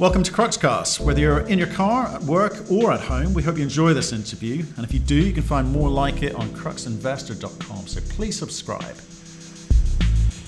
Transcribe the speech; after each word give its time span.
Welcome 0.00 0.24
to 0.24 0.32
Cruxcast. 0.32 0.98
Whether 0.98 1.20
you're 1.20 1.46
in 1.46 1.56
your 1.56 1.68
car, 1.68 2.08
at 2.08 2.22
work, 2.22 2.68
or 2.68 2.90
at 2.90 2.98
home, 2.98 3.32
we 3.32 3.44
hope 3.44 3.58
you 3.58 3.62
enjoy 3.62 3.94
this 3.94 4.12
interview. 4.12 4.64
And 4.76 4.84
if 4.84 4.92
you 4.92 4.98
do, 4.98 5.14
you 5.14 5.32
can 5.32 5.44
find 5.44 5.70
more 5.70 5.88
like 5.88 6.24
it 6.24 6.34
on 6.34 6.48
cruxinvestor.com. 6.48 7.86
So 7.86 8.00
please 8.08 8.36
subscribe. 8.36 8.96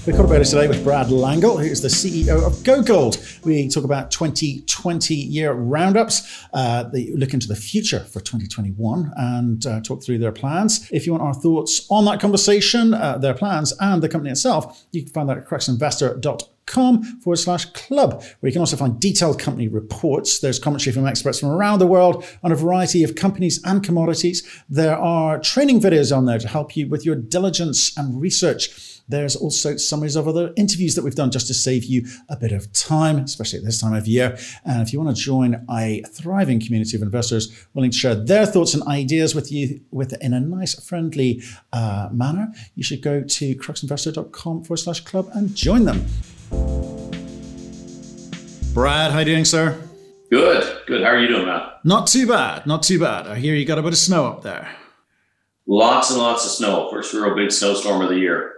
We're 0.05 0.17
caught 0.17 0.45
today 0.45 0.67
with 0.67 0.83
Brad 0.83 1.07
Langille, 1.07 1.61
who 1.61 1.67
is 1.67 1.81
the 1.81 1.87
CEO 1.87 2.45
of 2.45 2.55
GoGold. 2.65 3.45
We 3.45 3.69
talk 3.69 3.85
about 3.85 4.11
2020 4.11 5.15
year 5.15 5.53
roundups, 5.53 6.45
uh, 6.53 6.83
they 6.85 7.13
look 7.15 7.33
into 7.33 7.47
the 7.47 7.55
future 7.55 8.01
for 8.01 8.19
2021 8.19 9.13
and 9.17 9.65
uh, 9.65 9.81
talk 9.81 10.03
through 10.03 10.19
their 10.19 10.33
plans. 10.33 10.89
If 10.91 11.07
you 11.07 11.13
want 11.13 11.23
our 11.23 11.35
thoughts 11.35 11.87
on 11.89 12.05
that 12.07 12.19
conversation, 12.19 12.95
uh, 12.95 13.19
their 13.19 13.35
plans, 13.35 13.73
and 13.79 14.03
the 14.03 14.09
company 14.09 14.33
itself, 14.33 14.87
you 14.91 15.05
can 15.05 15.13
find 15.13 15.29
that 15.29 15.39
at 15.39 15.47
cruxinvestor.com 15.47 16.56
com 16.67 17.03
forward 17.21 17.37
slash 17.37 17.65
club, 17.67 18.23
where 18.41 18.49
you 18.49 18.53
can 18.53 18.61
also 18.61 18.77
find 18.77 19.01
detailed 19.01 19.39
company 19.39 19.69
reports. 19.69 20.41
There's 20.41 20.59
commentary 20.59 20.93
from 20.93 21.07
experts 21.07 21.41
from 21.41 21.51
around 21.51 21.79
the 21.79 21.87
world 21.87 22.25
on 22.43 22.53
a 22.53 22.57
variety 22.57 23.03
of 23.03 23.15
companies 23.15 23.61
and 23.65 23.83
commodities. 23.83 24.43
There 24.69 24.97
are 24.97 25.39
training 25.39 25.81
videos 25.81 26.17
on 26.17 26.27
there 26.27 26.39
to 26.39 26.49
help 26.49 26.77
you 26.77 26.89
with 26.89 27.05
your 27.05 27.17
diligence 27.17 27.97
and 27.97 28.21
research. 28.21 28.97
There's 29.09 29.37
also 29.37 29.77
summaries 29.77 30.17
of 30.17 30.27
other 30.27 30.53
interviews 30.57 30.97
that 30.97 31.05
we've 31.05 31.15
done 31.15 31.31
just 31.31 31.47
to 31.47 31.55
save 31.55 31.85
you 31.85 32.07
a 32.29 32.37
bit 32.37 32.53
of 32.53 32.73
time, 32.73 33.19
especially 33.19 33.61
at 33.61 33.65
this 33.65 33.81
time 33.81 33.95
of 33.95 34.07
year. 34.07 34.37
And 34.65 34.83
if 34.83 34.93
you 34.93 35.01
want 35.01 35.17
to 35.17 35.23
join 35.23 35.65
a 35.71 36.03
thriving 36.11 36.59
community 36.59 36.97
of 36.97 37.03
investors 37.03 37.67
willing 37.75 37.93
to 37.93 37.97
share 37.97 38.17
their 38.17 38.47
thoughts 38.47 38.75
and 38.75 38.83
ideas 38.85 39.35
with 39.35 39.53
you 39.53 39.81
with 39.93 40.21
in 40.21 40.35
a 40.35 40.41
nice, 40.41 40.75
friendly 40.85 41.43
uh, 41.73 42.09
manner, 42.11 42.53
you 42.75 42.83
should 42.83 43.01
go 43.01 43.23
to 43.23 43.55
cruxinvestor.com 43.55 44.65
forward 44.65 44.79
slash 44.79 45.01
club 45.01 45.31
and 45.35 45.55
join 45.55 45.85
them. 45.85 46.05
Brad, 48.75 49.13
how 49.13 49.19
you 49.21 49.25
doing, 49.25 49.45
sir? 49.45 49.81
Good, 50.31 50.87
good. 50.87 51.03
How 51.03 51.11
are 51.11 51.19
you 51.19 51.29
doing, 51.29 51.47
Matt? 51.47 51.81
Not 51.85 52.07
too 52.09 52.27
bad, 52.27 52.67
not 52.67 52.83
too 52.83 52.99
bad. 52.99 53.27
I 53.27 53.37
hear 53.37 53.55
you 53.55 53.65
got 53.65 53.79
a 53.79 53.83
bit 53.83 53.93
of 53.93 53.99
snow 53.99 54.27
up 54.27 54.43
there. 54.43 54.69
Lots 55.67 56.11
and 56.11 56.19
lots 56.19 56.45
of 56.45 56.51
snow. 56.51 56.89
First 56.91 57.13
real 57.13 57.35
big 57.35 57.51
snowstorm 57.51 58.03
of 58.03 58.09
the 58.09 58.19
year. 58.19 58.55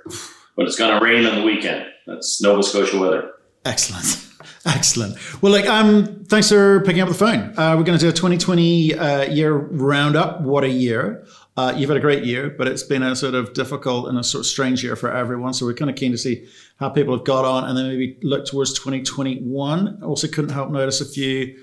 But 0.57 0.67
it's 0.67 0.77
going 0.77 0.99
to 0.99 1.05
rain 1.05 1.25
on 1.25 1.37
the 1.37 1.43
weekend. 1.43 1.87
That's 2.07 2.43
Nova 2.43 2.63
Scotia 2.63 2.99
weather. 2.99 3.33
Excellent. 3.65 4.27
Excellent. 4.67 5.17
Well, 5.43 5.53
like, 5.53 5.67
um, 5.67 6.25
thanks 6.25 6.49
for 6.49 6.81
picking 6.81 7.01
up 7.01 7.09
the 7.09 7.15
phone. 7.15 7.57
Uh, 7.57 7.77
we're 7.77 7.85
going 7.85 7.99
to 7.99 8.05
do 8.05 8.09
a 8.09 8.13
2020 8.13 8.95
uh, 8.95 9.23
year 9.31 9.55
roundup. 9.55 10.41
What 10.43 10.65
a 10.65 10.69
year! 10.69 11.25
Uh, 11.59 11.75
you've 11.77 11.91
had 11.91 11.97
a 11.97 12.01
great 12.01 12.23
year, 12.23 12.49
but 12.49 12.69
it's 12.69 12.85
been 12.85 13.03
a 13.03 13.17
sort 13.17 13.35
of 13.35 13.53
difficult 13.53 14.09
and 14.09 14.17
a 14.17 14.23
sort 14.23 14.39
of 14.39 14.47
strange 14.47 14.85
year 14.85 14.95
for 14.95 15.13
everyone. 15.13 15.53
So 15.53 15.67
we're 15.67 15.75
kind 15.75 15.91
of 15.91 15.97
keen 15.97 16.13
to 16.13 16.19
see 16.19 16.47
how 16.79 16.89
people 16.89 17.17
have 17.17 17.27
got 17.27 17.45
on, 17.45 17.65
and 17.65 17.77
then 17.77 17.89
maybe 17.89 18.17
look 18.23 18.47
towards 18.47 18.75
2021. 18.75 20.01
Also, 20.05 20.29
couldn't 20.29 20.53
help 20.53 20.71
notice 20.71 21.01
a 21.01 21.05
few 21.05 21.59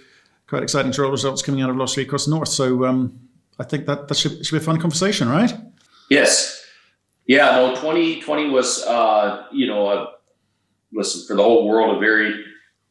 quite 0.47 0.63
exciting 0.63 0.91
drill 0.91 1.11
results 1.11 1.41
coming 1.41 1.61
out 1.61 1.69
of 1.69 1.77
Los 1.77 1.95
Ricos 1.95 2.27
North. 2.27 2.49
So 2.49 2.83
um, 2.83 3.17
I 3.57 3.63
think 3.63 3.85
that 3.85 4.09
that 4.09 4.15
should, 4.15 4.45
should 4.45 4.55
be 4.55 4.61
a 4.61 4.65
fun 4.65 4.81
conversation, 4.81 5.29
right? 5.29 5.53
Yes. 6.09 6.65
Yeah. 7.25 7.51
No. 7.51 7.69
2020 7.75 8.49
was, 8.49 8.83
uh, 8.83 9.45
you 9.53 9.65
know, 9.65 9.87
a, 9.87 10.11
listen 10.91 11.25
for 11.25 11.37
the 11.37 11.43
whole 11.43 11.69
world 11.69 11.95
a 11.95 11.99
very 12.01 12.43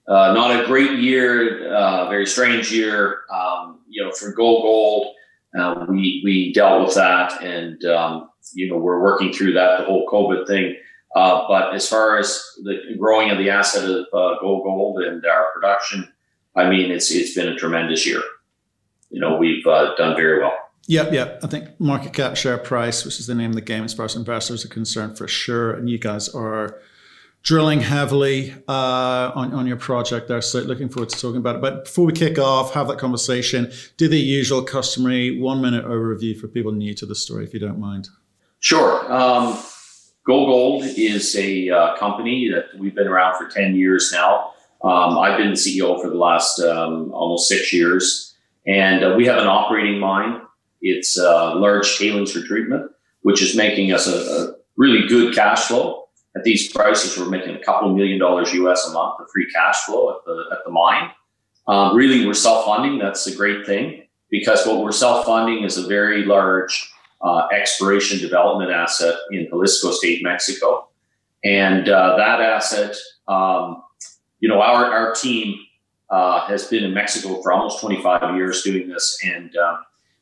uh, 0.09 0.33
not 0.33 0.59
a 0.59 0.65
great 0.65 0.99
year, 0.99 1.71
uh, 1.71 2.09
very 2.09 2.25
strange 2.25 2.73
year. 2.73 3.25
Um, 3.31 3.81
you 3.91 4.03
know, 4.03 4.11
for 4.11 4.35
GoGold, 4.35 5.13
uh, 5.59 5.87
we 5.89 6.21
we 6.25 6.53
dealt 6.53 6.85
with 6.85 6.95
that, 6.95 7.43
and 7.43 7.85
um, 7.85 8.31
you 8.53 8.69
know 8.69 8.77
we're 8.77 9.01
working 9.01 9.33
through 9.33 9.53
that 9.55 9.79
the 9.79 9.85
whole 9.85 10.07
COVID 10.09 10.47
thing. 10.47 10.77
Uh, 11.15 11.47
but 11.47 11.75
as 11.75 11.89
far 11.89 12.19
as 12.19 12.43
the 12.65 12.97
growing 12.99 13.31
of 13.31 13.39
the 13.39 13.49
asset 13.49 13.89
of 13.89 14.07
uh, 14.13 14.43
GoGold 14.43 15.07
and 15.07 15.25
our 15.25 15.53
production, 15.53 16.13
I 16.57 16.69
mean 16.69 16.91
it's 16.91 17.11
it's 17.11 17.35
been 17.35 17.49
a 17.49 17.57
tremendous 17.57 18.07
year. 18.07 18.23
You 19.11 19.21
know 19.21 19.37
we've 19.37 19.67
uh, 19.67 19.95
done 19.97 20.17
very 20.17 20.41
well. 20.41 20.57
Yep, 20.87 21.13
yep. 21.13 21.41
I 21.43 21.47
think 21.47 21.81
market 21.81 22.13
cap, 22.13 22.37
share 22.37 22.59
price, 22.59 23.05
which 23.05 23.19
is 23.19 23.27
the 23.27 23.35
name 23.35 23.51
of 23.51 23.55
the 23.55 23.63
game 23.63 23.85
as 23.85 23.95
far 23.95 24.05
as 24.05 24.17
investors 24.17 24.67
are 24.67 24.69
concerned, 24.69 25.17
for 25.17 25.27
sure. 25.27 25.73
And 25.73 25.89
you 25.89 25.98
guys 25.98 26.29
are 26.29 26.79
drilling 27.45 27.81
heavily 27.81 28.55
uh, 28.67 29.31
on, 29.35 29.53
on 29.53 29.67
your 29.67 29.77
project 29.77 30.29
there. 30.29 30.41
So 30.41 30.61
looking 30.61 30.89
forward 30.89 31.11
to 31.11 31.21
talking 31.21 31.37
about 31.37 31.57
it. 31.57 31.63
But 31.63 31.85
before 31.85 32.07
we 32.07 32.13
kick 32.13 32.39
off, 32.39 32.73
have 32.73 32.89
that 32.89 32.99
conversation, 32.99 33.71
do 33.99 34.09
the 34.09 34.19
usual 34.19 34.63
customary 34.63 35.39
one 35.39 35.61
minute 35.61 35.85
overview 35.85 36.39
for 36.39 36.49
people 36.49 36.73
new 36.73 36.95
to 36.95 37.07
the 37.07 37.15
story, 37.15 37.45
if 37.45 37.53
you 37.53 37.61
don't 37.61 37.79
mind. 37.79 38.09
Sure. 38.61 39.13
Um, 39.13 39.59
GoGold 40.27 40.95
is 40.97 41.37
a 41.37 41.69
uh, 41.69 41.97
company 41.99 42.49
that 42.49 42.79
we've 42.79 42.95
been 42.95 43.07
around 43.07 43.37
for 43.37 43.47
10 43.47 43.77
years 43.77 44.11
now. 44.11 44.53
Um, 44.83 45.19
I've 45.19 45.37
been 45.37 45.53
CEO 45.53 46.01
for 46.01 46.09
the 46.09 46.17
last 46.17 46.59
um, 46.61 47.13
almost 47.13 47.47
six 47.47 47.75
years. 47.75 48.35
And 48.67 49.05
uh, 49.05 49.15
we 49.19 49.27
have 49.27 49.37
an 49.37 49.47
operating 49.47 50.01
mine. 50.01 50.41
It's 50.81 51.19
uh, 51.19 51.55
large 51.57 51.99
tailings 51.99 52.33
for 52.33 52.41
treatment, 52.41 52.91
which 53.21 53.43
is 53.43 53.55
making 53.55 53.93
us 53.93 54.07
a, 54.07 54.17
a 54.17 54.55
really 54.79 55.07
good 55.07 55.35
cash 55.35 55.65
flow 55.65 56.04
at 56.36 56.45
these 56.45 56.72
prices, 56.72 57.17
we're 57.17 57.30
making 57.30 57.55
a 57.55 57.61
couple 57.61 57.95
million 57.95 58.18
dollars 58.18 58.52
US 58.55 58.89
a 58.89 58.92
month 58.92 59.20
of 59.20 59.27
free 59.33 59.50
cash 59.50 59.80
flow 59.84 60.11
at 60.11 60.24
the 60.24 60.45
at 60.52 60.58
the 60.64 60.70
mine. 60.70 61.11
Um, 61.67 61.96
really, 61.96 62.27
we're 62.27 62.34
self 62.34 62.64
funding. 62.64 62.98
That's 62.98 63.27
a 63.27 63.34
great 63.34 63.64
thing 63.67 64.02
because 64.30 64.67
what 64.67 64.83
we're 64.83 64.92
self 64.92 65.27
funding 65.27 65.64
is 65.64 65.77
a 65.77 65.86
very 65.86 66.24
large 66.24 66.92
uh, 67.22 67.46
exploration 67.52 68.18
development 68.18 68.70
asset 68.70 69.14
in 69.30 69.46
Jalisco 69.48 69.92
State, 69.92 70.22
Mexico, 70.22 70.89
and 71.45 71.89
uh, 71.89 72.17
that 72.17 72.40
asset, 72.40 72.96
um, 73.28 73.83
you 74.40 74.48
know, 74.48 74.61
our 74.61 74.86
our 74.86 75.14
team 75.14 75.58
uh, 76.11 76.46
has 76.46 76.66
been 76.66 76.84
in 76.84 76.92
Mexico 76.92 77.40
for 77.42 77.52
almost 77.52 77.80
25 77.80 78.36
years 78.36 78.62
doing 78.62 78.89
this, 78.89 79.18
and 79.24 79.56
um, 79.56 79.78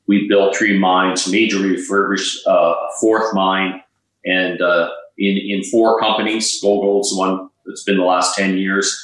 we 0.07 0.29
built 0.29 0.57
three 0.57 0.79
mines, 0.79 1.31
major 1.31 1.59
refurbished, 1.59 2.47
uh, 2.47 2.75
fourth 3.01 3.35
mine, 3.35 3.83
and 4.25 4.61
uh, 4.61 4.91
in, 5.19 5.37
in 5.37 5.63
four 5.65 5.99
companies. 5.99 6.61
GoGold's 6.63 7.11
the 7.11 7.19
one 7.19 7.51
that's 7.67 7.85
been 7.85 7.99
the 7.99 8.05
last 8.05 8.37
10 8.37 8.57
years. 8.57 8.99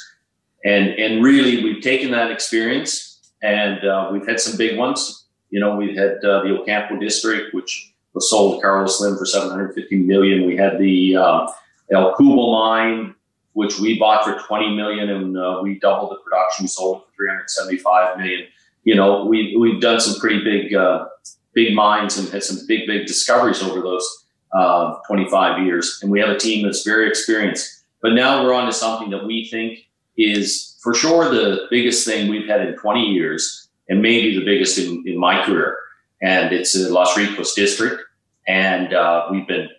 And, 0.65 0.89
and 0.89 1.23
really, 1.23 1.63
we've 1.63 1.81
taken 1.81 2.11
that 2.11 2.31
experience 2.31 3.31
and 3.41 3.85
uh, 3.85 4.09
we've 4.11 4.27
had 4.27 4.39
some 4.39 4.57
big 4.57 4.77
ones. 4.77 5.25
You 5.49 5.59
know, 5.59 5.75
we've 5.75 5.97
had 5.97 6.17
uh, 6.23 6.43
the 6.43 6.59
Ocampo 6.59 6.97
district, 6.99 7.53
which 7.53 7.93
was 8.13 8.29
sold 8.29 8.57
to 8.57 8.61
Carlos 8.61 8.97
Slim 8.97 9.17
for 9.17 9.25
750 9.25 9.95
million. 9.97 10.45
We 10.45 10.57
had 10.57 10.77
the 10.77 11.15
uh, 11.15 11.47
El 11.91 12.15
Cubo 12.15 12.51
mine, 12.51 13.15
which 13.53 13.79
we 13.79 13.97
bought 13.97 14.25
for 14.25 14.39
20 14.47 14.75
million 14.75 15.09
and 15.09 15.37
uh, 15.37 15.59
we 15.61 15.79
doubled 15.79 16.11
the 16.11 16.17
production, 16.17 16.63
we 16.63 16.67
sold 16.67 16.97
it 16.97 17.05
for 17.05 17.15
375 17.15 18.17
million. 18.17 18.47
You 18.83 18.95
know, 18.95 19.25
we, 19.25 19.55
we've 19.57 19.81
done 19.81 19.99
some 19.99 20.19
pretty 20.19 20.43
big, 20.43 20.73
uh, 20.73 21.07
big 21.53 21.73
mines 21.73 22.17
and 22.17 22.29
had 22.29 22.43
some 22.43 22.65
big, 22.67 22.87
big 22.87 23.07
discoveries 23.07 23.61
over 23.61 23.81
those 23.81 24.25
uh, 24.53 24.95
25 25.07 25.65
years, 25.65 25.99
and 26.01 26.11
we 26.11 26.19
have 26.19 26.29
a 26.29 26.37
team 26.37 26.65
that's 26.65 26.83
very 26.83 27.07
experienced. 27.07 27.83
But 28.01 28.13
now 28.13 28.43
we're 28.43 28.53
on 28.53 28.65
to 28.65 28.73
something 28.73 29.09
that 29.09 29.25
we 29.25 29.45
think 29.45 29.87
is 30.17 30.77
for 30.81 30.93
sure 30.93 31.29
the 31.29 31.67
biggest 31.69 32.05
thing 32.05 32.29
we've 32.29 32.47
had 32.47 32.61
in 32.61 32.75
20 32.75 33.01
years, 33.01 33.69
and 33.89 34.01
maybe 34.01 34.37
the 34.37 34.45
biggest 34.45 34.77
in, 34.77 35.03
in 35.05 35.17
my 35.17 35.43
career. 35.45 35.77
And 36.21 36.53
it's 36.53 36.73
the 36.73 36.89
Los 36.89 37.17
Ricos 37.17 37.53
district, 37.53 38.01
and 38.47 38.93
uh, 38.93 39.27
we've 39.31 39.47
been 39.47 39.69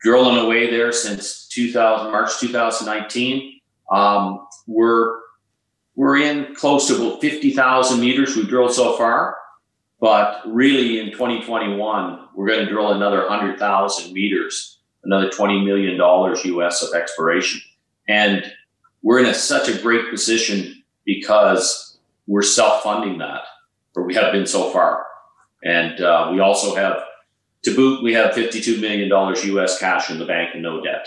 drilling 0.00 0.36
away 0.44 0.70
there 0.70 0.92
since 0.92 1.46
2000 1.48 2.10
March 2.10 2.38
2019. 2.40 3.60
Um, 3.90 4.46
we're 4.66 5.20
we're 5.94 6.16
in 6.16 6.54
close 6.54 6.88
to 6.88 6.96
about 6.96 7.20
50,000 7.20 8.00
meters 8.00 8.34
we've 8.34 8.48
drilled 8.48 8.72
so 8.72 8.96
far. 8.96 9.36
But 10.02 10.42
really, 10.44 10.98
in 10.98 11.12
2021, 11.12 12.28
we're 12.34 12.48
going 12.48 12.64
to 12.64 12.68
drill 12.68 12.90
another 12.90 13.20
100,000 13.20 14.12
meters, 14.12 14.80
another 15.04 15.30
$20 15.30 15.64
million 15.64 15.96
US 15.96 16.82
of 16.82 16.92
exploration. 16.92 17.60
And 18.08 18.52
we're 19.02 19.20
in 19.20 19.26
a, 19.26 19.34
such 19.34 19.68
a 19.68 19.80
great 19.80 20.10
position 20.10 20.82
because 21.04 21.98
we're 22.26 22.42
self 22.42 22.82
funding 22.82 23.18
that, 23.18 23.42
or 23.94 24.02
we 24.02 24.16
have 24.16 24.32
been 24.32 24.44
so 24.44 24.72
far. 24.72 25.06
And 25.62 26.00
uh, 26.00 26.30
we 26.32 26.40
also 26.40 26.74
have, 26.74 26.96
to 27.62 27.72
boot, 27.72 28.02
we 28.02 28.12
have 28.14 28.34
$52 28.34 28.80
million 28.80 29.08
US 29.56 29.78
cash 29.78 30.10
in 30.10 30.18
the 30.18 30.26
bank 30.26 30.50
and 30.54 30.64
no 30.64 30.82
debt. 30.82 31.06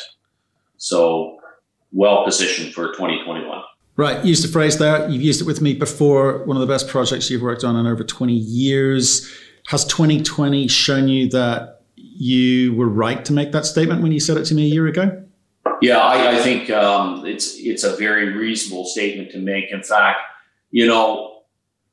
So, 0.78 1.40
well 1.92 2.24
positioned 2.24 2.74
for 2.74 2.94
2021. 2.94 3.62
Right, 3.98 4.26
used 4.26 4.44
the 4.44 4.52
phrase 4.52 4.78
there. 4.78 5.08
You've 5.10 5.22
used 5.22 5.42
it 5.42 5.46
with 5.46 5.62
me 5.62 5.74
before. 5.74 6.44
One 6.44 6.58
of 6.58 6.62
the 6.62 6.68
best 6.68 6.90
projects 6.90 7.30
you've 7.30 7.42
worked 7.42 7.64
on 7.64 7.78
in 7.78 7.88
over 7.88 8.04
20 8.04 8.34
years. 8.34 9.32
Has 9.68 9.86
2020 9.86 10.68
shown 10.68 11.08
you 11.08 11.30
that 11.30 11.82
you 11.96 12.74
were 12.74 12.90
right 12.90 13.24
to 13.24 13.34
make 13.34 13.54
that 13.54 13.66
statement 13.66 14.02
when 14.02 14.12
you 14.12 14.20
said 14.20 14.36
it 14.36 14.46
to 14.46 14.56
me 14.56 14.64
a 14.64 14.68
year 14.68 14.88
ago? 14.88 15.24
Yeah, 15.82 16.00
I, 16.00 16.36
I 16.36 16.38
think 16.40 16.70
um, 16.70 17.26
it's 17.26 17.56
it's 17.58 17.84
a 17.84 17.96
very 17.96 18.34
reasonable 18.34 18.86
statement 18.86 19.32
to 19.32 19.40
make. 19.40 19.72
In 19.72 19.82
fact, 19.82 20.20
you 20.72 20.86
know, 20.88 21.44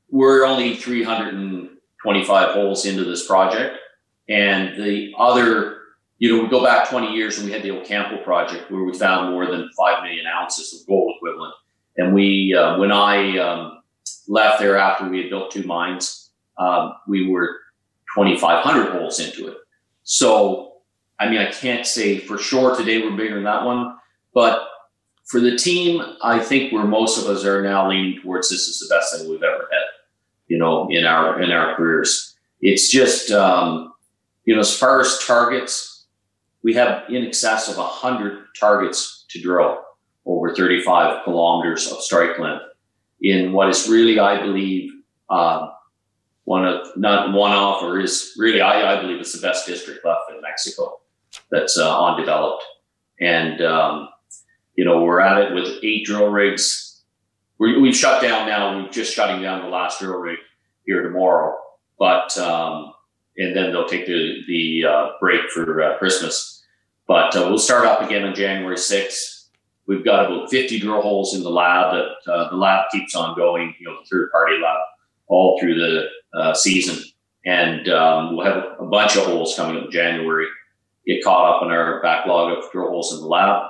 we're 0.09 0.45
only 0.45 0.75
325 0.75 2.49
holes 2.49 2.85
into 2.85 3.05
this 3.05 3.25
project, 3.25 3.77
and 4.27 4.75
the 4.77 5.13
other, 5.17 5.79
you 6.17 6.35
know, 6.35 6.43
we 6.43 6.49
go 6.49 6.63
back 6.63 6.89
20 6.89 7.13
years 7.13 7.37
and 7.37 7.47
we 7.47 7.53
had 7.53 7.63
the 7.63 7.71
Ocampo 7.71 8.23
project 8.23 8.69
where 8.69 8.83
we 8.83 8.97
found 8.97 9.31
more 9.31 9.45
than 9.45 9.69
five 9.77 10.03
million 10.03 10.25
ounces 10.27 10.79
of 10.79 10.85
gold 10.85 11.13
equivalent 11.17 11.53
And 11.97 12.13
we, 12.13 12.55
uh, 12.57 12.77
when 12.77 12.91
I 12.91 13.37
um, 13.37 13.83
left 14.27 14.59
there 14.59 14.77
after 14.77 15.07
we 15.07 15.19
had 15.19 15.29
built 15.29 15.51
two 15.51 15.63
mines, 15.63 16.31
um, 16.57 16.93
we 17.07 17.29
were 17.29 17.59
2,500 18.15 18.91
holes 18.91 19.19
into 19.19 19.47
it. 19.47 19.57
So, 20.03 20.77
I 21.19 21.29
mean, 21.29 21.39
I 21.39 21.51
can't 21.51 21.85
say 21.85 22.19
for 22.19 22.37
sure 22.37 22.75
today 22.75 23.01
we're 23.01 23.15
bigger 23.15 23.35
than 23.35 23.43
that 23.43 23.63
one, 23.63 23.95
but 24.33 24.67
for 25.25 25.39
the 25.39 25.55
team, 25.55 26.01
I 26.21 26.39
think 26.39 26.73
where 26.73 26.85
most 26.85 27.17
of 27.17 27.29
us 27.29 27.45
are 27.45 27.63
now 27.63 27.89
leaning 27.89 28.21
towards 28.21 28.49
this 28.49 28.67
is 28.67 28.79
the 28.79 28.93
best 28.93 29.15
thing 29.15 29.29
we've 29.29 29.41
ever 29.41 29.69
had, 29.71 29.83
you 30.47 30.57
know, 30.57 30.87
in 30.89 31.05
our 31.05 31.41
in 31.41 31.51
our 31.51 31.75
careers. 31.75 32.35
It's 32.61 32.91
just, 32.91 33.31
um, 33.31 33.93
you 34.45 34.53
know, 34.53 34.59
as 34.59 34.77
far 34.77 34.99
as 34.99 35.19
targets, 35.25 36.05
we 36.63 36.73
have 36.73 37.09
in 37.09 37.25
excess 37.25 37.69
of 37.69 37.77
100 37.77 38.47
targets 38.59 39.25
to 39.29 39.41
drill 39.41 39.83
over 40.25 40.55
35 40.55 41.23
kilometers 41.23 41.91
of 41.91 42.01
strike 42.01 42.39
length 42.39 42.63
in 43.21 43.53
what 43.53 43.69
is 43.69 43.87
really, 43.87 44.19
I 44.19 44.41
believe, 44.41 44.91
uh, 45.29 45.69
one 46.45 46.65
of 46.65 46.85
not 46.97 47.33
one 47.33 47.51
off 47.51 47.81
or 47.81 47.99
is 47.99 48.33
really, 48.37 48.61
I, 48.61 48.93
I 48.93 49.01
believe 49.01 49.19
it's 49.19 49.33
the 49.33 49.45
best 49.45 49.65
district 49.65 50.05
left 50.05 50.29
in 50.33 50.41
Mexico 50.41 50.99
that's 51.49 51.77
uh, 51.77 52.05
undeveloped. 52.05 52.63
And, 53.19 53.61
um, 53.61 54.09
you 54.75 54.83
know, 54.83 55.03
we're 55.03 55.21
at 55.21 55.41
it 55.41 55.53
with 55.53 55.79
eight 55.83 56.05
drill 56.05 56.27
rigs. 56.27 57.01
we 57.59 57.87
have 57.87 57.95
shut 57.95 58.21
down 58.21 58.47
now. 58.47 58.77
We're 58.77 58.89
just 58.89 59.13
shutting 59.13 59.41
down 59.41 59.61
the 59.61 59.69
last 59.69 59.99
drill 59.99 60.17
rig 60.17 60.39
here 60.85 61.01
tomorrow. 61.01 61.57
But, 61.97 62.37
um, 62.37 62.93
and 63.37 63.55
then 63.55 63.71
they'll 63.71 63.87
take 63.87 64.05
the, 64.05 64.41
the 64.47 64.85
uh, 64.85 65.07
break 65.19 65.49
for 65.51 65.81
uh, 65.81 65.97
Christmas. 65.97 66.63
But 67.07 67.35
uh, 67.35 67.45
we'll 67.47 67.59
start 67.59 67.85
up 67.85 68.01
again 68.01 68.23
on 68.25 68.35
January 68.35 68.75
6th. 68.75 69.42
We've 69.85 70.05
got 70.05 70.25
about 70.25 70.49
50 70.49 70.79
drill 70.79 71.01
holes 71.01 71.35
in 71.35 71.43
the 71.43 71.49
lab 71.49 71.93
that 71.93 72.31
uh, 72.31 72.49
the 72.49 72.55
lab 72.55 72.85
keeps 72.91 73.15
on 73.15 73.35
going, 73.35 73.75
you 73.79 73.87
know, 73.87 73.97
the 73.99 74.07
third 74.09 74.31
party 74.31 74.55
lab 74.61 74.77
all 75.27 75.59
through 75.59 75.75
the 75.75 76.07
uh, 76.37 76.53
season. 76.53 77.03
And 77.45 77.89
um, 77.89 78.35
we'll 78.35 78.45
have 78.45 78.63
a 78.79 78.85
bunch 78.85 79.17
of 79.17 79.25
holes 79.25 79.55
coming 79.55 79.77
up 79.77 79.85
in 79.85 79.91
January. 79.91 80.47
Get 81.05 81.23
caught 81.23 81.57
up 81.57 81.63
in 81.63 81.71
our 81.71 82.01
backlog 82.01 82.57
of 82.57 82.71
drill 82.71 82.89
holes 82.89 83.13
in 83.13 83.19
the 83.19 83.27
lab. 83.27 83.69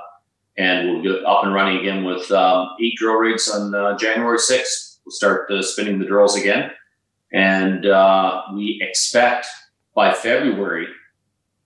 And 0.56 0.88
we'll 0.88 1.02
get 1.02 1.24
up 1.24 1.42
and 1.42 1.52
running 1.52 1.78
again 1.78 2.04
with 2.04 2.30
um, 2.30 2.68
eight 2.80 2.94
drill 2.96 3.16
rigs 3.16 3.48
on 3.48 3.74
uh, 3.74 3.96
January 3.98 4.38
6th. 4.38 4.98
We'll 5.04 5.12
start 5.12 5.50
spinning 5.64 5.98
the 5.98 6.06
drills 6.06 6.36
again. 6.36 6.70
And 7.32 7.86
uh, 7.86 8.42
we 8.54 8.78
expect 8.80 9.46
by 9.94 10.12
February, 10.12 10.86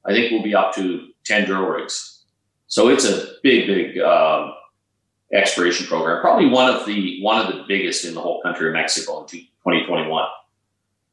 I 0.06 0.12
think 0.12 0.32
we'll 0.32 0.42
be 0.42 0.54
up 0.54 0.74
to 0.76 1.08
10 1.24 1.44
drill 1.44 1.66
rigs. 1.66 2.17
So 2.68 2.88
it's 2.88 3.04
a 3.04 3.26
big, 3.42 3.66
big 3.66 3.98
um, 3.98 4.54
exploration 5.32 5.86
program. 5.86 6.20
Probably 6.20 6.48
one 6.48 6.72
of 6.72 6.86
the 6.86 7.20
one 7.22 7.44
of 7.44 7.52
the 7.52 7.64
biggest 7.66 8.04
in 8.04 8.14
the 8.14 8.20
whole 8.20 8.40
country 8.42 8.68
of 8.68 8.74
Mexico 8.74 9.22
in 9.22 9.26
2021. 9.26 10.24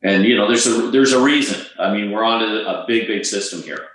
And 0.04 0.26
you 0.26 0.36
know, 0.36 0.48
there's 0.48 0.68
a 0.68 0.92
there's 0.92 1.14
a 1.14 1.22
reason. 1.22 1.66
I 1.80 1.92
mean, 1.92 2.12
we're 2.12 2.24
on 2.24 2.44
a, 2.44 2.56
a 2.64 2.86
big, 2.88 3.08
big 3.08 3.26
system 3.26 3.64
here. 3.64 3.88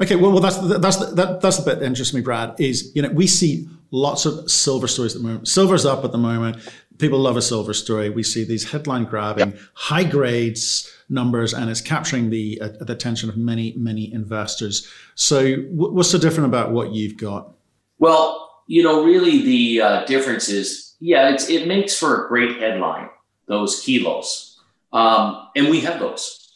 Okay, 0.00 0.16
well, 0.16 0.32
well, 0.32 0.40
that's 0.40 0.56
that's 0.56 0.96
that, 1.14 1.40
that's 1.40 1.58
the 1.58 1.64
bit 1.64 1.80
that 1.80 1.86
interests 1.86 2.14
me, 2.14 2.20
Brad. 2.20 2.54
Is 2.58 2.90
you 2.94 3.02
know 3.02 3.10
we 3.10 3.26
see 3.26 3.68
lots 3.90 4.26
of 4.26 4.50
silver 4.50 4.88
stories 4.88 5.14
at 5.14 5.22
the 5.22 5.28
moment. 5.28 5.48
Silver's 5.48 5.84
up 5.84 6.04
at 6.04 6.12
the 6.12 6.18
moment. 6.18 6.56
People 6.98 7.18
love 7.18 7.36
a 7.36 7.42
silver 7.42 7.74
story. 7.74 8.08
We 8.10 8.22
see 8.22 8.44
these 8.44 8.70
headline 8.70 9.04
grabbing, 9.04 9.50
yep. 9.50 9.60
high 9.74 10.04
grades 10.04 10.92
numbers, 11.08 11.54
and 11.54 11.70
it's 11.70 11.80
capturing 11.80 12.30
the 12.30 12.60
uh, 12.60 12.68
the 12.80 12.92
attention 12.92 13.28
of 13.28 13.36
many 13.36 13.74
many 13.76 14.12
investors. 14.12 14.88
So, 15.14 15.42
w- 15.42 15.92
what's 15.92 16.10
so 16.10 16.18
different 16.18 16.48
about 16.48 16.72
what 16.72 16.92
you've 16.92 17.16
got? 17.16 17.52
Well, 17.98 18.62
you 18.66 18.82
know, 18.82 19.04
really 19.04 19.42
the 19.42 19.80
uh, 19.80 20.04
difference 20.04 20.48
is, 20.48 20.94
yeah, 21.00 21.36
it 21.48 21.66
makes 21.66 21.96
for 21.96 22.24
a 22.24 22.28
great 22.28 22.58
headline. 22.58 23.08
Those 23.46 23.80
kilos, 23.80 24.60
um, 24.92 25.48
and 25.56 25.68
we 25.68 25.80
have 25.80 25.98
those 25.98 26.48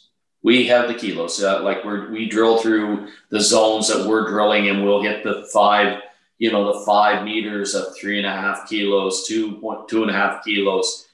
we 0.43 0.67
have 0.67 0.87
the 0.87 0.93
kilos. 0.93 1.41
Uh, 1.41 1.63
like 1.63 1.83
we 1.83 2.07
we 2.07 2.29
drill 2.29 2.59
through 2.59 3.07
the 3.29 3.39
zones 3.39 3.87
that 3.87 4.07
we're 4.07 4.29
drilling, 4.29 4.67
and 4.69 4.83
we'll 4.83 5.01
get 5.01 5.23
the 5.23 5.47
five, 5.51 6.01
you 6.37 6.51
know, 6.51 6.73
the 6.73 6.85
five 6.85 7.23
meters 7.23 7.73
of 7.73 7.95
three 7.97 8.17
and 8.17 8.27
a 8.27 8.31
half 8.31 8.69
kilos, 8.69 9.25
two 9.25 9.53
point 9.53 9.87
two 9.87 10.03
and 10.03 10.11
a 10.11 10.13
half 10.13 10.43
kilos. 10.43 11.07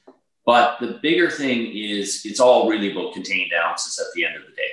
But 0.46 0.78
the 0.80 0.98
bigger 1.02 1.30
thing 1.30 1.72
is 1.74 2.22
it's 2.24 2.40
all 2.40 2.68
really 2.68 2.92
about 2.92 3.14
contained 3.14 3.52
ounces 3.52 3.98
at 3.98 4.06
the 4.14 4.24
end 4.24 4.36
of 4.36 4.42
the 4.42 4.56
day, 4.56 4.70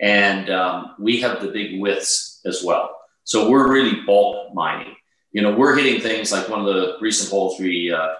and 0.00 0.50
um, 0.50 0.94
we 0.98 1.20
have 1.20 1.40
the 1.40 1.48
big 1.48 1.80
widths 1.80 2.40
as 2.44 2.62
well. 2.64 2.96
So 3.24 3.48
we're 3.48 3.72
really 3.72 4.02
bulk 4.06 4.54
mining. 4.54 4.94
You 5.32 5.42
know, 5.42 5.54
we're 5.54 5.76
hitting 5.76 6.00
things 6.00 6.32
like 6.32 6.48
one 6.48 6.60
of 6.60 6.66
the 6.66 6.96
recent 7.00 7.30
holes 7.30 7.60
we 7.60 7.92
uh, 7.92 8.14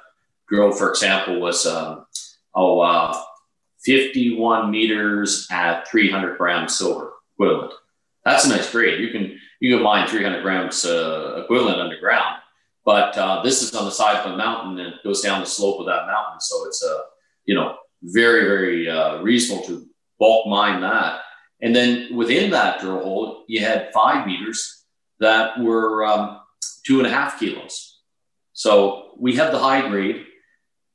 drilled, 0.49 0.79
for 0.79 0.91
example, 0.91 1.41
was 1.41 1.67
um, 1.67 2.07
oh. 2.55 2.81
Uh, 2.81 3.23
51 3.85 4.71
meters 4.71 5.47
at 5.51 5.89
300 5.89 6.37
grams 6.37 6.77
silver 6.77 7.13
equivalent. 7.35 7.73
That's 8.25 8.45
a 8.45 8.49
nice 8.49 8.71
grade. 8.71 9.01
You 9.01 9.11
can 9.11 9.39
you 9.61 9.75
can 9.75 9.83
mine 9.83 10.07
300 10.07 10.43
grams 10.43 10.85
uh, 10.85 11.41
equivalent 11.43 11.81
underground, 11.81 12.37
but 12.89 13.19
uh, 13.19 13.43
this 13.43 13.61
is 13.61 13.75
on 13.75 13.85
the 13.85 13.91
side 13.91 14.17
of 14.17 14.33
a 14.33 14.37
mountain 14.39 14.79
and 14.79 14.95
it 14.95 15.05
goes 15.05 15.21
down 15.21 15.43
the 15.43 15.47
slope 15.47 15.79
of 15.79 15.85
that 15.85 16.07
mountain. 16.07 16.41
So 16.41 16.65
it's 16.67 16.83
a 16.83 17.03
you 17.45 17.55
know 17.55 17.77
very 18.03 18.49
very 18.49 18.89
uh, 18.89 19.21
reasonable 19.21 19.67
to 19.67 19.87
bulk 20.19 20.47
mine 20.47 20.81
that. 20.81 21.21
And 21.61 21.77
then 21.77 22.17
within 22.17 22.51
that 22.53 22.81
drill 22.81 23.03
hole, 23.03 23.45
you 23.47 23.61
had 23.61 23.93
five 23.93 24.27
meters 24.27 24.87
that 25.21 25.61
were 25.61 26.07
um, 26.07 26.41
two 26.87 26.97
and 26.97 27.07
a 27.07 27.11
half 27.11 27.39
kilos. 27.39 28.01
So 28.55 29.11
we 29.19 29.37
have 29.37 29.53
the 29.53 29.59
high 29.59 29.87
grade, 29.87 30.25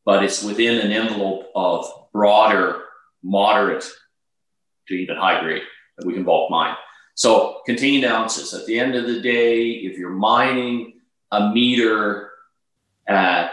but 0.03 0.23
it's 0.23 0.41
within 0.43 0.79
an 0.79 0.91
envelope 0.91 1.51
of 1.53 1.85
broader, 2.11 2.85
moderate 3.21 3.87
to 4.87 4.95
even 4.95 5.17
high 5.17 5.41
grade 5.41 5.61
that 5.99 6.07
we 6.07 6.13
can 6.15 6.23
bulk 6.23 6.49
mine. 6.49 6.75
So 7.13 7.59
contained 7.67 8.03
ounces. 8.03 8.51
At 8.55 8.65
the 8.65 8.79
end 8.79 8.95
of 8.95 9.05
the 9.05 9.21
day, 9.21 9.69
if 9.87 9.95
you're 9.99 10.09
mining 10.09 10.92
a 11.33 11.51
meter 11.51 12.29
at 13.07 13.51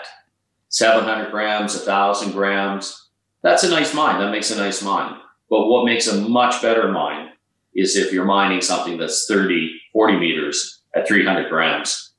700 0.68 1.30
grams, 1.30 1.74
1,000 1.74 2.32
grams, 2.32 3.08
that's 3.42 3.64
a 3.64 3.70
nice 3.70 3.94
mine. 3.94 4.20
That 4.20 4.30
makes 4.30 4.50
a 4.50 4.56
nice 4.56 4.82
mine. 4.82 5.16
But 5.48 5.66
what 5.66 5.84
makes 5.84 6.06
a 6.06 6.20
much 6.20 6.60
better 6.62 6.88
mine 6.92 7.30
is 7.74 7.96
if 7.96 8.12
you're 8.12 8.24
mining 8.24 8.60
something 8.60 8.98
that's 8.98 9.26
30, 9.26 9.80
40 9.92 10.18
meters 10.18 10.82
at 10.94 11.08
300 11.08 11.48
grams. 11.48 12.12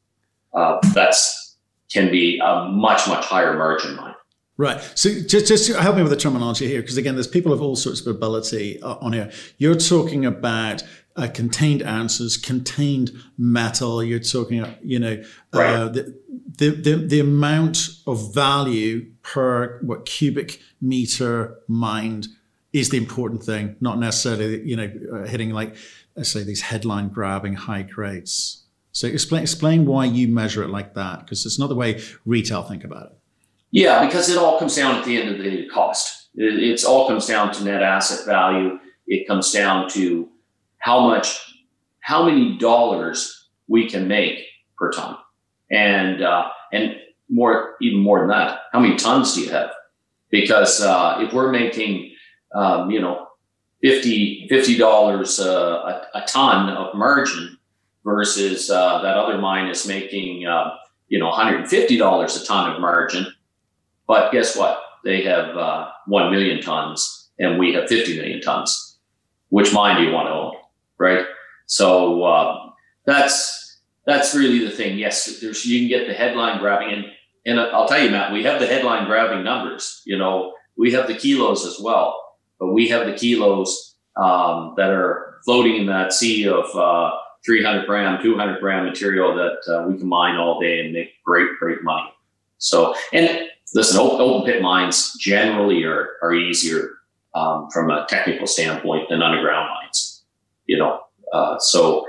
Uh, 0.53 0.79
that's 0.93 1.57
can 1.91 2.09
be 2.09 2.39
a 2.43 2.65
much, 2.69 3.07
much 3.07 3.25
higher 3.25 3.57
margin 3.57 3.95
mine. 3.95 4.15
Right. 4.57 4.81
So 4.95 5.09
just, 5.21 5.47
just 5.47 5.75
help 5.75 5.95
me 5.95 6.03
with 6.03 6.11
the 6.11 6.17
terminology 6.17 6.67
here, 6.67 6.81
because 6.81 6.97
again, 6.97 7.15
there's 7.15 7.27
people 7.27 7.51
of 7.51 7.61
all 7.61 7.75
sorts 7.75 8.01
of 8.01 8.07
ability 8.07 8.81
uh, 8.81 8.95
on 9.01 9.13
here. 9.13 9.31
You're 9.57 9.75
talking 9.75 10.25
about 10.25 10.83
uh, 11.15 11.27
contained 11.33 11.81
answers, 11.81 12.37
contained 12.37 13.11
metal. 13.37 14.03
You're 14.03 14.19
talking, 14.19 14.65
you 14.83 14.99
know, 14.99 15.23
uh, 15.53 15.59
right. 15.59 15.75
uh, 15.75 15.89
the, 15.89 16.21
the, 16.57 16.69
the 16.69 16.95
the 17.07 17.19
amount 17.19 17.89
of 18.07 18.33
value 18.33 19.11
per 19.23 19.79
what 19.81 20.05
cubic 20.05 20.59
meter 20.81 21.57
mined 21.67 22.27
is 22.73 22.89
the 22.89 22.97
important 22.97 23.43
thing, 23.43 23.75
not 23.81 23.99
necessarily, 23.99 24.61
you 24.63 24.75
know, 24.77 24.91
uh, 25.13 25.27
hitting 25.27 25.51
like, 25.51 25.75
let's 26.15 26.31
say, 26.31 26.43
these 26.43 26.61
headline 26.61 27.09
grabbing 27.09 27.53
high 27.53 27.81
grades. 27.81 28.63
So 28.93 29.07
explain 29.07 29.41
explain 29.41 29.85
why 29.85 30.05
you 30.05 30.27
measure 30.27 30.63
it 30.63 30.69
like 30.69 30.93
that, 30.95 31.19
because 31.19 31.45
it's 31.45 31.59
not 31.59 31.67
the 31.67 31.75
way 31.75 32.01
retail 32.25 32.63
think 32.63 32.83
about 32.83 33.07
it. 33.07 33.17
Yeah, 33.71 34.05
because 34.05 34.29
it 34.29 34.37
all 34.37 34.59
comes 34.59 34.75
down 34.75 34.95
at 34.95 35.05
the 35.05 35.17
end 35.17 35.29
of 35.29 35.37
the 35.37 35.43
day 35.43 35.61
to 35.63 35.67
cost. 35.69 36.29
It 36.35 36.61
it's 36.61 36.83
all 36.83 37.07
comes 37.07 37.25
down 37.27 37.53
to 37.53 37.63
net 37.63 37.81
asset 37.81 38.25
value. 38.25 38.79
It 39.07 39.27
comes 39.27 39.51
down 39.51 39.89
to 39.91 40.29
how 40.81 41.07
much, 41.07 41.39
how 42.01 42.25
many 42.25 42.57
dollars 42.57 43.49
we 43.67 43.89
can 43.89 44.07
make 44.07 44.39
per 44.77 44.91
ton, 44.91 45.17
and 45.71 46.21
uh, 46.21 46.49
and 46.73 46.95
more, 47.29 47.75
even 47.81 47.99
more 47.99 48.19
than 48.19 48.27
that, 48.29 48.59
how 48.73 48.79
many 48.79 48.95
tons 48.95 49.33
do 49.33 49.41
you 49.41 49.49
have? 49.49 49.71
Because 50.29 50.81
uh, 50.81 51.17
if 51.19 51.33
we're 51.33 51.51
making, 51.51 52.13
um, 52.53 52.91
you 52.91 52.99
know, 52.99 53.27
50 53.81 54.77
dollars 54.77 55.39
uh, 55.39 56.03
a, 56.13 56.19
a, 56.19 56.25
ton 56.27 56.69
of 56.69 56.93
margin 56.95 57.57
versus 58.03 58.69
uh, 58.69 59.01
that 59.01 59.17
other 59.17 59.37
mine 59.37 59.67
is 59.69 59.87
making, 59.87 60.45
uh, 60.45 60.75
you 61.07 61.19
know, 61.19 61.29
150 61.29 61.97
dollars 61.97 62.41
a 62.41 62.45
ton 62.45 62.71
of 62.71 62.81
margin 62.81 63.25
but 64.11 64.33
guess 64.33 64.57
what? 64.57 64.81
They 65.05 65.23
have 65.23 65.55
uh, 65.55 65.89
1 66.07 66.31
million 66.31 66.61
tons 66.61 67.29
and 67.39 67.57
we 67.57 67.73
have 67.75 67.87
50 67.87 68.17
million 68.17 68.41
tons. 68.41 68.97
Which 69.47 69.71
mine 69.73 69.95
do 69.95 70.03
you 70.03 70.11
want 70.11 70.27
to? 70.27 70.30
Right. 71.01 71.25
So 71.65 72.23
uh, 72.23 72.69
that's 73.05 73.79
that's 74.05 74.35
really 74.35 74.63
the 74.63 74.69
thing. 74.69 74.99
Yes, 74.99 75.39
there's 75.41 75.65
you 75.65 75.79
can 75.79 75.89
get 75.89 76.07
the 76.07 76.13
headline 76.13 76.59
grabbing, 76.59 76.93
and 76.93 77.05
and 77.47 77.59
I'll 77.59 77.87
tell 77.87 78.01
you, 78.01 78.11
Matt, 78.11 78.31
we 78.31 78.43
have 78.43 78.59
the 78.59 78.67
headline 78.67 79.07
grabbing 79.07 79.43
numbers. 79.43 80.03
You 80.05 80.19
know, 80.19 80.53
we 80.77 80.91
have 80.91 81.07
the 81.07 81.15
kilos 81.15 81.65
as 81.65 81.79
well, 81.79 82.37
but 82.59 82.67
we 82.67 82.87
have 82.89 83.07
the 83.07 83.13
kilos 83.13 83.95
um, 84.15 84.75
that 84.77 84.91
are 84.91 85.39
floating 85.43 85.77
in 85.77 85.87
that 85.87 86.13
sea 86.13 86.47
of 86.47 86.65
uh, 86.75 87.09
300 87.45 87.87
gram, 87.87 88.21
200 88.21 88.59
gram 88.59 88.85
material 88.85 89.33
that 89.33 89.73
uh, 89.73 89.87
we 89.87 89.97
can 89.97 90.07
mine 90.07 90.37
all 90.37 90.59
day 90.59 90.81
and 90.81 90.93
make 90.93 91.13
great, 91.25 91.47
great 91.57 91.81
money. 91.81 92.09
So, 92.59 92.93
and 93.11 93.47
listen, 93.73 93.99
open, 93.99 94.21
open 94.21 94.45
pit 94.45 94.61
mines 94.61 95.17
generally 95.19 95.83
are, 95.83 96.09
are 96.21 96.35
easier 96.35 96.91
um, 97.33 97.69
from 97.71 97.89
a 97.89 98.05
technical 98.07 98.45
standpoint 98.45 99.09
than 99.09 99.23
underground 99.23 99.69
mines, 99.69 100.10
you 100.71 100.77
know. 100.77 101.01
Uh, 101.33 101.59
so 101.59 102.07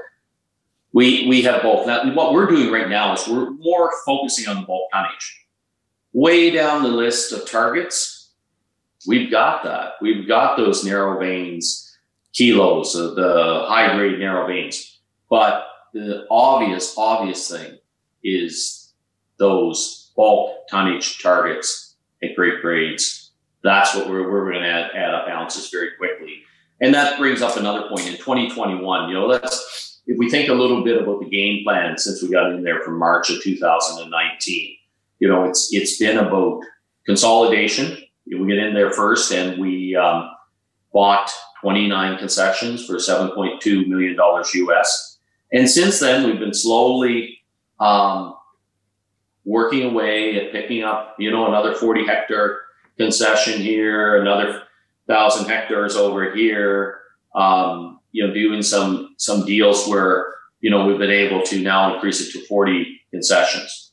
we 0.92 1.26
we 1.28 1.42
have 1.42 1.62
both. 1.62 1.86
Now, 1.86 2.14
what 2.14 2.32
we're 2.32 2.46
doing 2.46 2.70
right 2.72 2.88
now 2.88 3.12
is 3.12 3.26
we're 3.26 3.50
more 3.50 3.92
focusing 4.06 4.48
on 4.48 4.60
the 4.60 4.66
bulk 4.66 4.88
tonnage. 4.92 5.46
Way 6.12 6.50
down 6.50 6.82
the 6.82 6.88
list 6.88 7.32
of 7.32 7.50
targets, 7.50 8.30
we've 9.06 9.30
got 9.30 9.64
that. 9.64 9.94
We've 10.00 10.28
got 10.28 10.56
those 10.56 10.84
narrow 10.84 11.18
veins, 11.18 11.98
kilos 12.34 12.94
of 12.94 13.16
the 13.16 13.64
high 13.66 13.96
grade 13.96 14.20
narrow 14.20 14.46
veins. 14.46 15.00
But 15.28 15.66
the 15.92 16.26
obvious, 16.30 16.94
obvious 16.96 17.50
thing 17.50 17.78
is 18.22 18.92
those 19.38 20.12
bulk 20.16 20.68
tonnage 20.68 21.20
targets 21.20 21.96
at 22.22 22.36
great 22.36 22.60
grades. 22.60 23.32
That's 23.64 23.94
what 23.94 24.08
we're, 24.08 24.30
we're 24.30 24.50
going 24.50 24.62
to 24.62 24.68
add, 24.68 24.90
add 24.94 25.14
up 25.14 25.28
ounces 25.28 25.70
very 25.70 25.92
quickly. 25.96 26.42
And 26.82 26.92
that 26.94 27.16
brings 27.16 27.40
up 27.40 27.56
another 27.56 27.88
point 27.88 28.08
in 28.08 28.16
2021. 28.16 29.08
You 29.08 29.14
know, 29.14 29.26
let's 29.26 30.00
if 30.08 30.18
we 30.18 30.28
think 30.28 30.48
a 30.48 30.54
little 30.54 30.82
bit 30.82 31.00
about 31.00 31.20
the 31.20 31.30
game 31.30 31.62
plan 31.62 31.96
since 31.96 32.20
we 32.20 32.28
got 32.28 32.50
in 32.50 32.64
there 32.64 32.82
from 32.82 32.98
March 32.98 33.30
of 33.30 33.40
2019, 33.40 34.76
you 35.20 35.28
know, 35.28 35.44
it's 35.44 35.72
it's 35.72 35.96
been 35.96 36.18
about 36.18 36.62
consolidation. 37.06 37.96
We 38.26 38.46
get 38.48 38.58
in 38.58 38.74
there 38.74 38.90
first, 38.90 39.32
and 39.32 39.60
we 39.60 39.94
um, 39.94 40.28
bought 40.92 41.30
29 41.60 42.18
concessions 42.18 42.84
for 42.84 42.96
7.2 42.96 43.86
million 43.86 44.16
dollars 44.16 44.52
US. 44.54 45.18
And 45.52 45.70
since 45.70 46.00
then, 46.00 46.26
we've 46.26 46.40
been 46.40 46.54
slowly 46.54 47.38
um, 47.78 48.34
working 49.44 49.84
away 49.84 50.36
at 50.36 50.50
picking 50.50 50.82
up, 50.82 51.14
you 51.18 51.30
know, 51.30 51.46
another 51.46 51.74
40 51.74 52.06
hectare 52.06 52.62
concession 52.96 53.60
here, 53.60 54.20
another 54.20 54.62
thousand 55.12 55.46
hectares 55.46 55.96
over 55.96 56.34
here. 56.34 57.00
Um, 57.34 58.00
you 58.12 58.26
know, 58.26 58.32
doing 58.32 58.62
some 58.62 59.14
some 59.18 59.44
deals 59.44 59.86
where 59.86 60.26
you 60.60 60.70
know 60.70 60.86
we've 60.86 60.98
been 60.98 61.10
able 61.10 61.42
to 61.44 61.60
now 61.60 61.94
increase 61.94 62.20
it 62.20 62.32
to 62.32 62.46
40 62.46 63.00
concessions, 63.10 63.92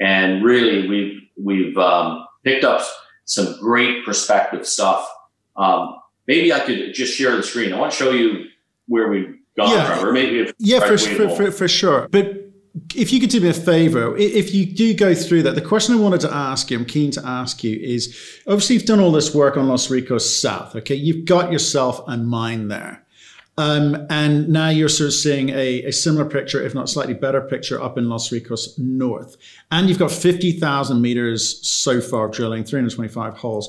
and 0.00 0.44
really 0.44 0.88
we've 0.88 1.20
we've 1.42 1.76
um, 1.78 2.26
picked 2.44 2.64
up 2.64 2.82
some 3.24 3.58
great 3.60 4.04
prospective 4.04 4.66
stuff. 4.66 5.08
Um, 5.56 5.96
maybe 6.26 6.52
I 6.52 6.60
could 6.60 6.94
just 6.94 7.14
share 7.14 7.36
the 7.36 7.42
screen. 7.42 7.72
I 7.72 7.78
want 7.78 7.92
to 7.92 7.96
show 7.96 8.10
you 8.10 8.46
where 8.86 9.08
we've 9.08 9.36
gone 9.56 9.70
yeah. 9.70 9.96
from, 9.96 10.08
or 10.08 10.12
maybe 10.12 10.50
yeah, 10.58 10.80
for, 10.80 10.96
for, 10.96 11.28
for, 11.28 11.50
for 11.50 11.68
sure. 11.68 12.08
But 12.10 12.47
if 12.94 13.12
you 13.12 13.20
could 13.20 13.30
do 13.30 13.40
me 13.40 13.48
a 13.48 13.54
favor, 13.54 14.16
if 14.16 14.54
you 14.54 14.66
do 14.66 14.94
go 14.94 15.14
through 15.14 15.42
that, 15.44 15.54
the 15.54 15.62
question 15.62 15.94
I 15.94 15.98
wanted 15.98 16.20
to 16.22 16.34
ask 16.34 16.70
you, 16.70 16.78
I'm 16.78 16.84
keen 16.84 17.10
to 17.12 17.26
ask 17.26 17.62
you, 17.64 17.78
is 17.78 18.16
obviously 18.46 18.76
you've 18.76 18.86
done 18.86 19.00
all 19.00 19.12
this 19.12 19.34
work 19.34 19.56
on 19.56 19.68
Los 19.68 19.90
Ricos 19.90 20.28
South. 20.28 20.74
Okay, 20.76 20.94
you've 20.94 21.24
got 21.24 21.52
yourself 21.52 22.00
a 22.08 22.16
mine 22.16 22.68
there. 22.68 23.04
Um, 23.58 24.06
and 24.08 24.48
now 24.48 24.68
you're 24.68 24.88
sort 24.88 25.08
of 25.08 25.14
seeing 25.14 25.48
a, 25.48 25.82
a, 25.82 25.92
similar 25.92 26.24
picture, 26.24 26.62
if 26.64 26.76
not 26.76 26.88
slightly 26.88 27.14
better 27.14 27.40
picture, 27.40 27.82
up 27.82 27.98
in 27.98 28.08
Los 28.08 28.30
Ricos 28.30 28.78
North. 28.78 29.36
And 29.72 29.88
you've 29.88 29.98
got 29.98 30.12
50,000 30.12 31.02
meters 31.02 31.66
so 31.66 32.00
far 32.00 32.28
drilling, 32.28 32.62
325 32.62 33.34
holes. 33.34 33.68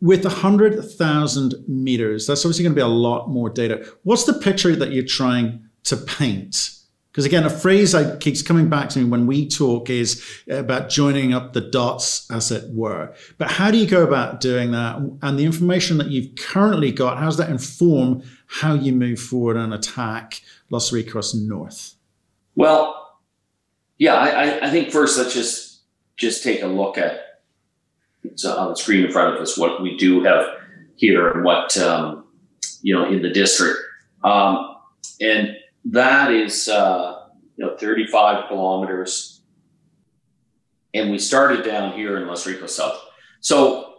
With 0.00 0.24
100,000 0.24 1.54
meters, 1.66 2.28
that's 2.28 2.44
obviously 2.44 2.62
going 2.62 2.74
to 2.74 2.78
be 2.78 2.82
a 2.82 2.86
lot 2.86 3.28
more 3.28 3.50
data. 3.50 3.84
What's 4.04 4.24
the 4.24 4.34
picture 4.34 4.76
that 4.76 4.92
you're 4.92 5.04
trying 5.04 5.68
to 5.84 5.96
paint? 5.96 6.75
Because 7.16 7.24
again, 7.24 7.44
a 7.44 7.50
phrase 7.50 7.92
that 7.92 8.20
keeps 8.20 8.42
coming 8.42 8.68
back 8.68 8.90
to 8.90 8.98
me 8.98 9.06
when 9.06 9.26
we 9.26 9.48
talk 9.48 9.88
is 9.88 10.22
about 10.50 10.90
joining 10.90 11.32
up 11.32 11.54
the 11.54 11.62
dots, 11.62 12.30
as 12.30 12.50
it 12.50 12.68
were. 12.74 13.14
But 13.38 13.50
how 13.50 13.70
do 13.70 13.78
you 13.78 13.86
go 13.86 14.02
about 14.02 14.42
doing 14.42 14.72
that? 14.72 14.96
And 15.22 15.38
the 15.38 15.46
information 15.46 15.96
that 15.96 16.08
you've 16.08 16.36
currently 16.36 16.92
got, 16.92 17.16
how 17.16 17.24
does 17.24 17.38
that 17.38 17.48
inform 17.48 18.22
how 18.48 18.74
you 18.74 18.92
move 18.92 19.18
forward 19.18 19.56
and 19.56 19.72
attack 19.72 20.42
Los 20.68 20.92
Ricos 20.92 21.34
North? 21.34 21.94
Well, 22.54 23.18
yeah, 23.96 24.16
I, 24.16 24.66
I 24.66 24.70
think 24.70 24.90
first 24.90 25.16
let's 25.16 25.32
just 25.32 25.80
just 26.18 26.42
take 26.42 26.60
a 26.60 26.66
look 26.66 26.98
at 26.98 27.40
on 28.46 28.68
the 28.68 28.76
screen 28.76 29.06
in 29.06 29.10
front 29.10 29.34
of 29.34 29.40
us 29.40 29.56
what 29.56 29.80
we 29.80 29.96
do 29.96 30.22
have 30.22 30.44
here 30.96 31.30
and 31.30 31.44
what 31.44 31.78
um, 31.78 32.26
you 32.82 32.94
know 32.94 33.06
in 33.06 33.22
the 33.22 33.30
district. 33.30 33.78
Um, 34.22 34.76
and 35.22 35.55
that 35.90 36.32
is 36.32 36.68
uh, 36.68 37.26
you 37.56 37.64
know 37.64 37.76
35 37.76 38.48
kilometers 38.48 39.36
and 40.96 41.10
we 41.10 41.18
started 41.18 41.64
down 41.64 41.92
here 41.92 42.16
in 42.16 42.26
Los 42.26 42.46
Ricos 42.46 42.74
South. 42.74 42.98
So, 43.40 43.94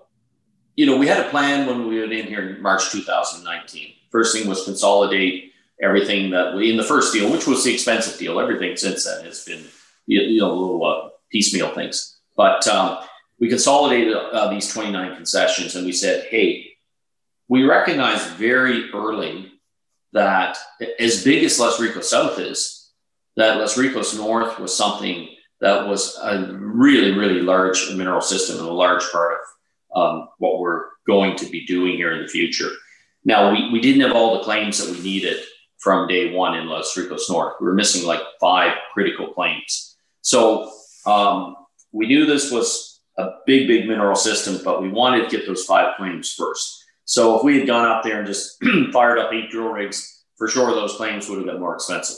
you 0.75 0.85
know, 0.85 0.97
we 0.97 1.07
had 1.07 1.25
a 1.25 1.29
plan 1.29 1.67
when 1.67 1.87
we 1.87 1.99
went 1.99 2.11
in 2.11 2.25
here 2.25 2.55
in 2.55 2.61
March 2.61 2.91
2019. 2.91 3.93
First 4.11 4.35
thing 4.35 4.47
was 4.47 4.65
consolidate 4.65 5.51
everything 5.81 6.31
that 6.31 6.55
we 6.55 6.71
in 6.71 6.77
the 6.77 6.83
first 6.83 7.13
deal, 7.13 7.31
which 7.31 7.45
was 7.45 7.63
the 7.63 7.73
expensive 7.73 8.17
deal. 8.17 8.39
Everything 8.39 8.75
since 8.75 9.05
then 9.05 9.25
has 9.25 9.45
been 9.45 9.63
you 10.07 10.39
know 10.39 10.53
little 10.53 10.85
uh, 10.85 11.09
piecemeal 11.31 11.69
things, 11.69 12.17
but 12.35 12.67
um, 12.67 12.99
we 13.39 13.47
consolidated 13.47 14.15
uh, 14.15 14.49
these 14.49 14.71
29 14.73 15.15
concessions 15.15 15.75
and 15.75 15.85
we 15.85 15.91
said, 15.91 16.25
hey, 16.29 16.71
we 17.47 17.63
recognized 17.63 18.25
very 18.31 18.91
early 18.91 19.51
that 20.17 20.57
as 20.99 21.23
big 21.23 21.43
as 21.43 21.59
Los 21.59 21.79
Ricos 21.79 22.09
South 22.09 22.39
is, 22.39 22.91
that 23.35 23.57
Los 23.57 23.77
Ricos 23.77 24.15
North 24.15 24.59
was 24.59 24.75
something 24.75 25.29
that 25.61 25.87
was 25.87 26.17
a 26.21 26.53
really, 26.53 27.11
really 27.11 27.41
large 27.41 27.93
mineral 27.95 28.21
system 28.21 28.59
and 28.59 28.67
a 28.67 28.71
large 28.73 29.03
part 29.11 29.37
of 29.95 29.99
um, 29.99 30.29
what 30.37 30.59
we're 30.59 30.85
going 31.07 31.35
to 31.37 31.45
be 31.45 31.65
doing 31.65 31.95
here 31.95 32.13
in 32.13 32.21
the 32.21 32.27
future. 32.27 32.69
Now, 33.23 33.51
we, 33.51 33.69
we 33.71 33.81
didn't 33.81 34.01
have 34.01 34.15
all 34.15 34.37
the 34.37 34.43
claims 34.43 34.77
that 34.77 34.95
we 34.95 35.01
needed 35.03 35.43
from 35.79 36.07
day 36.07 36.33
one 36.33 36.55
in 36.55 36.67
Los 36.67 36.95
Ricos 36.97 37.29
North. 37.29 37.55
We 37.59 37.67
were 37.67 37.73
missing 37.73 38.05
like 38.05 38.21
five 38.39 38.73
critical 38.93 39.33
claims. 39.33 39.95
So 40.21 40.71
um, 41.05 41.55
we 41.91 42.07
knew 42.07 42.25
this 42.25 42.51
was 42.51 43.01
a 43.17 43.29
big, 43.45 43.67
big 43.67 43.87
mineral 43.87 44.15
system, 44.15 44.59
but 44.63 44.81
we 44.81 44.89
wanted 44.89 45.29
to 45.29 45.37
get 45.37 45.47
those 45.47 45.65
five 45.65 45.95
claims 45.97 46.33
first. 46.33 46.76
So 47.07 47.37
if 47.37 47.43
we 47.43 47.57
had 47.57 47.67
gone 47.67 47.85
up 47.85 48.03
there 48.03 48.17
and 48.17 48.27
just 48.27 48.61
fired 48.91 49.17
up 49.17 49.31
eight 49.31 49.49
drill 49.49 49.69
rigs, 49.69 50.25
for 50.35 50.49
sure 50.49 50.75
those 50.75 50.95
claims 50.95 51.29
would 51.29 51.37
have 51.37 51.47
been 51.47 51.59
more 51.59 51.73
expensive. 51.73 52.17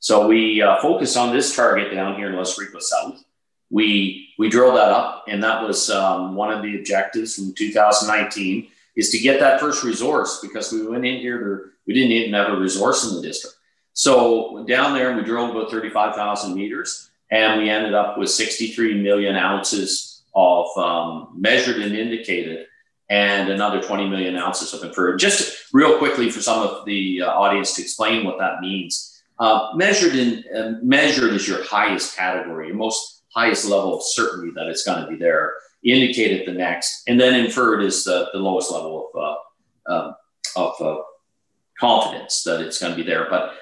So 0.00 0.26
we 0.26 0.62
uh, 0.62 0.80
focused 0.80 1.18
on 1.18 1.32
this 1.32 1.54
target 1.54 1.92
down 1.92 2.16
here 2.16 2.30
in 2.30 2.36
Los 2.36 2.58
Ricos 2.58 2.88
South. 2.88 3.22
We 3.70 4.30
we 4.38 4.48
drilled 4.48 4.76
that 4.76 4.88
up, 4.88 5.24
and 5.28 5.42
that 5.44 5.62
was 5.62 5.90
um, 5.90 6.34
one 6.34 6.50
of 6.50 6.62
the 6.62 6.78
objectives 6.78 7.34
from 7.34 7.54
2019 7.54 8.68
is 8.96 9.10
to 9.10 9.18
get 9.18 9.40
that 9.40 9.60
first 9.60 9.84
resource 9.84 10.40
because 10.40 10.72
we 10.72 10.86
went 10.86 11.04
in 11.04 11.20
here 11.20 11.38
to 11.38 11.70
we 11.86 11.92
didn't 11.92 12.12
even 12.12 12.32
have 12.32 12.50
a 12.50 12.56
resource 12.56 13.04
in 13.04 13.16
the 13.16 13.22
district. 13.22 13.56
So 13.92 14.64
down 14.66 14.94
there, 14.94 15.14
we 15.14 15.22
drilled 15.22 15.50
about 15.50 15.70
35,000 15.70 16.54
meters, 16.54 17.10
and 17.30 17.60
we 17.60 17.68
ended 17.68 17.92
up 17.92 18.16
with 18.16 18.30
63 18.30 19.02
million 19.02 19.36
ounces 19.36 20.22
of 20.34 20.66
um, 20.78 21.28
measured 21.36 21.82
and 21.82 21.94
indicated 21.94 22.66
and 23.10 23.50
another 23.50 23.82
20 23.82 24.08
million 24.08 24.36
ounces 24.36 24.72
of 24.72 24.82
inferred. 24.82 25.18
Just 25.18 25.72
real 25.72 25.98
quickly 25.98 26.30
for 26.30 26.40
some 26.40 26.66
of 26.66 26.84
the 26.84 27.22
uh, 27.22 27.26
audience 27.26 27.74
to 27.74 27.82
explain 27.82 28.24
what 28.24 28.38
that 28.38 28.60
means. 28.60 29.22
Uh, 29.38 29.70
measured 29.74 30.14
in 30.14 30.44
uh, 30.56 30.78
measured 30.82 31.32
is 31.32 31.46
your 31.46 31.62
highest 31.64 32.16
category, 32.16 32.68
your 32.68 32.76
most 32.76 33.22
highest 33.34 33.64
level 33.64 33.96
of 33.96 34.02
certainty 34.04 34.52
that 34.54 34.68
it's 34.68 34.84
going 34.84 35.02
to 35.02 35.10
be 35.10 35.16
there. 35.16 35.54
Indicated 35.82 36.46
the 36.46 36.52
next, 36.52 37.02
and 37.08 37.20
then 37.20 37.34
inferred 37.34 37.82
is 37.82 38.04
the, 38.04 38.28
the 38.32 38.38
lowest 38.38 38.70
level 38.70 39.10
of 39.12 39.20
uh, 39.20 39.94
um, 39.94 40.14
of 40.56 40.80
uh, 40.80 41.02
confidence 41.78 42.42
that 42.44 42.60
it's 42.62 42.78
going 42.78 42.92
to 42.92 42.96
be 42.96 43.02
there. 43.02 43.26
But 43.28 43.54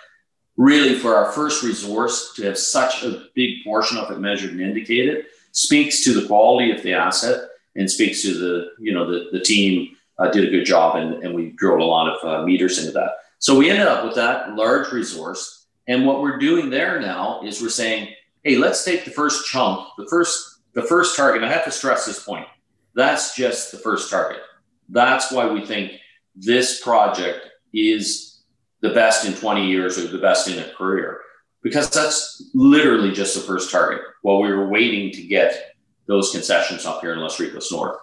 really, 0.56 0.94
for 0.94 1.16
our 1.16 1.32
first 1.32 1.64
resource 1.64 2.32
to 2.36 2.44
have 2.44 2.58
such 2.58 3.02
a 3.02 3.24
big 3.34 3.64
portion 3.64 3.98
of 3.98 4.10
it 4.12 4.20
measured 4.20 4.52
and 4.52 4.60
indicated 4.60 5.26
speaks 5.50 6.04
to 6.04 6.18
the 6.18 6.26
quality 6.28 6.70
of 6.70 6.82
the 6.82 6.92
asset 6.92 7.48
and 7.76 7.90
speaks 7.90 8.22
to 8.22 8.34
the 8.34 8.70
you 8.78 8.92
know 8.92 9.10
the 9.10 9.28
the 9.32 9.40
team 9.40 9.96
uh, 10.18 10.30
did 10.30 10.46
a 10.46 10.50
good 10.50 10.64
job 10.64 10.96
and, 10.96 11.22
and 11.22 11.34
we 11.34 11.50
drilled 11.56 11.80
a 11.80 11.84
lot 11.84 12.08
of 12.08 12.24
uh, 12.24 12.44
meters 12.44 12.78
into 12.78 12.92
that. 12.92 13.12
So 13.38 13.56
we 13.56 13.70
ended 13.70 13.86
up 13.86 14.04
with 14.04 14.14
that 14.14 14.54
large 14.54 14.92
resource. 14.92 15.66
And 15.88 16.06
what 16.06 16.22
we're 16.22 16.38
doing 16.38 16.70
there 16.70 17.00
now 17.00 17.40
is 17.42 17.60
we're 17.60 17.70
saying, 17.70 18.14
hey, 18.44 18.56
let's 18.56 18.84
take 18.84 19.04
the 19.04 19.10
first 19.10 19.46
chunk, 19.46 19.88
the 19.98 20.06
first 20.08 20.60
the 20.74 20.82
first 20.82 21.16
target. 21.16 21.42
I 21.42 21.52
have 21.52 21.64
to 21.64 21.70
stress 21.70 22.06
this 22.06 22.22
point. 22.22 22.46
That's 22.94 23.34
just 23.34 23.72
the 23.72 23.78
first 23.78 24.10
target. 24.10 24.40
That's 24.88 25.32
why 25.32 25.46
we 25.50 25.64
think 25.66 25.92
this 26.34 26.80
project 26.82 27.48
is 27.72 28.42
the 28.80 28.90
best 28.90 29.24
in 29.24 29.32
20 29.34 29.66
years 29.66 29.98
or 29.98 30.06
the 30.06 30.18
best 30.18 30.48
in 30.48 30.58
a 30.58 30.72
career 30.74 31.20
because 31.62 31.88
that's 31.90 32.50
literally 32.54 33.12
just 33.12 33.34
the 33.34 33.40
first 33.40 33.70
target 33.70 34.00
while 34.22 34.40
we 34.40 34.52
were 34.52 34.68
waiting 34.68 35.10
to 35.12 35.22
get 35.22 35.71
those 36.06 36.30
concessions 36.30 36.84
up 36.84 37.00
here 37.00 37.12
in 37.12 37.20
Los 37.20 37.38
Ricos 37.38 37.70
North. 37.72 37.98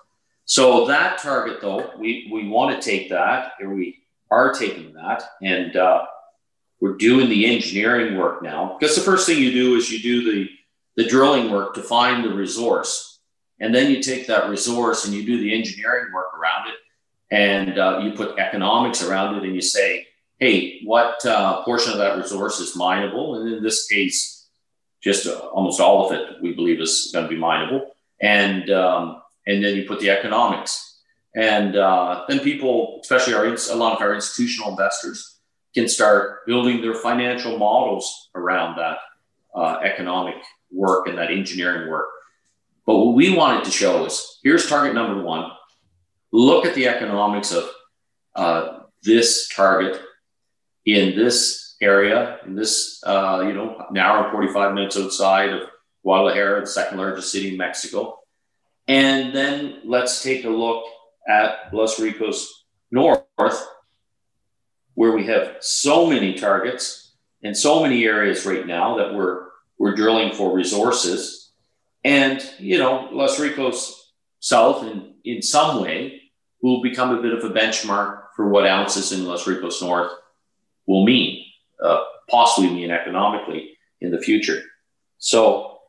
So 0.46 0.88
that 0.88 1.20
target, 1.20 1.62
though, 1.62 1.92
we, 1.98 2.30
we 2.32 2.48
want 2.48 2.76
to 2.76 2.90
take 2.90 3.10
that, 3.10 3.54
or 3.62 3.74
we 3.74 4.00
are 4.32 4.54
taking 4.54 4.94
that, 4.94 5.24
and 5.44 5.76
uh, 5.76 6.06
we're 6.80 6.98
doing 6.98 7.30
the 7.30 7.46
engineering 7.46 8.18
work 8.18 8.42
now. 8.42 8.78
Because 8.80 8.96
the 8.96 9.02
first 9.02 9.28
thing 9.28 9.38
you 9.38 9.52
do 9.52 9.76
is 9.76 9.92
you 9.92 10.00
do 10.00 10.32
the, 10.32 10.50
the 10.96 11.10
drilling 11.10 11.52
work 11.52 11.76
to 11.76 11.82
find 11.82 12.24
the 12.24 12.34
resource. 12.34 13.20
and 13.60 13.74
then 13.74 13.92
you 13.92 14.02
take 14.02 14.28
that 14.28 14.50
resource 14.50 15.06
and 15.06 15.14
you 15.14 15.26
do 15.26 15.40
the 15.40 15.54
engineering 15.54 16.14
work 16.14 16.34
around 16.38 16.70
it, 16.70 16.76
and 17.32 17.78
uh, 17.78 18.00
you 18.00 18.14
put 18.14 18.40
economics 18.40 19.04
around 19.04 19.36
it, 19.36 19.44
and 19.44 19.54
you 19.54 19.62
say, 19.62 20.08
hey, 20.40 20.82
what 20.86 21.24
uh, 21.26 21.64
portion 21.64 21.92
of 21.92 21.98
that 21.98 22.18
resource 22.18 22.60
is 22.60 22.76
mineable? 22.76 23.36
And 23.36 23.54
in 23.54 23.62
this 23.62 23.88
case, 23.88 24.39
just 25.02 25.28
uh, 25.28 25.40
almost 25.54 25.80
all 25.80 26.06
of 26.06 26.12
it 26.12 26.42
we 26.42 26.54
believe 26.54 26.82
is 26.82 27.10
going 27.14 27.26
to 27.26 27.30
be 27.30 27.40
mineable, 27.40 27.96
and 28.22 28.70
um, 28.70 29.22
and 29.48 29.64
then 29.64 29.76
you 29.76 29.88
put 29.88 30.00
the 30.00 30.10
economics, 30.10 31.00
and 31.36 31.76
uh, 31.76 32.26
then 32.28 32.40
people, 32.40 33.00
especially 33.02 33.34
our 33.34 33.46
a 33.46 33.76
lot 33.76 33.96
of 33.96 34.02
our 34.02 34.14
institutional 34.14 34.72
investors, 34.72 35.40
can 35.74 35.88
start 35.88 36.46
building 36.46 36.82
their 36.82 36.96
financial 36.96 37.58
models 37.58 38.30
around 38.36 38.78
that 38.78 38.98
uh, 39.56 39.80
economic 39.84 40.36
work 40.72 41.08
and 41.08 41.18
that 41.18 41.32
engineering 41.32 41.90
work. 41.90 42.08
But 42.86 42.98
what 42.98 43.16
we 43.16 43.36
wanted 43.36 43.64
to 43.66 43.72
show 43.72 44.06
is 44.06 44.40
here's 44.44 44.68
target 44.68 44.94
number 44.96 45.22
one. 45.22 45.52
Look 46.32 46.66
at 46.66 46.76
the 46.76 46.88
economics 46.88 47.52
of 47.52 47.70
uh, 48.36 48.80
this 49.04 49.48
target 49.50 50.02
in 50.86 51.16
this 51.16 51.69
area, 51.82 52.40
in 52.46 52.56
this, 52.56 53.02
uh, 53.06 53.44
you 53.46 53.54
know, 53.54 53.86
an 53.90 53.98
hour 53.98 54.24
and 54.24 54.32
45 54.32 54.74
minutes 54.74 54.98
outside 54.98 55.50
of 55.50 55.70
Guadalajara, 56.04 56.62
the 56.62 56.68
second 56.68 56.98
largest 56.98 57.32
city 57.32 57.50
in 57.50 57.58
Mexico. 57.58 58.20
And 58.88 59.36
then 59.36 59.82
let's 59.86 60.24
take 60.24 60.46
a 60.46 60.50
look 60.50 60.86
at 61.28 61.74
Los 61.74 62.00
Ricos 62.00 62.66
North, 62.92 63.24
where 64.96 65.12
we 65.12 65.26
have 65.28 65.58
so 65.60 66.08
many 66.08 66.34
targets 66.34 67.14
and 67.44 67.56
so 67.56 67.82
many 67.82 68.06
areas 68.06 68.46
right 68.46 68.66
now 68.66 68.98
that 68.98 69.14
we're, 69.14 69.48
we're 69.78 69.96
drilling 69.96 70.34
for 70.34 70.54
resources. 70.54 71.52
And, 72.04 72.44
you 72.58 72.78
know, 72.78 73.10
Los 73.12 73.40
Ricos 73.40 74.14
South 74.40 74.84
in, 74.84 75.14
in 75.24 75.42
some 75.42 75.84
way 75.84 76.22
will 76.62 76.82
become 76.82 77.18
a 77.18 77.22
bit 77.22 77.34
of 77.34 77.44
a 77.44 77.54
benchmark 77.54 78.24
for 78.36 78.50
what 78.50 78.68
ounces 78.68 79.12
in 79.12 79.26
Los 79.26 79.48
Ricos 79.48 79.82
North 79.82 80.12
will 80.88 81.06
mean, 81.06 81.39
possibly 82.30 82.70
mean 82.70 82.92
economically 82.92 83.78
in 84.02 84.12
the 84.12 84.20
future. 84.20 84.62
So 85.18 85.80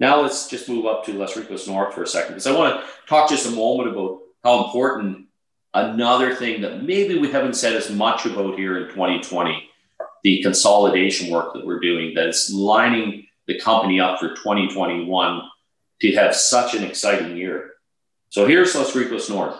now 0.00 0.20
let's 0.20 0.48
just 0.48 0.68
move 0.68 0.86
up 0.86 1.04
to 1.04 1.12
Los 1.12 1.36
Ricos 1.36 1.68
North 1.68 1.94
for 1.94 2.02
a 2.02 2.06
second, 2.06 2.32
because 2.32 2.46
I 2.46 2.56
want 2.56 2.80
to 2.80 2.86
talk 3.06 3.30
just 3.30 3.46
a 3.46 3.50
moment 3.50 3.90
about 3.90 4.20
how 4.42 4.64
important 4.64 5.26
another 5.74 6.34
thing 6.34 6.60
that 6.62 6.82
maybe 6.82 7.18
we 7.18 7.30
haven't 7.30 7.54
said 7.54 7.74
as 7.74 7.90
much 7.90 8.26
about 8.26 8.58
here 8.58 8.78
in 8.78 8.88
2020, 8.88 9.70
the 10.24 10.42
consolidation 10.42 11.30
work 11.30 11.54
that 11.54 11.64
we're 11.64 11.80
doing, 11.80 12.14
that 12.14 12.28
is 12.28 12.52
lining 12.52 13.26
the 13.46 13.58
company 13.58 14.00
up 14.00 14.18
for 14.18 14.30
2021 14.30 15.42
to 16.00 16.12
have 16.14 16.34
such 16.34 16.74
an 16.74 16.84
exciting 16.84 17.36
year. 17.36 17.70
So 18.30 18.46
here's 18.46 18.74
Los 18.74 18.94
Ricos 18.94 19.30
North. 19.30 19.56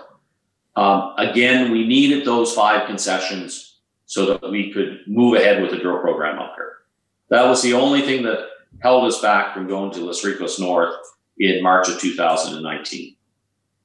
Um, 0.75 1.15
again, 1.19 1.71
we 1.71 1.87
needed 1.87 2.25
those 2.25 2.55
five 2.55 2.87
concessions 2.87 3.72
so 4.13 4.27
that 4.27 4.51
we 4.51 4.71
could 4.71 5.01
move 5.07 5.33
ahead 5.33 5.63
with 5.63 5.71
the 5.71 5.79
drill 5.79 5.99
program 5.99 6.39
up 6.39 6.53
here. 6.55 6.81
That 7.31 7.47
was 7.47 7.63
the 7.63 7.73
only 7.73 8.03
thing 8.03 8.23
that 8.25 8.47
held 8.81 9.07
us 9.07 9.23
back 9.23 9.55
from 9.55 9.67
going 9.67 9.91
to 9.93 10.01
Los 10.01 10.23
Ricos 10.23 10.61
North 10.61 10.95
in 11.39 11.63
March 11.63 11.89
of 11.89 11.99
2019. 11.99 13.17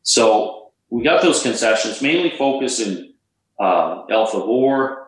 So 0.01 0.73
we 0.89 1.01
got 1.01 1.21
those 1.21 1.41
concessions, 1.41 2.01
mainly 2.01 2.31
focused 2.37 2.81
in 2.81 3.13
uh, 3.57 4.03
El 4.09 4.25
Favor, 4.25 5.07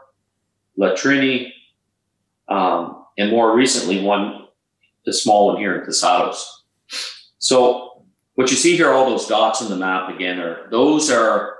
La 0.77 0.91
Trini, 0.91 1.51
um, 2.47 3.03
and 3.17 3.29
more 3.29 3.53
recently 3.53 4.01
one, 4.01 4.47
the 5.05 5.11
small 5.11 5.47
one 5.47 5.57
here 5.57 5.81
in 5.81 5.85
Casados. 5.85 6.45
So 7.39 8.05
what 8.35 8.49
you 8.51 8.55
see 8.55 8.77
here, 8.77 8.93
all 8.93 9.09
those 9.09 9.27
dots 9.27 9.59
in 9.59 9.67
the 9.67 9.75
map 9.75 10.15
again, 10.15 10.39
are 10.39 10.69
those 10.71 11.11
are 11.11 11.58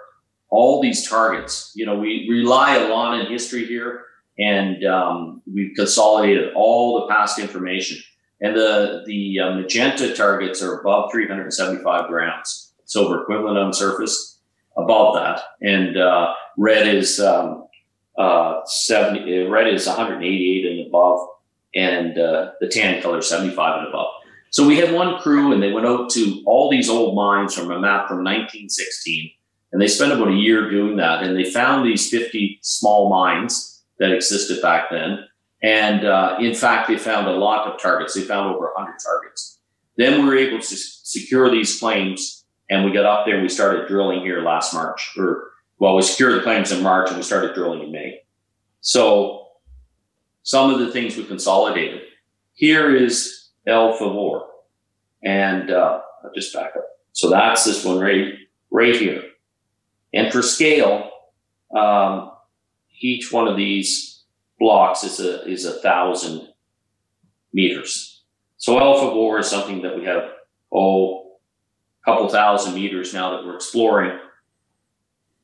all 0.49 0.81
these 0.81 1.07
targets. 1.07 1.71
You 1.75 1.85
know, 1.85 1.97
we 1.97 2.27
rely 2.29 2.77
a 2.77 2.89
lot 2.89 3.13
on 3.13 3.31
history 3.31 3.65
here, 3.65 4.05
and 4.37 4.83
um, 4.85 5.41
we've 5.51 5.75
consolidated 5.75 6.53
all 6.55 7.01
the 7.01 7.13
past 7.13 7.39
information. 7.39 7.97
And 8.41 8.55
the 8.55 9.03
the 9.05 9.39
uh, 9.39 9.55
magenta 9.55 10.13
targets 10.15 10.61
are 10.61 10.79
above 10.79 11.11
375 11.11 12.07
grams 12.07 12.73
silver 12.85 13.21
equivalent 13.21 13.57
on 13.57 13.71
surface, 13.71 14.39
above 14.75 15.13
that, 15.13 15.41
and 15.61 15.95
uh, 15.95 16.33
red 16.57 16.87
is 16.87 17.19
um, 17.19 17.67
uh, 18.17 18.61
70. 18.65 19.43
Red 19.43 19.67
is 19.67 19.85
188 19.85 20.65
and 20.65 20.87
above, 20.87 21.19
and 21.75 22.17
uh, 22.17 22.51
the 22.59 22.67
tan 22.67 23.01
color 23.01 23.21
75 23.21 23.79
and 23.79 23.87
above. 23.89 24.07
So 24.51 24.65
we 24.65 24.77
had 24.77 24.93
one 24.93 25.19
crew, 25.19 25.53
and 25.53 25.61
they 25.61 25.71
went 25.71 25.85
out 25.85 26.09
to 26.11 26.41
all 26.47 26.71
these 26.71 26.89
old 26.89 27.15
mines 27.15 27.53
from 27.53 27.69
a 27.71 27.79
map 27.79 28.07
from 28.07 28.23
1916 28.23 29.31
and 29.71 29.81
they 29.81 29.87
spent 29.87 30.11
about 30.11 30.29
a 30.29 30.35
year 30.35 30.69
doing 30.69 30.97
that. 30.97 31.23
And 31.23 31.37
they 31.37 31.49
found 31.49 31.85
these 31.85 32.09
50 32.09 32.59
small 32.61 33.09
mines 33.09 33.83
that 33.99 34.11
existed 34.11 34.61
back 34.61 34.89
then. 34.89 35.25
And 35.61 36.05
uh, 36.05 36.37
in 36.39 36.55
fact, 36.55 36.87
they 36.87 36.97
found 36.97 37.27
a 37.27 37.31
lot 37.31 37.67
of 37.67 37.79
targets. 37.79 38.15
They 38.15 38.21
found 38.21 38.53
over 38.53 38.71
100 38.73 38.97
targets. 38.99 39.59
Then 39.97 40.21
we 40.21 40.29
were 40.29 40.37
able 40.37 40.59
to 40.59 40.75
secure 40.75 41.51
these 41.51 41.79
claims. 41.79 42.45
And 42.69 42.85
we 42.85 42.91
got 42.91 43.05
up 43.05 43.25
there 43.25 43.35
and 43.35 43.43
we 43.43 43.49
started 43.49 43.87
drilling 43.87 44.21
here 44.21 44.41
last 44.41 44.73
March. 44.73 45.13
Or, 45.17 45.51
well, 45.79 45.95
we 45.95 46.01
secured 46.01 46.39
the 46.39 46.43
claims 46.43 46.71
in 46.71 46.81
March 46.81 47.09
and 47.09 47.17
we 47.17 47.23
started 47.23 47.53
drilling 47.53 47.83
in 47.83 47.91
May. 47.91 48.21
So 48.81 49.47
some 50.43 50.73
of 50.73 50.79
the 50.79 50.91
things 50.91 51.17
we 51.17 51.25
consolidated. 51.25 52.01
Here 52.53 52.95
is 52.95 53.49
El 53.67 53.93
Favor. 53.93 54.45
And 55.23 55.69
uh, 55.69 55.99
I'll 56.23 56.31
just 56.33 56.53
back 56.53 56.75
up. 56.75 56.85
So 57.11 57.29
that's 57.29 57.65
this 57.65 57.83
one 57.83 57.99
right, 57.99 58.33
right 58.71 58.95
here. 58.95 59.23
And 60.13 60.31
for 60.31 60.41
scale, 60.41 61.09
um, 61.75 62.31
each 63.01 63.31
one 63.31 63.47
of 63.47 63.57
these 63.57 64.23
blocks 64.59 65.03
is 65.03 65.19
a 65.19 65.47
is 65.47 65.65
a 65.65 65.79
thousand 65.79 66.49
meters. 67.53 68.23
So 68.57 68.77
El 68.79 68.99
Favor 68.99 69.39
is 69.39 69.47
something 69.47 69.81
that 69.83 69.95
we 69.97 70.05
have 70.05 70.31
oh 70.73 71.37
a 72.01 72.11
couple 72.11 72.27
thousand 72.29 72.75
meters 72.75 73.13
now 73.13 73.31
that 73.31 73.45
we're 73.45 73.55
exploring, 73.55 74.19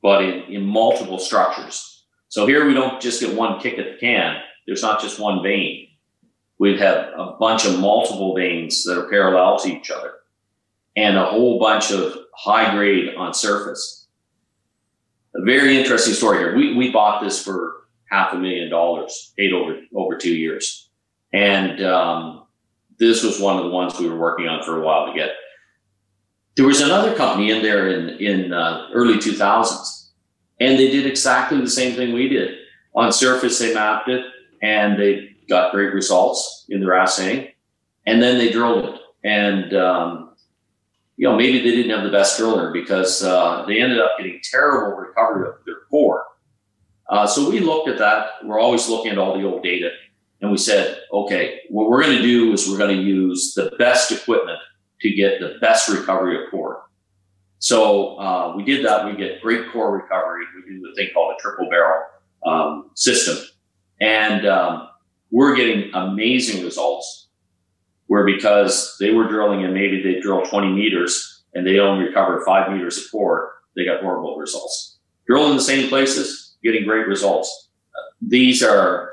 but 0.02 0.24
in, 0.24 0.44
in 0.54 0.66
multiple 0.66 1.20
structures. 1.20 2.06
So 2.30 2.46
here 2.46 2.68
we 2.68 2.74
don't 2.74 3.02
just 3.02 3.22
get 3.22 3.36
one 3.36 3.60
kick 3.60 3.78
at 3.78 3.86
the 3.86 3.98
can. 4.00 4.38
There's 4.66 4.82
not 4.82 5.02
just 5.02 5.20
one 5.20 5.44
vein. 5.44 5.88
We 6.58 6.78
have 6.78 7.10
a 7.18 7.36
bunch 7.40 7.66
of 7.66 7.80
multiple 7.80 8.36
veins 8.36 8.84
that 8.86 8.98
are 8.98 9.10
parallel 9.10 9.60
to 9.60 9.70
each 9.70 9.92
other 9.92 10.14
and 10.96 11.18
a 11.18 11.26
whole 11.26 11.60
bunch 11.60 11.92
of 11.92 12.18
high 12.34 12.74
grade 12.74 13.14
on 13.16 13.34
surface 13.34 14.05
a 15.36 15.42
very 15.44 15.78
interesting 15.78 16.14
story 16.14 16.40
here. 16.40 16.56
We, 16.56 16.76
we 16.76 16.92
bought 16.92 17.24
this 17.24 17.44
for 17.44 17.88
half 18.10 18.34
a 18.34 18.38
million 18.38 18.70
dollars, 18.70 19.34
paid 19.38 19.54
over 19.54 19.80
over 19.94 20.18
two 20.18 20.36
years, 20.36 20.90
and 21.34 21.84
um, 21.84 22.46
this 22.98 23.24
was 23.24 23.40
one 23.40 23.58
of 23.58 23.64
the 23.64 23.70
ones 23.70 24.00
we 24.00 24.10
were 24.10 24.18
working 24.18 24.48
on 24.48 24.64
for 24.64 24.82
a 24.82 24.86
while 24.86 25.08
to 25.08 25.14
get. 25.14 25.32
There 26.56 26.66
was 26.66 26.80
another 26.82 27.14
company 27.16 27.52
in 27.52 27.62
there 27.62 27.90
in 27.90 28.10
in 28.20 28.54
uh, 28.54 28.88
early 28.94 29.16
2000s, 29.16 30.10
and 30.60 30.80
they 30.80 30.90
did 30.90 31.06
exactly 31.06 31.60
the 31.60 31.70
same 31.70 31.96
thing 31.96 32.14
we 32.14 32.30
did. 32.30 32.56
On 32.96 33.12
surface, 33.12 33.60
they 33.60 33.74
mapped 33.74 34.08
it, 34.08 34.26
and 34.62 34.98
they 34.98 35.36
got 35.50 35.74
great 35.74 35.94
results 35.94 36.66
in 36.70 36.80
their 36.80 36.94
assaying, 36.94 37.50
and 38.06 38.22
then 38.24 38.38
they 38.38 38.52
drilled 38.52 38.86
it, 38.86 39.02
and 39.26 39.74
um, 39.74 40.25
you 41.18 41.28
know, 41.28 41.36
maybe 41.36 41.60
they 41.60 41.76
didn't 41.76 41.92
have 41.92 42.04
the 42.04 42.12
best 42.12 42.38
driller 42.38 42.72
because 42.72 43.24
uh, 43.24 43.64
they 43.68 43.82
ended 43.82 44.00
up 44.00 44.12
getting 44.18 44.40
terrible 44.44 44.98
recovery 44.98 45.48
of 45.48 45.56
their 45.66 45.82
core. 45.90 46.26
Uh, 47.10 47.26
so 47.26 47.50
we 47.50 47.60
looked 47.60 47.88
at 47.88 47.98
that. 47.98 48.44
We're 48.44 48.60
always 48.60 48.90
looking 48.90 49.12
at 49.12 49.18
all 49.18 49.38
the 49.38 49.46
old 49.46 49.64
data, 49.64 49.92
and 50.42 50.52
we 50.52 50.58
said, 50.58 51.00
okay, 51.14 51.62
what 51.70 51.90
we're 51.90 52.04
going 52.04 52.18
to 52.18 52.24
do 52.24 52.52
is 52.52 52.70
we're 52.70 52.78
going 52.78 52.96
to 52.96 53.02
use 53.02 53.54
the 53.54 53.72
best 53.78 54.12
equipment 54.12 54.60
to 55.02 55.14
get 55.14 55.40
the 55.40 55.58
best 55.62 55.88
recovery 55.88 56.44
of 56.44 56.52
core. 56.52 56.84
So 57.60 58.18
uh, 58.18 58.54
we 58.56 58.64
did 58.64 58.86
that. 58.86 59.06
We 59.06 59.16
get 59.16 59.42
great 59.42 59.72
core 59.72 59.96
recovery. 59.96 60.46
We 60.56 60.74
do 60.74 60.82
the 60.82 60.94
thing 60.96 61.10
called 61.14 61.36
a 61.38 61.42
triple 61.42 61.70
barrel 61.70 62.04
um, 62.46 62.92
system, 62.96 63.38
and 64.02 64.46
um, 64.46 64.90
we're 65.32 65.56
getting 65.56 65.94
amazing 65.94 66.64
results 66.64 67.25
where 68.08 68.26
because 68.26 68.96
they 69.00 69.12
were 69.12 69.28
drilling 69.28 69.64
and 69.64 69.74
maybe 69.74 70.02
they 70.02 70.20
drill 70.20 70.46
20 70.46 70.72
meters 70.72 71.44
and 71.54 71.66
they 71.66 71.80
only 71.80 72.06
recovered 72.06 72.44
five 72.44 72.72
meters 72.72 72.98
of 72.98 73.12
core, 73.12 73.54
they 73.76 73.86
got 73.86 74.02
horrible 74.02 74.38
results. 74.38 74.98
Drill 75.28 75.50
in 75.50 75.56
the 75.56 75.64
same 75.64 75.90
places, 75.90 76.56
getting 76.64 76.86
great 76.86 77.08
results. 77.08 77.70
These 78.22 78.62
are 78.62 79.12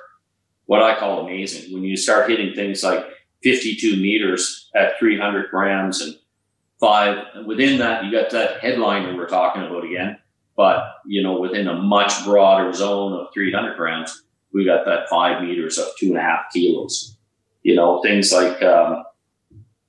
what 0.67 0.83
I 0.83 0.99
call 0.99 1.21
amazing. 1.27 1.73
When 1.73 1.85
you 1.85 1.97
start 1.97 2.29
hitting 2.29 2.55
things 2.55 2.83
like 2.83 3.05
52 3.43 3.97
meters 3.97 4.71
at 4.75 4.99
300 4.99 5.51
grams 5.51 6.01
and 6.01 6.17
five, 6.79 7.25
within 7.47 7.79
that, 7.79 8.05
you 8.05 8.13
got 8.13 8.31
that 8.31 8.61
headline 8.61 9.05
that 9.05 9.17
we're 9.17 9.29
talking 9.29 9.63
about 9.63 9.85
again. 9.85 10.19
But, 10.57 10.85
you 11.07 11.23
know, 11.23 11.41
within 11.41 11.67
a 11.67 11.75
much 11.75 12.25
broader 12.25 12.73
zone 12.73 13.15
of 13.15 13.33
300 13.33 13.77
grams, 13.77 14.25
we 14.53 14.67
got 14.67 14.85
that 14.85 15.09
five 15.09 15.43
meters 15.43 15.79
of 15.79 15.87
two 15.99 16.09
and 16.09 16.19
a 16.19 16.21
half 16.21 16.45
kilos 16.53 17.17
you 17.63 17.75
know, 17.75 18.01
things 18.03 18.33
like 18.33 18.63
um, 18.63 19.05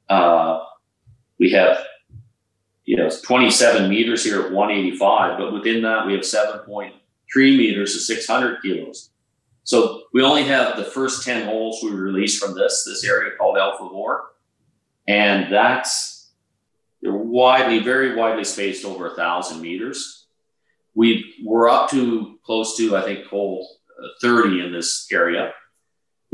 uh, 0.10 0.60
we 1.40 1.52
have 1.52 1.78
you 2.86 2.98
know, 2.98 3.10
27 3.10 3.90
meters 3.90 4.24
here 4.24 4.42
at 4.42 4.52
185, 4.52 5.38
but 5.38 5.54
within 5.54 5.82
that 5.84 6.06
we 6.06 6.14
have 6.14 6.22
7.3 6.22 6.92
meters 7.36 7.96
of 7.96 8.02
600 8.02 8.62
kilos. 8.62 9.12
So 9.64 10.04
we 10.14 10.22
only 10.22 10.44
have 10.44 10.76
the 10.76 10.84
first 10.84 11.24
10 11.24 11.46
holes 11.46 11.80
we 11.82 11.92
released 11.92 12.44
from 12.44 12.56
this, 12.56 12.84
this 12.86 13.06
area 13.06 13.32
called 13.38 13.58
El 13.58 13.78
Favor. 13.78 14.34
And 15.08 15.52
that's 15.52 16.32
they're 17.02 17.14
widely, 17.14 17.80
very 17.80 18.16
widely 18.16 18.46
spaced 18.46 18.86
over 18.86 19.08
a 19.08 19.16
thousand 19.16 19.62
meters. 19.62 20.28
We 20.94 21.34
we're 21.44 21.70
up 21.70 21.90
to 21.90 22.40
close 22.46 22.78
to, 22.78 22.96
I 22.96 23.02
think, 23.02 23.26
hole 23.26 23.68
uh, 24.02 24.08
30 24.22 24.66
in 24.66 24.72
this 24.72 25.08
area. 25.12 25.52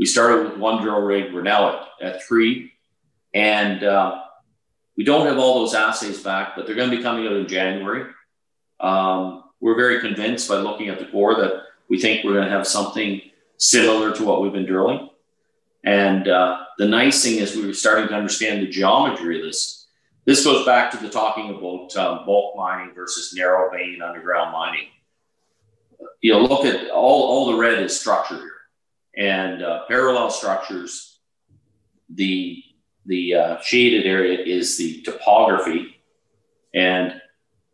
We 0.00 0.06
started 0.06 0.48
with 0.48 0.56
one 0.56 0.82
drill 0.82 1.02
rig. 1.02 1.30
We're 1.30 1.42
now 1.42 1.86
at, 2.00 2.14
at 2.14 2.22
three. 2.22 2.72
And 3.34 3.84
uh, 3.84 4.22
we 4.96 5.04
don't 5.04 5.26
have 5.26 5.36
all 5.36 5.60
those 5.60 5.74
assays 5.74 6.22
back, 6.22 6.56
but 6.56 6.64
they're 6.64 6.74
going 6.74 6.90
to 6.90 6.96
be 6.96 7.02
coming 7.02 7.26
out 7.26 7.34
in 7.34 7.46
January. 7.46 8.10
Um, 8.80 9.44
we're 9.60 9.76
very 9.76 10.00
convinced 10.00 10.48
by 10.48 10.54
looking 10.56 10.88
at 10.88 10.98
the 10.98 11.04
core 11.04 11.34
that 11.34 11.64
we 11.90 12.00
think 12.00 12.24
we're 12.24 12.32
going 12.32 12.46
to 12.46 12.50
have 12.50 12.66
something 12.66 13.20
similar 13.58 14.10
to 14.16 14.24
what 14.24 14.40
we've 14.40 14.54
been 14.54 14.64
drilling. 14.64 15.10
And 15.84 16.26
uh, 16.28 16.64
the 16.78 16.88
nice 16.88 17.22
thing 17.22 17.36
is 17.36 17.54
we 17.54 17.66
were 17.66 17.74
starting 17.74 18.08
to 18.08 18.14
understand 18.14 18.62
the 18.62 18.70
geometry 18.70 19.38
of 19.38 19.44
this. 19.44 19.86
This 20.24 20.42
goes 20.42 20.64
back 20.64 20.90
to 20.92 20.96
the 20.96 21.10
talking 21.10 21.50
about 21.50 21.94
um, 21.98 22.24
bulk 22.24 22.56
mining 22.56 22.94
versus 22.94 23.34
narrow 23.34 23.70
vein 23.70 24.00
underground 24.00 24.50
mining. 24.50 24.86
You 26.22 26.32
know, 26.32 26.40
look 26.40 26.64
at 26.64 26.88
all, 26.88 27.22
all 27.24 27.52
the 27.52 27.58
red 27.58 27.82
is 27.82 28.00
structure 28.00 28.36
here 28.36 28.59
and 29.16 29.62
uh, 29.62 29.84
parallel 29.88 30.30
structures. 30.30 31.18
The 32.08 32.62
the 33.06 33.34
uh, 33.34 33.60
shaded 33.62 34.06
area 34.06 34.38
is 34.38 34.76
the 34.76 35.02
topography, 35.02 36.02
and 36.74 37.20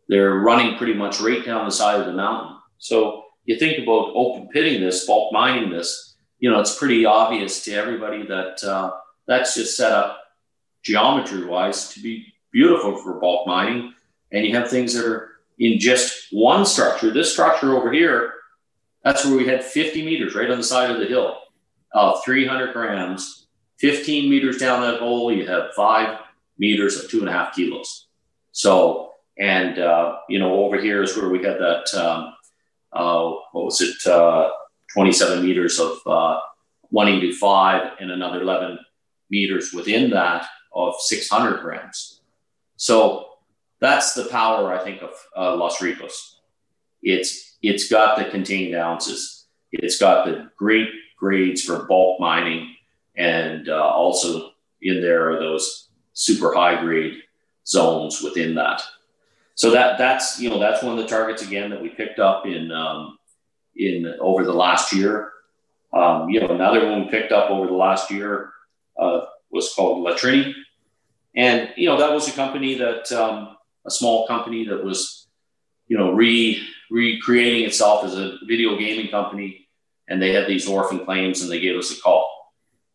they're 0.07 0.35
running 0.35 0.77
pretty 0.77 0.93
much 0.93 1.19
right 1.19 1.43
down 1.45 1.65
the 1.65 1.71
side 1.71 1.99
of 1.99 2.05
the 2.05 2.13
mountain. 2.13 2.57
So 2.77 3.25
you 3.45 3.57
think 3.57 3.83
about 3.83 4.11
open 4.15 4.47
pitting 4.49 4.81
this, 4.81 5.05
bulk 5.05 5.33
mining 5.33 5.69
this, 5.69 6.07
you 6.39 6.51
know, 6.51 6.59
it's 6.59 6.77
pretty 6.77 7.05
obvious 7.05 7.63
to 7.65 7.73
everybody 7.73 8.25
that 8.27 8.63
uh, 8.63 8.91
that's 9.27 9.55
just 9.55 9.75
set 9.75 9.91
up 9.91 10.19
geometry 10.83 11.45
wise 11.45 11.89
to 11.93 11.99
be 11.99 12.33
beautiful 12.51 12.97
for 12.97 13.19
bulk 13.19 13.47
mining. 13.47 13.93
And 14.31 14.45
you 14.45 14.55
have 14.55 14.69
things 14.69 14.93
that 14.93 15.05
are 15.05 15.31
in 15.57 15.79
just 15.79 16.27
one 16.31 16.65
structure. 16.65 17.11
This 17.11 17.31
structure 17.31 17.75
over 17.75 17.91
here, 17.91 18.33
that's 19.07 19.25
where 19.25 19.37
we 19.37 19.47
had 19.47 19.63
50 19.63 20.03
meters 20.03 20.35
right 20.35 20.51
on 20.51 20.57
the 20.57 20.63
side 20.63 20.91
of 20.91 20.99
the 20.99 21.05
hill, 21.05 21.37
uh, 21.93 22.19
300 22.25 22.73
grams, 22.73 23.47
15 23.79 24.29
meters 24.29 24.57
down 24.57 24.81
that 24.81 24.99
hole, 24.99 25.31
you 25.31 25.47
have 25.47 25.73
five 25.77 26.19
meters 26.57 27.01
of 27.01 27.09
two 27.09 27.19
and 27.21 27.29
a 27.29 27.31
half 27.31 27.55
kilos. 27.55 28.07
So, 28.51 29.13
and, 29.39 29.79
uh, 29.79 30.17
you 30.27 30.39
know, 30.39 30.55
over 30.55 30.77
here 30.77 31.01
is 31.03 31.15
where 31.15 31.29
we 31.29 31.41
had 31.41 31.57
that, 31.57 31.93
um, 31.93 32.33
uh, 32.91 33.31
what 33.53 33.63
was 33.65 33.79
it, 33.79 34.11
uh, 34.11 34.49
27 34.91 35.41
meters 35.41 35.79
of 35.79 35.99
uh, 36.05 36.41
185 36.89 37.93
and 38.01 38.11
another 38.11 38.41
11 38.41 38.77
meters 39.29 39.71
within 39.71 40.09
that 40.09 40.45
of 40.73 40.95
600 40.99 41.61
grams. 41.61 42.23
So 42.75 43.29
that's 43.79 44.15
the 44.15 44.25
power, 44.25 44.73
I 44.73 44.83
think, 44.83 45.01
of 45.01 45.11
uh, 45.37 45.55
Los 45.55 45.81
Ricos. 45.81 46.41
It's 47.01 47.46
it's 47.61 47.89
got 47.89 48.17
the 48.17 48.25
contained 48.25 48.75
ounces. 48.75 49.45
It's 49.71 49.99
got 49.99 50.25
the 50.25 50.49
great 50.57 50.89
grades 51.17 51.63
for 51.63 51.85
bulk 51.85 52.19
mining, 52.19 52.75
and 53.15 53.69
uh, 53.69 53.87
also 53.87 54.51
in 54.81 55.01
there 55.01 55.31
are 55.31 55.39
those 55.39 55.89
super 56.13 56.53
high 56.53 56.79
grade 56.81 57.23
zones 57.65 58.21
within 58.21 58.55
that. 58.55 58.81
So 59.55 59.71
that 59.71 59.97
that's 59.97 60.39
you 60.39 60.49
know 60.49 60.59
that's 60.59 60.83
one 60.83 60.97
of 60.97 61.03
the 61.03 61.09
targets 61.09 61.41
again 61.41 61.69
that 61.71 61.81
we 61.81 61.89
picked 61.89 62.19
up 62.19 62.45
in 62.45 62.71
um, 62.71 63.17
in 63.75 64.13
over 64.19 64.43
the 64.43 64.53
last 64.53 64.93
year. 64.93 65.31
Um, 65.93 66.29
you 66.29 66.39
know 66.39 66.49
another 66.49 66.85
one 66.85 67.05
we 67.05 67.09
picked 67.09 67.31
up 67.31 67.49
over 67.49 67.65
the 67.65 67.73
last 67.73 68.11
year 68.11 68.51
uh, 68.99 69.21
was 69.51 69.73
called 69.73 70.03
La 70.03 70.13
Trini, 70.13 70.53
and 71.35 71.69
you 71.75 71.87
know 71.87 71.97
that 71.97 72.13
was 72.13 72.27
a 72.27 72.33
company 72.33 72.75
that 72.75 73.11
um, 73.11 73.57
a 73.85 73.91
small 73.91 74.27
company 74.27 74.65
that 74.65 74.83
was 74.83 75.26
you 75.87 75.97
know 75.97 76.13
re 76.13 76.61
recreating 76.89 77.65
itself 77.65 78.05
as 78.05 78.15
a 78.15 78.37
video 78.45 78.77
gaming 78.77 79.09
company, 79.09 79.67
and 80.07 80.21
they 80.21 80.33
had 80.33 80.47
these 80.47 80.67
orphan 80.67 81.03
claims, 81.05 81.41
and 81.41 81.51
they 81.51 81.59
gave 81.59 81.77
us 81.77 81.91
a 81.91 82.01
call. 82.01 82.33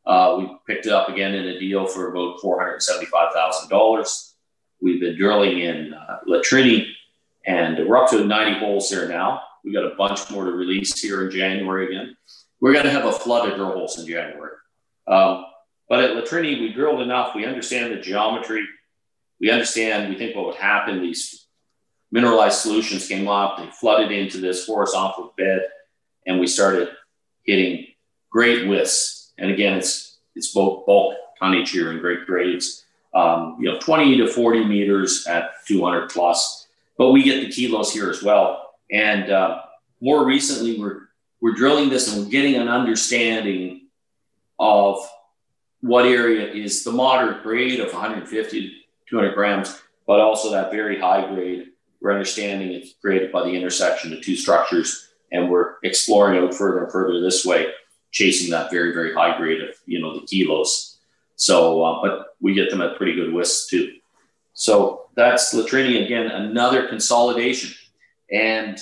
Uh, 0.04 0.36
we 0.38 0.56
picked 0.66 0.86
it 0.86 0.92
up 0.92 1.08
again 1.08 1.34
in 1.34 1.46
a 1.46 1.58
deal 1.58 1.86
for 1.86 2.10
about 2.10 2.40
four 2.40 2.60
hundred 2.60 2.82
seventy 2.82 3.06
five 3.06 3.32
thousand 3.32 3.68
dollars 3.68 4.32
We've 4.82 4.98
been 4.98 5.16
drilling 5.16 5.60
in 5.60 5.94
uh, 5.94 6.18
La 6.26 6.38
Trini, 6.38 6.88
and 7.46 7.88
we're 7.88 7.96
up 7.96 8.10
to 8.10 8.24
90 8.24 8.58
holes 8.58 8.90
there 8.90 9.08
now. 9.08 9.40
We 9.64 9.72
got 9.72 9.84
a 9.84 9.94
bunch 9.94 10.28
more 10.28 10.44
to 10.44 10.50
release 10.50 11.00
here 11.00 11.24
in 11.24 11.30
January 11.30 11.86
again. 11.86 12.16
We're 12.60 12.72
going 12.72 12.86
to 12.86 12.90
have 12.90 13.04
a 13.04 13.12
flood 13.12 13.48
of 13.48 13.54
drill 13.54 13.70
holes 13.70 14.00
in 14.00 14.08
January. 14.08 14.56
Um, 15.06 15.44
but 15.88 16.02
at 16.02 16.16
La 16.16 16.22
Trini, 16.22 16.60
we 16.60 16.72
drilled 16.72 17.00
enough. 17.00 17.32
We 17.36 17.46
understand 17.46 17.92
the 17.92 18.00
geometry. 18.00 18.64
We 19.40 19.50
understand, 19.50 20.08
we 20.08 20.18
think 20.18 20.34
what 20.34 20.46
would 20.46 20.56
happen. 20.56 21.00
These 21.00 21.41
mineralized 22.12 22.60
solutions 22.60 23.08
came 23.08 23.26
up, 23.26 23.58
they 23.58 23.66
flooded 23.66 24.12
into 24.12 24.38
this 24.38 24.66
horizontal 24.66 25.34
bed, 25.36 25.66
and 26.26 26.38
we 26.38 26.46
started 26.46 26.90
hitting 27.44 27.86
great 28.30 28.68
widths. 28.68 29.32
And 29.38 29.50
again, 29.50 29.78
it's 29.78 30.18
it's 30.36 30.52
both 30.52 30.86
bulk 30.86 31.16
tonnage 31.40 31.70
here 31.70 31.90
and 31.90 32.00
great 32.00 32.26
grades 32.26 32.82
um, 33.14 33.56
you 33.60 33.70
know, 33.70 33.78
20 33.78 34.18
to 34.18 34.28
40 34.28 34.64
meters 34.64 35.26
at 35.26 35.50
200 35.66 36.08
plus. 36.10 36.66
But 36.96 37.10
we 37.10 37.22
get 37.22 37.40
the 37.40 37.50
kilos 37.50 37.92
here 37.92 38.10
as 38.10 38.22
well. 38.22 38.74
And 38.90 39.30
uh, 39.30 39.62
more 40.00 40.24
recently, 40.24 40.78
we're 40.78 41.08
we're 41.40 41.54
drilling 41.54 41.88
this 41.88 42.12
and 42.12 42.24
we're 42.24 42.30
getting 42.30 42.54
an 42.54 42.68
understanding 42.68 43.88
of 44.60 44.98
what 45.80 46.04
area 46.04 46.46
is 46.52 46.84
the 46.84 46.92
moderate 46.92 47.42
grade 47.42 47.80
of 47.80 47.92
150 47.92 48.60
to 48.60 48.74
200 49.10 49.34
grams, 49.34 49.82
but 50.06 50.20
also 50.20 50.52
that 50.52 50.70
very 50.70 51.00
high 51.00 51.26
grade. 51.34 51.71
We're 52.02 52.12
understanding 52.12 52.72
it's 52.72 52.94
created 53.00 53.30
by 53.30 53.44
the 53.44 53.54
intersection 53.54 54.12
of 54.12 54.22
two 54.22 54.34
structures, 54.34 55.08
and 55.30 55.48
we're 55.48 55.76
exploring 55.84 56.42
out 56.42 56.54
further 56.54 56.82
and 56.82 56.92
further 56.92 57.20
this 57.20 57.44
way, 57.44 57.68
chasing 58.10 58.50
that 58.50 58.70
very, 58.72 58.92
very 58.92 59.14
high 59.14 59.38
grade 59.38 59.62
of 59.62 59.76
you 59.86 60.00
know 60.00 60.18
the 60.18 60.26
kilos. 60.26 60.98
So, 61.36 61.82
uh, 61.82 62.02
but 62.02 62.36
we 62.40 62.54
get 62.54 62.70
them 62.70 62.82
at 62.82 62.96
pretty 62.96 63.14
good 63.14 63.32
whisks 63.32 63.68
too. 63.68 63.92
So 64.54 65.06
that's 65.14 65.54
La 65.54 65.64
Trini 65.64 66.04
again, 66.04 66.26
another 66.26 66.88
consolidation. 66.88 67.72
And 68.30 68.78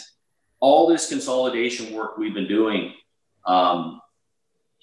all 0.59 0.89
this 0.89 1.09
consolidation 1.09 1.95
work 1.95 2.17
we've 2.17 2.35
been 2.35 2.49
doing 2.49 2.95
um, 3.47 4.01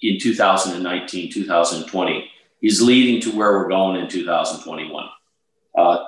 in 0.00 0.18
2019, 0.20 1.32
2020 1.32 2.30
is 2.62 2.82
leading 2.82 3.20
to 3.22 3.36
where 3.36 3.52
we're 3.52 3.68
going 3.68 4.00
in 4.00 4.08
2021. 4.08 5.08
Uh, 5.76 6.04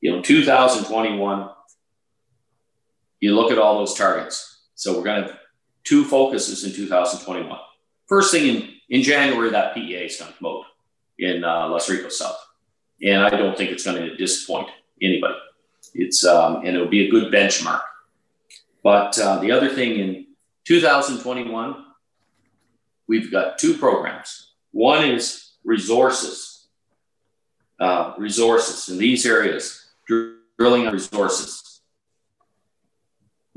you 0.00 0.10
know, 0.10 0.22
2021, 0.22 1.50
you 3.20 3.34
look 3.34 3.52
at 3.52 3.58
all 3.58 3.78
those 3.78 3.94
targets. 3.94 4.62
So 4.74 4.96
we're 4.96 5.04
going 5.04 5.22
to 5.22 5.28
have 5.28 5.38
two 5.84 6.04
focuses 6.04 6.64
in 6.64 6.72
2021. 6.72 7.58
First 8.06 8.32
thing 8.32 8.56
in, 8.56 8.68
in 8.88 9.02
January, 9.02 9.50
that 9.50 9.74
PEA 9.74 10.06
is 10.06 10.16
going 10.16 10.32
to 10.32 10.38
come 10.38 10.48
out 10.48 10.64
in 11.18 11.44
uh, 11.44 11.68
Los 11.68 11.88
Ricos 11.88 12.18
South. 12.18 12.38
And 13.02 13.22
I 13.22 13.30
don't 13.30 13.56
think 13.56 13.70
it's 13.70 13.84
going 13.84 13.96
to 13.96 14.16
disappoint 14.16 14.68
anybody. 15.00 15.34
It's 15.94 16.24
um, 16.24 16.56
and 16.56 16.68
it'll 16.68 16.88
be 16.88 17.06
a 17.06 17.10
good 17.10 17.32
benchmark. 17.32 17.82
But 18.82 19.18
uh, 19.18 19.40
the 19.40 19.52
other 19.52 19.68
thing 19.68 19.98
in 19.98 20.26
2021, 20.64 21.84
we've 23.08 23.30
got 23.30 23.58
two 23.58 23.74
programs. 23.74 24.54
One 24.72 25.04
is 25.04 25.52
resources, 25.64 26.68
uh, 27.80 28.14
resources 28.18 28.88
in 28.88 28.98
these 28.98 29.26
areas, 29.26 29.90
drilling 30.06 30.86
on 30.86 30.92
resources. 30.92 31.69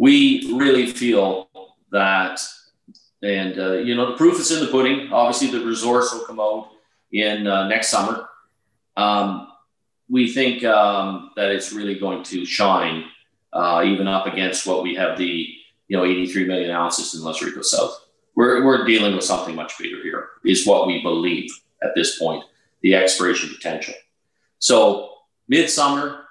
We 0.04 0.54
really 0.54 0.88
feel 0.88 1.48
that, 1.94 2.38
and 3.22 3.58
uh, 3.58 3.72
you 3.76 3.96
know, 3.96 4.12
the 4.12 4.18
proof 4.18 4.38
is 4.38 4.52
in 4.52 4.60
the 4.60 4.70
pudding. 4.70 5.14
Obviously, 5.14 5.58
the 5.58 5.66
resource 5.66 6.12
will 6.12 6.26
come 6.26 6.42
out 6.42 6.72
in 7.14 7.48
uh, 7.48 7.70
next 7.70 7.88
summer. 7.88 8.28
Um, 8.98 9.48
we 10.10 10.30
think 10.30 10.66
um, 10.66 11.32
that 11.38 11.52
it's 11.52 11.72
really 11.72 11.98
going 11.98 12.22
to 12.24 12.46
shine, 12.46 13.06
uh, 13.54 13.84
even 13.86 14.10
up 14.10 14.28
against 14.28 14.68
what 14.68 14.84
we 14.84 14.94
have 14.96 15.18
the 15.18 15.48
you 15.88 15.96
know 15.96 16.04
83 16.04 16.48
million 16.48 16.72
ounces 16.72 17.16
in 17.16 17.22
Los 17.22 17.42
Ricos 17.42 17.72
South. 17.72 17.98
We're, 18.36 18.66
we're 18.66 18.84
dealing 18.84 19.16
with 19.16 19.24
something 19.24 19.56
much 19.56 19.78
bigger 19.78 20.04
here, 20.04 20.32
is 20.44 20.68
what 20.68 20.86
we 20.86 21.02
believe 21.02 21.50
at 21.82 21.92
this 21.96 22.20
point, 22.20 22.44
the 22.82 22.94
exploration 22.96 23.56
potential. 23.56 23.94
So, 24.60 25.12
midsummer, 25.48 26.26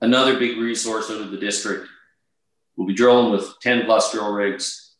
another 0.00 0.38
big 0.38 0.58
resource 0.58 1.10
out 1.10 1.20
of 1.20 1.32
the 1.32 1.38
district. 1.38 1.88
We'll 2.78 2.86
be 2.86 2.94
drilling 2.94 3.32
with 3.32 3.58
10 3.60 3.86
plus 3.86 4.12
drill 4.12 4.32
rigs. 4.32 4.94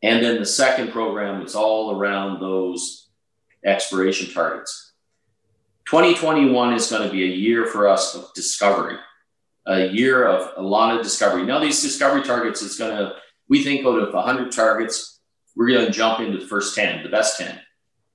And 0.00 0.24
then 0.24 0.38
the 0.38 0.46
second 0.46 0.92
program 0.92 1.42
is 1.42 1.56
all 1.56 1.90
around 1.90 2.40
those 2.40 3.08
exploration 3.64 4.32
targets. 4.32 4.92
2021 5.88 6.72
is 6.74 6.88
going 6.88 7.02
to 7.02 7.12
be 7.12 7.24
a 7.24 7.34
year 7.34 7.66
for 7.66 7.88
us 7.88 8.14
of 8.14 8.32
discovery, 8.34 8.96
a 9.66 9.88
year 9.88 10.24
of 10.24 10.52
a 10.56 10.62
lot 10.62 10.96
of 10.96 11.02
discovery. 11.02 11.44
Now, 11.44 11.58
these 11.58 11.82
discovery 11.82 12.22
targets, 12.22 12.62
it's 12.62 12.78
going 12.78 12.96
to, 12.96 13.16
we 13.48 13.64
think 13.64 13.84
out 13.84 13.98
of 13.98 14.14
100 14.14 14.52
targets, 14.52 15.18
we're 15.56 15.68
going 15.68 15.86
to 15.86 15.90
jump 15.90 16.20
into 16.20 16.38
the 16.38 16.46
first 16.46 16.76
10, 16.76 17.02
the 17.02 17.08
best 17.08 17.40
10. 17.40 17.58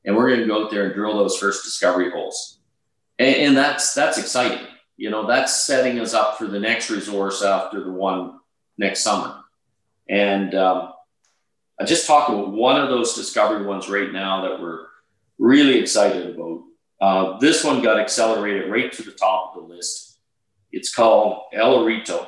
And 0.06 0.16
we're 0.16 0.30
going 0.30 0.40
to 0.40 0.48
go 0.48 0.64
out 0.64 0.72
there 0.72 0.86
and 0.86 0.94
drill 0.96 1.18
those 1.18 1.38
first 1.38 1.66
discovery 1.66 2.12
holes. 2.12 2.62
And, 3.20 3.36
and 3.36 3.58
that's, 3.58 3.94
that's 3.94 4.18
exciting. 4.18 4.66
You 4.96 5.10
know, 5.10 5.28
that's 5.28 5.66
setting 5.66 6.00
us 6.00 6.14
up 6.14 6.38
for 6.38 6.48
the 6.48 6.62
next 6.62 6.90
resource 6.90 7.44
after 7.44 7.84
the 7.84 7.92
one 7.92 8.40
next 8.78 9.02
summer. 9.02 9.42
And 10.10 10.54
um, 10.56 10.94
I 11.80 11.86
just 11.86 12.08
talked 12.08 12.30
about 12.30 12.52
one 12.52 12.80
of 12.80 12.90
those 12.90 13.16
discovery 13.16 13.66
ones 13.66 13.90
right 13.90 14.12
now 14.12 14.44
that 14.44 14.62
we're 14.62 14.86
really 15.38 15.80
excited 15.80 16.36
about. 16.36 16.62
Uh, 17.02 17.38
this 17.40 17.64
one 17.64 17.82
got 17.82 18.00
accelerated 18.00 18.72
right 18.72 18.92
to 18.94 19.04
the 19.04 19.12
top 19.12 19.56
of 19.56 19.68
the 19.68 19.76
list. 19.76 20.20
It's 20.72 20.94
called 20.94 21.44
El 21.54 21.80
Orito. 21.80 22.26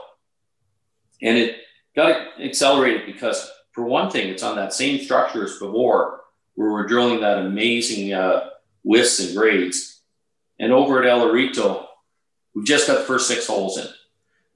And 1.22 1.38
it 1.38 1.58
got 1.96 2.40
accelerated 2.40 3.06
because, 3.06 3.50
for 3.72 3.86
one 3.86 4.10
thing, 4.10 4.30
it's 4.30 4.44
on 4.44 4.56
that 4.58 4.74
same 4.74 5.00
structure 5.00 5.46
as 5.46 5.54
before, 5.54 6.22
where 6.56 6.72
we're 6.72 6.88
drilling 6.88 7.22
that 7.22 7.40
amazing 7.40 8.14
uh, 8.14 8.50
widths 8.84 9.20
and 9.20 9.36
grades. 9.36 10.02
And 10.60 10.72
over 10.72 11.02
at 11.02 11.10
El 11.10 11.26
Orito, 11.28 11.86
we've 12.54 12.66
just 12.66 12.88
got 12.88 13.00
the 13.00 13.06
first 13.06 13.28
six 13.28 13.48
holes 13.48 13.78
in. 13.78 13.88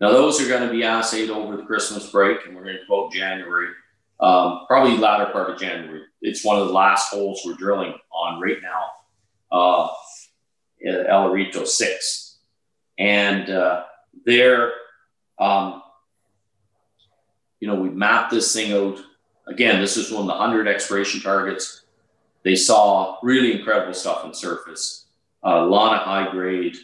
Now, 0.02 0.10
those 0.10 0.42
are 0.42 0.48
going 0.48 0.68
to 0.68 0.74
be 0.74 0.82
assayed 0.82 1.30
over 1.30 1.56
the 1.56 1.64
Christmas 1.64 2.10
break, 2.10 2.48
and 2.48 2.56
we're 2.56 2.64
going 2.64 2.78
to 2.78 2.86
quote 2.88 3.14
January, 3.14 3.68
um, 4.20 4.62
probably 4.68 4.98
latter 4.98 5.32
part 5.32 5.52
of 5.52 5.60
January. 5.60 6.02
It's 6.24 6.44
one 6.44 6.60
of 6.60 6.68
the 6.68 6.74
last 6.74 7.12
holes 7.12 7.44
we're 7.46 7.54
drilling 7.54 7.94
on 8.12 8.42
right 8.42 8.58
now, 8.64 8.86
uh, 9.52 9.90
El 10.84 11.30
Orito 11.30 11.68
6. 11.68 12.40
And 12.98 13.48
uh, 13.52 13.84
there, 14.26 14.72
um, 15.38 15.84
you 17.60 17.68
know, 17.68 17.76
we 17.76 17.90
mapped 17.90 18.32
this 18.32 18.52
thing 18.52 18.74
out. 18.74 18.98
Again, 19.46 19.80
this 19.80 19.98
is 19.98 20.12
one 20.12 20.22
of 20.22 20.28
the 20.28 20.34
100 20.34 20.68
exploration 20.68 21.22
targets. 21.22 21.84
They 22.42 22.56
saw 22.56 23.20
really 23.22 23.60
incredible 23.60 23.94
stuff 23.94 24.26
on 24.26 24.34
surface, 24.34 25.06
a 25.44 25.62
lot 25.64 25.94
of 25.94 26.08
high 26.08 26.32
grade, 26.32 26.76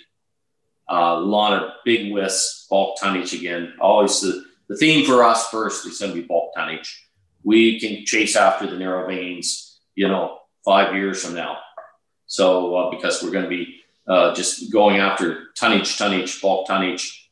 a 0.87 1.15
lot 1.19 1.53
of 1.53 1.71
big 1.83 2.13
widths, 2.13 2.56
bulk 2.69 2.99
tonnage 2.99 3.33
again. 3.33 3.73
Always 3.79 4.21
the, 4.21 4.45
the 4.69 4.77
theme 4.77 5.05
for 5.05 5.23
us 5.23 5.49
first 5.49 5.85
is 5.85 5.99
going 5.99 6.13
to 6.13 6.21
be 6.21 6.27
bulk 6.27 6.53
tonnage. 6.55 7.07
We 7.43 7.79
can 7.79 8.05
chase 8.05 8.35
after 8.35 8.67
the 8.67 8.77
narrow 8.77 9.07
veins, 9.07 9.79
you 9.95 10.07
know, 10.07 10.39
five 10.65 10.95
years 10.95 11.23
from 11.23 11.35
now. 11.35 11.57
So 12.25 12.75
uh, 12.75 12.91
because 12.91 13.23
we're 13.23 13.31
going 13.31 13.45
to 13.45 13.49
be 13.49 13.81
uh, 14.07 14.33
just 14.33 14.71
going 14.71 14.97
after 14.97 15.47
tonnage, 15.55 15.97
tonnage, 15.97 16.41
bulk 16.41 16.67
tonnage, 16.67 17.29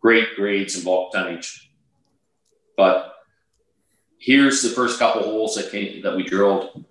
great 0.00 0.34
grades 0.36 0.74
and 0.74 0.84
bulk 0.84 1.12
tonnage. 1.12 1.70
But 2.76 3.14
here's 4.18 4.62
the 4.62 4.70
first 4.70 4.98
couple 4.98 5.22
holes 5.22 5.54
that 5.54 5.70
came 5.70 6.02
that 6.02 6.16
we 6.16 6.22
drilled. 6.22 6.84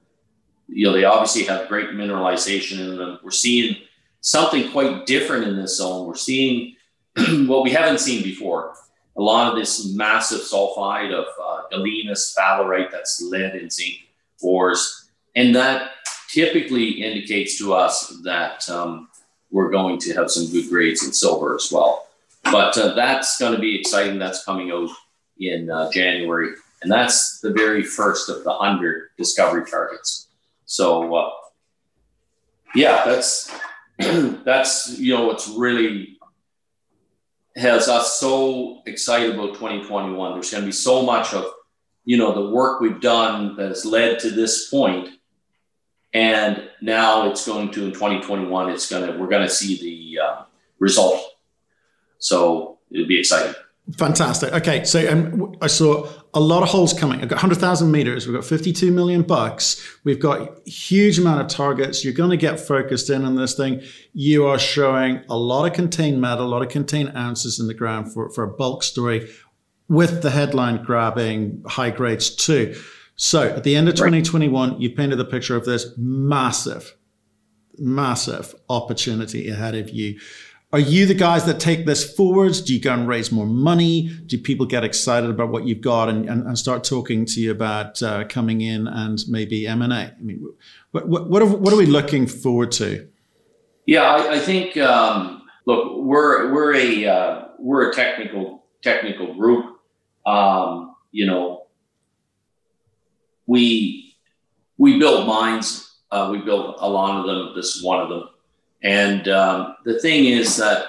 You 0.68 0.88
know, 0.88 0.94
they 0.94 1.04
obviously 1.04 1.44
have 1.44 1.68
great 1.68 1.90
mineralization 1.90 2.80
in 2.80 2.98
them. 2.98 3.20
We're 3.24 3.32
seeing 3.32 3.78
something 4.22 4.72
quite 4.72 5.06
different 5.06 5.46
in 5.46 5.58
this 5.58 5.78
zone. 5.78 6.08
We're 6.08 6.16
seeing 6.16 6.76
what 7.48 7.64
we 7.64 7.72
haven't 7.72 8.00
seen 8.00 8.24
before. 8.24 8.74
A 9.18 9.22
lot 9.22 9.52
of 9.52 9.58
this 9.58 9.94
massive 9.94 10.42
sulfide 10.42 11.14
of 11.14 11.26
uh, 11.42 11.62
sphalerite, 11.72 12.92
that's 12.92 13.22
lead 13.22 13.54
and 13.56 13.72
zinc 13.72 13.96
ores. 14.42 15.10
And 15.36 15.56
that 15.56 15.92
typically 16.30 17.04
indicates 17.04 17.58
to 17.58 17.74
us 17.74 18.08
that 18.24 18.68
um, 18.70 19.10
we're 19.52 19.70
going 19.70 20.00
to 20.00 20.14
have 20.14 20.32
some 20.32 20.50
good 20.52 20.70
grades 20.70 21.06
in 21.06 21.12
silver 21.12 21.56
as 21.56 21.72
well. 21.72 22.08
But 22.44 22.78
uh, 22.78 22.94
that's 22.94 23.38
going 23.38 23.54
to 23.54 23.60
be 23.60 23.80
exciting. 23.80 24.18
That's 24.18 24.44
coming 24.44 24.72
out 24.72 24.90
in 25.40 25.70
uh, 25.70 25.92
January. 25.92 26.52
And 26.82 26.92
that's 26.92 27.40
the 27.42 27.52
very 27.52 27.84
first 27.84 28.30
of 28.30 28.44
the 28.44 28.50
100 28.50 29.10
discovery 29.18 29.70
targets. 29.70 30.28
So, 30.66 31.14
uh, 31.14 31.32
yeah, 32.74 33.04
that's 33.06 33.54
that's 34.00 34.98
you 34.98 35.14
know 35.14 35.26
what's 35.28 35.48
really 35.50 36.18
has 37.56 37.88
us 37.88 38.20
so 38.20 38.82
excited 38.86 39.36
about 39.36 39.56
2021. 39.56 40.34
There's 40.34 40.52
going 40.52 40.62
to 40.62 40.68
be 40.68 40.72
so 40.72 41.04
much 41.04 41.34
of 41.34 41.46
you 42.04 42.18
know 42.18 42.34
the 42.34 42.50
work 42.50 42.82
we've 42.82 43.02
done 43.02 43.56
that 43.58 43.70
has 43.70 43.86
led 43.86 44.20
to 44.20 44.32
this 44.32 44.70
point, 44.70 45.10
and 46.14 46.70
now 46.82 47.30
it's 47.30 47.46
going 47.46 47.72
to 47.72 47.86
in 47.86 47.92
2021. 47.92 48.70
It's 48.70 48.90
gonna 48.90 49.18
we're 49.18 49.28
going 49.28 49.48
to 49.48 49.54
see 49.54 49.80
the 49.80 50.20
uh, 50.24 50.44
result. 50.80 51.22
So 52.18 52.80
it'll 52.92 53.08
be 53.08 53.20
exciting. 53.20 53.54
Fantastic. 53.98 54.54
Okay, 54.54 54.84
so 54.84 55.12
um, 55.12 55.56
I 55.62 55.68
saw 55.68 56.08
a 56.34 56.40
lot 56.40 56.64
of 56.64 56.70
holes 56.70 56.94
coming. 56.94 57.22
I've 57.22 57.28
got 57.28 57.38
100,000 57.38 57.92
meters. 57.92 58.26
We've 58.26 58.36
got 58.36 58.46
52 58.46 58.92
million 58.92 59.22
bucks. 59.22 59.86
We've 60.04 60.20
got 60.20 60.66
huge 60.68 61.20
amount 61.20 61.42
of 61.42 61.48
targets. 61.48 62.06
You're 62.06 62.14
going 62.14 62.30
to 62.30 62.38
get 62.38 62.60
focused 62.60 63.10
in 63.10 63.26
on 63.26 63.36
this 63.36 63.56
thing. 63.56 63.82
You 64.14 64.46
are 64.48 64.58
showing 64.58 65.24
a 65.30 65.38
lot 65.38 65.66
of 65.66 65.74
contained 65.74 66.22
metal, 66.22 66.46
a 66.46 66.48
lot 66.48 66.62
of 66.62 66.70
contained 66.70 67.16
ounces 67.18 67.60
in 67.60 67.68
the 67.68 67.74
ground 67.74 68.14
for, 68.14 68.30
for 68.30 68.44
a 68.44 68.48
bulk 68.48 68.84
story 68.84 69.30
with 69.90 70.22
the 70.22 70.32
headline 70.32 70.84
grabbing 70.84 71.64
high 71.68 71.90
grades 71.90 72.34
too. 72.34 72.80
So 73.18 73.50
at 73.50 73.64
the 73.64 73.76
end 73.76 73.90
of 73.90 73.96
2021, 73.96 74.80
you 74.80 74.90
painted 74.92 75.18
the 75.18 75.26
picture 75.26 75.56
of 75.58 75.66
this 75.66 75.94
massive, 75.98 76.96
massive 77.78 78.56
opportunity 78.70 79.50
ahead 79.50 79.76
of 79.76 79.90
you. 79.90 80.18
Are 80.74 80.80
you 80.80 81.06
the 81.06 81.14
guys 81.14 81.44
that 81.46 81.60
take 81.60 81.86
this 81.86 82.16
forwards? 82.16 82.62
Do 82.62 82.74
you 82.74 82.80
go 82.80 82.94
and 82.94 83.06
raise 83.06 83.30
more 83.30 83.46
money? 83.46 84.08
Do 84.26 84.38
people 84.38 84.66
get 84.66 84.86
excited 84.86 85.30
about 85.30 85.50
what 85.50 85.68
you've 85.68 85.82
got 85.82 86.08
and, 86.08 86.30
and, 86.30 86.48
and 86.48 86.58
start 86.58 86.86
talking 86.86 87.26
to 87.26 87.42
you 87.42 87.52
about 87.52 88.02
uh, 88.02 88.24
coming 88.30 88.62
in 88.62 88.88
and 88.88 89.20
maybe 89.28 89.68
M 89.68 89.82
and 89.82 89.92
A? 89.92 90.16
I 90.18 90.22
mean, 90.22 90.48
what 90.92 91.10
what 91.10 91.42
are, 91.42 91.46
what 91.46 91.74
are, 91.74 91.78
we 91.78 91.86
looking 91.86 92.26
forward 92.26 92.72
to? 92.74 93.06
Yeah, 93.86 94.04
I, 94.04 94.36
I 94.36 94.40
think 94.40 94.78
um, 94.78 95.42
look, 95.66 95.98
we're 95.98 96.54
we're 96.54 96.74
a 96.76 97.06
uh, 97.06 97.46
we're 97.60 97.90
a 97.90 97.94
technical 97.94 98.64
technical 98.82 99.34
group. 99.36 99.78
Um, 100.26 100.96
you 101.12 101.26
know, 101.26 101.66
we 103.46 104.16
we 104.78 105.00
build 105.00 105.28
mines. 105.28 105.98
Uh, 106.12 106.30
we 106.32 106.40
build 106.40 106.76
a 106.80 106.90
lot 106.90 107.20
of 107.20 107.26
them. 107.26 107.56
This 107.56 107.76
is 107.76 107.84
one 107.84 108.00
of 108.00 108.08
them. 108.08 108.30
And 108.84 109.28
um, 109.28 109.76
the 109.86 110.00
thing 110.00 110.26
is 110.26 110.58
that 110.58 110.86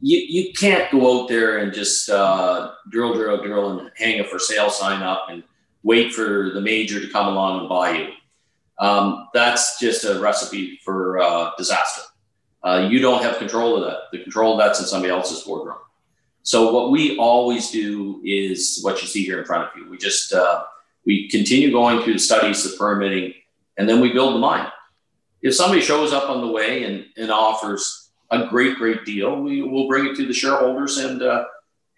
you, 0.00 0.18
you 0.18 0.52
can't 0.52 0.90
go 0.90 1.22
out 1.22 1.28
there 1.28 1.58
and 1.58 1.72
just 1.72 2.10
uh, 2.10 2.72
drill, 2.90 3.14
drill, 3.14 3.42
drill, 3.42 3.78
and 3.78 3.90
hang 3.96 4.20
a 4.20 4.24
for 4.24 4.38
sale 4.38 4.70
sign 4.70 5.02
up 5.02 5.26
and 5.30 5.44
wait 5.84 6.12
for 6.12 6.50
the 6.52 6.60
major 6.60 7.00
to 7.00 7.08
come 7.08 7.28
along 7.28 7.60
and 7.60 7.68
buy 7.68 7.92
you. 7.92 8.08
Um, 8.78 9.28
that's 9.32 9.78
just 9.78 10.04
a 10.04 10.18
recipe 10.18 10.80
for 10.84 11.20
uh, 11.20 11.50
disaster. 11.56 12.02
Uh, 12.64 12.88
you 12.90 13.00
don't 13.00 13.22
have 13.22 13.38
control 13.38 13.76
of 13.76 13.84
that. 13.84 13.98
The 14.10 14.22
control 14.22 14.52
of 14.52 14.58
that's 14.58 14.80
in 14.80 14.86
somebody 14.86 15.12
else's 15.12 15.42
boardroom. 15.44 15.78
So 16.42 16.72
what 16.72 16.90
we 16.90 17.16
always 17.18 17.70
do 17.70 18.20
is 18.24 18.80
what 18.82 19.00
you 19.00 19.06
see 19.06 19.24
here 19.24 19.38
in 19.38 19.44
front 19.44 19.68
of 19.68 19.76
you. 19.76 19.88
We 19.88 19.98
just 19.98 20.32
uh, 20.32 20.64
we 21.06 21.28
continue 21.28 21.70
going 21.70 22.02
through 22.02 22.14
the 22.14 22.18
studies, 22.18 22.68
the 22.68 22.76
permitting, 22.76 23.34
and 23.78 23.88
then 23.88 24.00
we 24.00 24.12
build 24.12 24.34
the 24.34 24.38
mine 24.38 24.68
if 25.42 25.54
somebody 25.54 25.80
shows 25.80 26.12
up 26.12 26.30
on 26.30 26.40
the 26.40 26.52
way 26.52 26.84
and, 26.84 27.06
and 27.16 27.30
offers 27.30 28.10
a 28.30 28.46
great, 28.46 28.76
great 28.76 29.04
deal, 29.04 29.42
we 29.42 29.62
will 29.62 29.88
bring 29.88 30.06
it 30.06 30.16
to 30.16 30.26
the 30.26 30.32
shareholders. 30.32 30.98
And, 30.98 31.20
uh, 31.20 31.44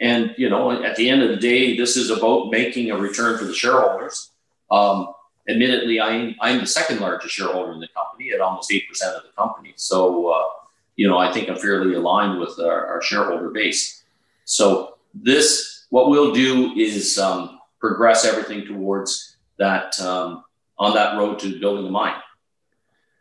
and, 0.00 0.34
you 0.36 0.48
know, 0.48 0.82
at 0.82 0.96
the 0.96 1.08
end 1.08 1.22
of 1.22 1.28
the 1.28 1.36
day, 1.36 1.76
this 1.76 1.96
is 1.96 2.10
about 2.10 2.50
making 2.50 2.90
a 2.90 2.96
return 2.96 3.38
for 3.38 3.44
the 3.44 3.54
shareholders. 3.54 4.30
Um, 4.70 5.12
admittedly, 5.48 6.00
I'm, 6.00 6.34
I'm 6.40 6.58
the 6.58 6.66
second 6.66 7.00
largest 7.00 7.34
shareholder 7.34 7.72
in 7.72 7.80
the 7.80 7.88
company 7.88 8.32
at 8.32 8.40
almost 8.40 8.70
8% 8.70 8.80
of 9.14 9.22
the 9.22 9.30
company. 9.36 9.74
So, 9.76 10.28
uh, 10.28 10.48
you 10.96 11.08
know, 11.08 11.18
I 11.18 11.30
think 11.30 11.48
I'm 11.48 11.58
fairly 11.58 11.94
aligned 11.94 12.40
with 12.40 12.58
our, 12.58 12.86
our 12.86 13.02
shareholder 13.02 13.50
base. 13.50 14.02
So 14.46 14.96
this, 15.12 15.86
what 15.90 16.08
we'll 16.08 16.32
do 16.32 16.72
is 16.76 17.18
um, 17.18 17.60
progress 17.78 18.24
everything 18.24 18.64
towards 18.64 19.36
that, 19.58 19.98
um, 20.00 20.44
on 20.78 20.94
that 20.94 21.16
road 21.18 21.38
to 21.40 21.60
building 21.60 21.86
a 21.86 21.90
mine 21.90 22.16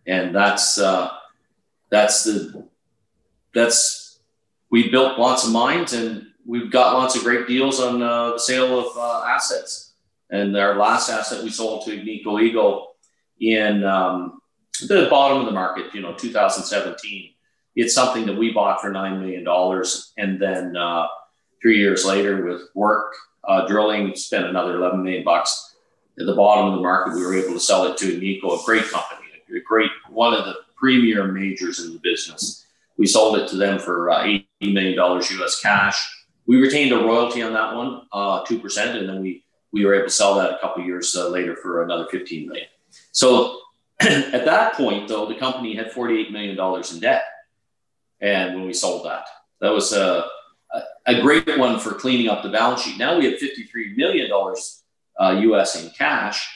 and 0.08 0.36
that's 0.36 0.78
uh, 0.78 1.10
that's 1.90 2.24
the 2.24 2.68
that's 3.54 4.20
we 4.70 4.90
built 4.90 5.20
lots 5.20 5.46
of 5.46 5.52
mines 5.52 5.94
and 5.94 6.28
we've 6.46 6.72
got 6.72 6.94
lots 6.94 7.16
of 7.16 7.24
great 7.24 7.48
deals 7.48 7.80
on 7.80 8.02
uh, 8.02 8.32
the 8.32 8.40
sale 8.40 8.80
of 8.80 8.98
uh, 8.98 9.26
assets. 9.28 9.94
And 10.32 10.58
our 10.58 10.76
last 10.76 11.10
asset 11.10 11.44
we 11.44 11.52
sold 11.52 11.86
to 11.86 11.92
Agnico 11.92 12.42
Eagle 12.42 12.96
in 13.40 13.84
um, 13.84 14.40
the 14.88 15.08
bottom 15.10 15.40
of 15.40 15.46
the 15.46 15.52
market, 15.52 15.94
you 15.94 16.02
know, 16.02 16.14
2017. 16.14 17.30
It's 17.76 17.94
something 17.94 18.26
that 18.26 18.36
we 18.36 18.52
bought 18.52 18.82
for 18.82 18.92
nine 18.92 19.20
million 19.20 19.44
dollars, 19.44 20.14
and 20.18 20.40
then 20.40 20.76
uh, 20.76 21.08
three 21.62 21.80
years 21.80 22.06
later, 22.06 22.46
with 22.46 22.62
work 22.76 23.14
uh, 23.48 23.68
drilling, 23.68 24.16
spent 24.16 24.46
another 24.46 24.76
11 24.76 25.04
million 25.04 25.24
bucks. 25.24 25.76
At 26.20 26.28
the 26.28 26.36
bottom 26.36 26.68
of 26.68 26.76
the 26.76 26.82
market, 26.82 27.16
we 27.16 27.26
were 27.26 27.36
able 27.36 27.54
to 27.54 27.60
sell 27.60 27.86
it 27.86 27.98
to 27.98 28.06
Agnico, 28.06 28.62
a 28.62 28.66
great 28.66 28.86
company 28.86 29.23
a 29.54 29.62
great 29.62 29.92
one 30.10 30.34
of 30.34 30.46
the 30.46 30.56
premier 30.76 31.32
majors 31.32 31.80
in 31.80 31.94
the 31.94 32.00
business. 32.00 32.66
We 32.98 33.08
sold 33.08 33.38
it 33.38 33.48
to 33.50 33.58
them 33.58 33.80
for 33.80 34.12
uh, 34.12 34.24
$80 34.24 34.46
million 34.62 35.00
US 35.00 35.62
cash. 35.62 36.26
We 36.46 36.58
retained 36.58 36.92
a 36.92 36.98
royalty 36.98 37.42
on 37.42 37.54
that 37.54 37.76
one, 37.76 38.02
uh, 38.12 38.44
2%, 38.44 38.98
and 38.98 39.08
then 39.08 39.22
we, 39.22 39.46
we 39.72 39.86
were 39.86 39.96
able 39.96 40.08
to 40.08 40.12
sell 40.12 40.36
that 40.36 40.52
a 40.52 40.60
couple 40.60 40.84
years 40.84 41.16
uh, 41.16 41.30
later 41.30 41.56
for 41.56 41.84
another 41.84 42.06
15 42.12 42.48
million. 42.48 42.68
So 43.12 43.60
at 44.02 44.46
that 44.46 44.74
point, 44.74 45.08
though, 45.08 45.26
the 45.26 45.36
company 45.36 45.76
had 45.76 45.92
$48 45.92 46.32
million 46.32 46.84
in 46.92 47.00
debt. 47.00 47.24
And 48.22 48.56
when 48.56 48.66
we 48.66 48.74
sold 48.74 49.06
that, 49.06 49.26
that 49.62 49.72
was 49.72 49.94
a, 49.94 50.26
a 51.06 51.22
great 51.22 51.58
one 51.58 51.80
for 51.80 51.94
cleaning 51.94 52.30
up 52.30 52.44
the 52.44 52.50
balance 52.50 52.82
sheet. 52.82 52.98
Now 52.98 53.18
we 53.18 53.26
have 53.26 53.40
$53 53.40 53.96
million 53.96 54.30
uh, 55.20 55.30
US 55.40 55.84
in 55.84 55.92
cash. 55.92 56.50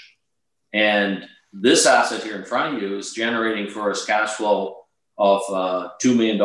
And 0.74 1.26
this 1.54 1.86
asset 1.86 2.24
here 2.24 2.38
in 2.38 2.46
front 2.46 2.76
of 2.76 2.82
you 2.82 2.98
is 2.98 3.14
generating 3.14 3.70
for 3.70 3.92
us 3.92 4.06
cash 4.06 4.32
flow 4.32 4.78
of 5.18 5.42
uh, 5.50 5.90
$2 6.02 6.16
million 6.16 6.38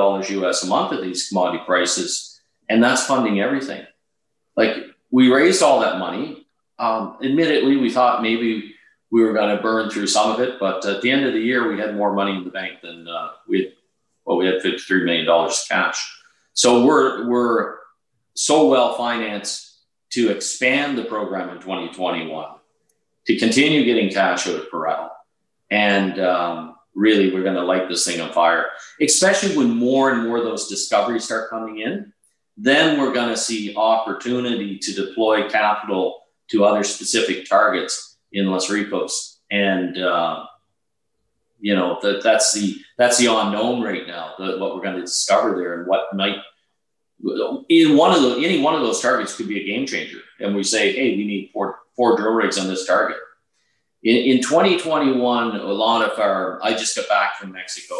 US 0.43 0.62
a 0.62 0.67
month 0.67 0.93
at 0.93 1.03
these 1.03 1.29
commodity 1.29 1.62
prices. 1.67 2.41
And 2.69 2.83
that's 2.83 3.07
funding 3.07 3.41
everything. 3.41 3.85
Like 4.57 4.77
we 5.11 5.31
raised 5.31 5.62
all 5.62 5.81
that 5.81 5.99
money. 5.99 6.47
Um, 6.79 7.19
admittedly, 7.23 7.77
we 7.77 7.91
thought 7.91 8.23
maybe 8.23 8.75
we 9.11 9.23
were 9.23 9.35
going 9.35 9.55
to 9.55 9.62
burn 9.62 9.91
through 9.91 10.07
some 10.07 10.31
of 10.31 10.41
it, 10.41 10.59
but 10.59 10.85
at 10.87 11.03
the 11.03 11.11
end 11.11 11.27
of 11.27 11.35
the 11.35 11.41
year, 11.41 11.71
we 11.71 11.79
had 11.79 11.95
more 11.95 12.15
money 12.15 12.35
in 12.35 12.45
the 12.45 12.51
bank 12.51 12.81
than 12.81 13.07
uh, 13.07 13.33
we 13.47 13.65
had. 13.65 13.73
Well, 14.25 14.37
we 14.37 14.47
had 14.47 14.62
$53 14.62 15.05
million 15.05 15.51
cash. 15.69 16.23
So 16.55 16.87
we're, 16.87 17.29
we're 17.29 17.79
so 18.35 18.69
well 18.69 18.95
financed 18.95 19.81
to 20.11 20.31
expand 20.31 20.97
the 20.97 21.05
program 21.05 21.49
in 21.49 21.57
2021, 21.57 22.47
to 23.27 23.39
continue 23.39 23.85
getting 23.85 24.11
cash 24.11 24.47
out 24.47 24.57
of 24.57 24.71
Parral. 24.71 25.11
And 25.71 26.19
um, 26.21 26.77
really, 26.95 27.33
we're 27.33 27.43
going 27.43 27.55
to 27.57 27.65
light 27.65 27.89
this 27.89 28.05
thing 28.05 28.21
on 28.21 28.33
fire, 28.33 28.67
especially 29.01 29.57
when 29.57 29.71
more 29.71 30.11
and 30.11 30.25
more 30.25 30.39
of 30.39 30.45
those 30.45 30.69
discoveries 30.69 31.25
start 31.25 31.51
coming 31.51 31.81
in. 31.81 32.13
Then 32.57 33.01
we're 33.01 33.15
going 33.15 33.31
to 33.31 33.37
see 33.37 33.75
opportunity 33.77 34.79
to 34.79 34.93
deploy 34.93 35.49
capital 35.49 36.25
to 36.49 36.65
other 36.65 36.85
specific 36.85 37.49
targets 37.49 38.19
in 38.33 38.47
Los 38.47 38.69
Ricos. 38.69 39.41
And, 39.51 39.99
uh, 39.99 40.45
you 41.61 41.75
know, 41.75 41.99
that, 42.03 42.23
that's 42.23 42.53
the 42.53 42.77
that's 42.99 43.19
the 43.19 43.27
unknown 43.27 43.83
right 43.83 44.07
now, 44.07 44.35
the, 44.39 44.59
what 44.59 44.75
we're 44.75 44.83
going 44.83 44.97
to 44.97 45.01
discover 45.01 45.57
there 45.57 45.79
and 45.79 45.87
what 45.87 46.15
might 46.15 46.37
in 47.69 47.97
one 47.97 48.15
of 48.15 48.23
the 48.23 48.45
any 48.45 48.61
one 48.61 48.75
of 48.75 48.81
those 48.81 49.01
targets 49.01 49.37
could 49.37 49.49
be 49.49 49.61
a 49.61 49.65
game 49.65 49.87
changer. 49.87 50.19
And 50.41 50.57
we 50.57 50.65
say, 50.65 50.93
hey, 50.93 51.17
we 51.17 51.25
need 51.25 51.51
four 51.53 51.82
four 51.97 52.17
drill 52.17 52.33
rigs 52.33 52.59
on 52.59 52.69
this 52.69 52.87
target. 52.87 53.17
In, 54.03 54.17
in 54.17 54.43
2021, 54.43 55.57
a 55.57 55.65
lot 55.65 56.09
of 56.09 56.19
our 56.19 56.61
I 56.63 56.73
just 56.73 56.97
got 56.97 57.09
back 57.09 57.37
from 57.37 57.53
Mexico, 57.53 57.95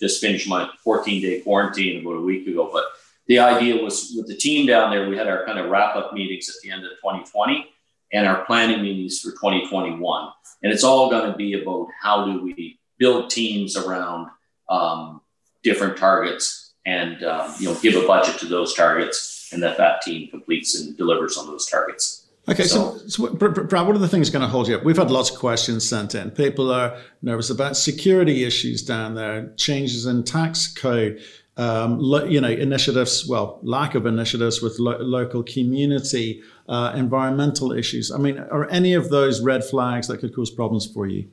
just 0.00 0.20
finished 0.20 0.48
my 0.48 0.68
14 0.84 1.20
day 1.22 1.40
quarantine 1.40 2.00
about 2.00 2.16
a 2.16 2.20
week 2.20 2.46
ago. 2.46 2.70
But 2.72 2.84
the 3.26 3.38
idea 3.40 3.82
was 3.82 4.12
with 4.16 4.26
the 4.26 4.36
team 4.36 4.66
down 4.66 4.90
there, 4.90 5.08
we 5.08 5.16
had 5.16 5.28
our 5.28 5.44
kind 5.44 5.58
of 5.58 5.70
wrap 5.70 5.96
up 5.96 6.12
meetings 6.14 6.48
at 6.48 6.54
the 6.62 6.70
end 6.70 6.84
of 6.84 6.92
2020 6.92 7.66
and 8.12 8.26
our 8.26 8.44
planning 8.44 8.82
meetings 8.82 9.20
for 9.20 9.32
2021. 9.32 10.30
And 10.62 10.72
it's 10.72 10.84
all 10.84 11.10
going 11.10 11.30
to 11.30 11.36
be 11.36 11.60
about 11.60 11.88
how 12.00 12.24
do 12.24 12.42
we 12.42 12.78
build 12.98 13.30
teams 13.30 13.76
around 13.76 14.28
um, 14.68 15.20
different 15.62 15.96
targets 15.96 16.74
and 16.86 17.22
um, 17.22 17.52
you 17.58 17.68
know 17.68 17.78
give 17.80 18.02
a 18.02 18.06
budget 18.06 18.38
to 18.40 18.46
those 18.46 18.74
targets, 18.74 19.50
and 19.52 19.62
that 19.62 19.76
that 19.76 20.00
team 20.02 20.28
completes 20.30 20.80
and 20.80 20.96
delivers 20.96 21.36
on 21.36 21.46
those 21.46 21.66
targets. 21.66 22.27
Okay, 22.48 22.64
so, 22.64 22.96
so, 23.06 23.26
so 23.26 23.34
Brad, 23.34 23.86
what 23.86 23.94
are 23.94 23.98
the 23.98 24.08
things 24.08 24.30
going 24.30 24.42
to 24.42 24.48
hold 24.48 24.68
you 24.68 24.76
up? 24.76 24.84
We've 24.84 24.96
had 24.96 25.10
lots 25.10 25.30
of 25.30 25.38
questions 25.38 25.86
sent 25.86 26.14
in. 26.14 26.30
People 26.30 26.72
are 26.72 26.98
nervous 27.20 27.50
about 27.50 27.76
security 27.76 28.44
issues 28.44 28.82
down 28.82 29.14
there, 29.14 29.52
changes 29.56 30.06
in 30.06 30.24
tax 30.24 30.66
code, 30.72 31.20
um, 31.58 31.98
lo, 31.98 32.24
you 32.24 32.40
know, 32.40 32.48
initiatives, 32.48 33.26
well, 33.28 33.58
lack 33.62 33.94
of 33.94 34.06
initiatives 34.06 34.62
with 34.62 34.78
lo- 34.78 34.98
local 34.98 35.42
community, 35.42 36.40
uh, 36.68 36.92
environmental 36.94 37.72
issues. 37.72 38.10
I 38.10 38.16
mean, 38.18 38.38
are 38.38 38.70
any 38.70 38.94
of 38.94 39.10
those 39.10 39.42
red 39.42 39.64
flags 39.64 40.06
that 40.06 40.18
could 40.18 40.34
cause 40.34 40.50
problems 40.50 40.86
for 40.86 41.06
you? 41.06 41.28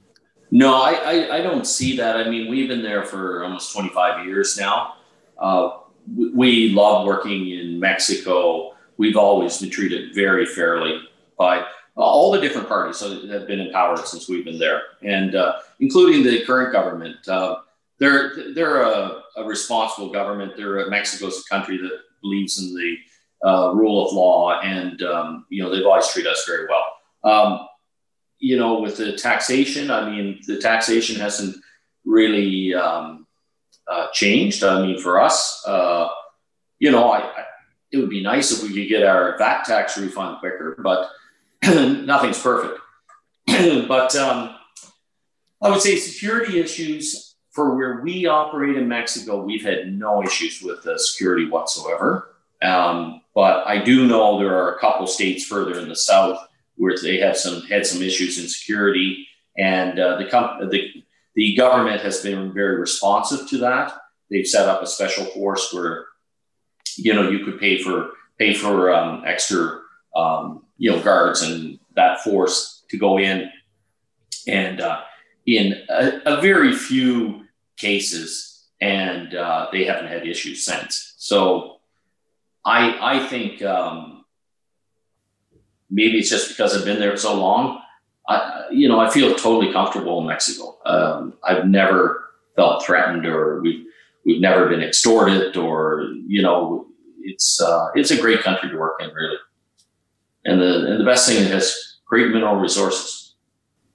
No, 0.51 0.75
I, 0.75 0.91
I, 0.91 1.36
I 1.38 1.41
don't 1.41 1.65
see 1.65 1.95
that. 1.97 2.17
I 2.17 2.30
mean, 2.30 2.49
we've 2.49 2.67
been 2.67 2.84
there 2.84 3.04
for 3.04 3.43
almost 3.43 3.71
25 3.71 4.25
years 4.25 4.58
now. 4.58 4.95
Uh, 5.38 5.78
we 6.34 6.69
love 6.69 7.06
working 7.06 7.49
in 7.49 7.80
Mexico. 7.80 8.74
We've 8.97 9.17
always 9.17 9.60
been 9.60 9.69
treated 9.69 10.15
very 10.15 10.45
fairly 10.45 11.01
by 11.38 11.65
all 11.95 12.31
the 12.31 12.41
different 12.41 12.67
parties 12.67 12.99
that 12.99 13.29
have 13.29 13.47
been 13.47 13.60
in 13.60 13.71
power 13.71 13.97
since 13.97 14.27
we've 14.27 14.45
been 14.45 14.60
there, 14.60 14.81
and 15.01 15.36
uh, 15.36 15.60
including 15.79 16.23
the 16.23 16.45
current 16.45 16.73
government. 16.73 17.27
Uh, 17.27 17.58
they're 17.99 18.53
they're 18.53 18.81
a, 18.81 19.21
a, 19.38 19.43
responsible 19.45 20.10
government. 20.10 20.58
They're 20.58 20.89
Mexico's 20.89 21.39
a 21.45 21.49
country 21.49 21.77
that 21.77 21.99
believes 22.21 22.60
in 22.60 22.75
the 22.75 22.97
uh, 23.47 23.73
rule 23.73 24.05
of 24.05 24.13
law, 24.13 24.60
and 24.60 25.01
um, 25.03 25.45
you 25.49 25.63
know 25.63 25.73
they've 25.73 25.86
always 25.86 26.08
treated 26.10 26.31
us 26.31 26.45
very 26.45 26.67
well. 26.67 27.31
Um, 27.31 27.67
you 28.39 28.58
know, 28.58 28.81
with 28.81 28.97
the 28.97 29.13
taxation, 29.13 29.89
I 29.89 30.10
mean, 30.10 30.41
the 30.45 30.58
taxation 30.58 31.19
hasn't 31.19 31.55
really 32.03 32.75
um, 32.75 33.25
uh, 33.88 34.08
changed. 34.12 34.63
I 34.63 34.86
mean, 34.86 34.99
for 34.99 35.21
us, 35.21 35.63
uh, 35.65 36.10
you 36.79 36.91
know, 36.91 37.10
I, 37.12 37.19
I, 37.19 37.44
it 37.95 37.99
would 38.01 38.10
be 38.10 38.21
nice 38.21 38.51
if 38.51 38.62
we 38.62 38.73
could 38.73 38.89
get 38.89 39.03
our 39.03 39.38
VAT 39.38 39.63
tax 39.65 39.97
refund 39.97 40.39
quicker, 40.39 40.75
but 40.84 41.10
nothing's 41.63 42.41
perfect. 42.41 42.79
but 43.88 44.15
um, 44.15 44.55
I 45.62 45.69
would 45.69 45.81
say 45.81 45.95
security 45.95 46.60
issues 46.60 47.36
for 47.51 47.75
where 47.75 48.01
we 48.01 48.25
operate 48.25 48.75
in 48.75 48.88
Mexico, 48.89 49.41
we've 49.41 49.63
had 49.63 49.93
no 49.93 50.21
issues 50.21 50.62
with 50.62 50.86
uh, 50.86 50.97
security 50.97 51.47
whatsoever. 51.47 52.36
Um, 52.62 53.21
but 53.34 53.65
I 53.65 53.81
do 53.81 54.08
know 54.08 54.38
there 54.38 54.55
are 54.55 54.75
a 54.75 54.79
couple 54.79 55.08
states 55.08 55.45
further 55.45 55.79
in 55.79 55.88
the 55.88 55.95
south 55.95 56.39
where 56.75 56.95
they 57.01 57.17
have 57.19 57.38
some 57.38 57.62
had 57.63 57.86
some 57.86 58.01
issues 58.01 58.38
in 58.38 58.49
security, 58.49 59.27
and 59.58 59.97
uh, 59.99 60.17
the, 60.17 60.67
the 60.69 61.03
the 61.36 61.55
government 61.55 62.01
has 62.01 62.21
been 62.21 62.53
very 62.53 62.77
responsive 62.77 63.47
to 63.49 63.58
that. 63.60 63.93
They've 64.29 64.47
set 64.47 64.67
up 64.67 64.81
a 64.81 64.88
special 64.88 65.25
force 65.25 65.71
where, 65.73 66.08
you 66.97 67.13
know, 67.13 67.29
you 67.29 67.43
could 67.45 67.60
pay 67.60 67.81
for 67.81 68.12
pay 68.38 68.53
for 68.53 68.93
um, 68.93 69.23
extra, 69.25 69.79
um, 70.15 70.65
you 70.77 70.91
know, 70.91 71.01
guards 71.01 71.41
and 71.41 71.79
that 71.95 72.21
force 72.21 72.84
to 72.89 72.97
go 72.97 73.17
in. 73.17 73.49
And 74.47 74.81
uh, 74.81 75.01
in 75.45 75.81
a, 75.89 76.21
a, 76.25 76.41
very 76.41 76.73
few 76.73 77.45
cases, 77.77 78.67
and 78.81 79.34
uh, 79.34 79.67
they 79.71 79.86
haven't 79.86 80.08
had 80.08 80.27
issues 80.27 80.63
since. 80.63 81.15
So 81.17 81.77
I 82.63 82.97
I 83.01 83.27
think 83.27 83.62
um, 83.63 84.25
maybe 85.89 86.19
it's 86.19 86.29
just 86.29 86.49
because 86.49 86.77
I've 86.77 86.86
been 86.86 86.99
there 86.99 87.17
so 87.17 87.36
long. 87.39 87.81
I, 88.27 88.65
you 88.71 88.88
know, 88.88 88.99
I 88.99 89.10
feel 89.10 89.36
totally 89.36 89.71
comfortable 89.71 90.19
in 90.19 90.27
Mexico. 90.27 90.77
Um, 90.86 91.34
I've 91.43 91.67
never 91.67 92.25
felt 92.55 92.84
threatened, 92.84 93.25
or 93.25 93.62
we've 93.62 93.86
we've 94.25 94.41
never 94.41 94.67
been 94.67 94.81
extorted, 94.81 95.55
or 95.55 96.11
you 96.27 96.41
know, 96.41 96.88
it's 97.21 97.61
uh, 97.61 97.88
it's 97.95 98.11
a 98.11 98.19
great 98.19 98.41
country 98.41 98.69
to 98.69 98.77
work 98.77 99.01
in, 99.01 99.09
really. 99.13 99.38
And 100.45 100.61
the 100.61 100.91
and 100.91 100.99
the 100.99 101.05
best 101.05 101.27
thing, 101.27 101.43
it 101.43 101.51
has 101.51 101.75
great 102.05 102.29
mineral 102.31 102.55
resources. 102.55 103.35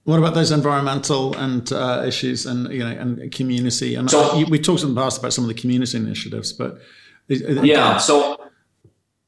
What 0.05 0.19
about 0.19 0.35
those 0.35 0.51
environmental 0.51 1.37
and 1.37 1.71
uh, 1.73 2.05
issues, 2.07 2.47
and 2.47 2.73
you 2.73 2.81
know, 2.81 2.90
and 2.90 3.31
community? 3.33 3.95
And 3.95 4.11
so, 4.11 4.45
we 4.49 4.59
talked 4.59 4.83
in 4.83 4.95
the 4.95 5.01
past 5.01 5.19
about 5.19 5.33
some 5.33 5.45
of 5.45 5.49
the 5.49 5.61
community 5.61 5.97
initiatives, 5.97 6.53
but 6.53 6.79
yeah. 7.29 7.99
So, 7.99 8.37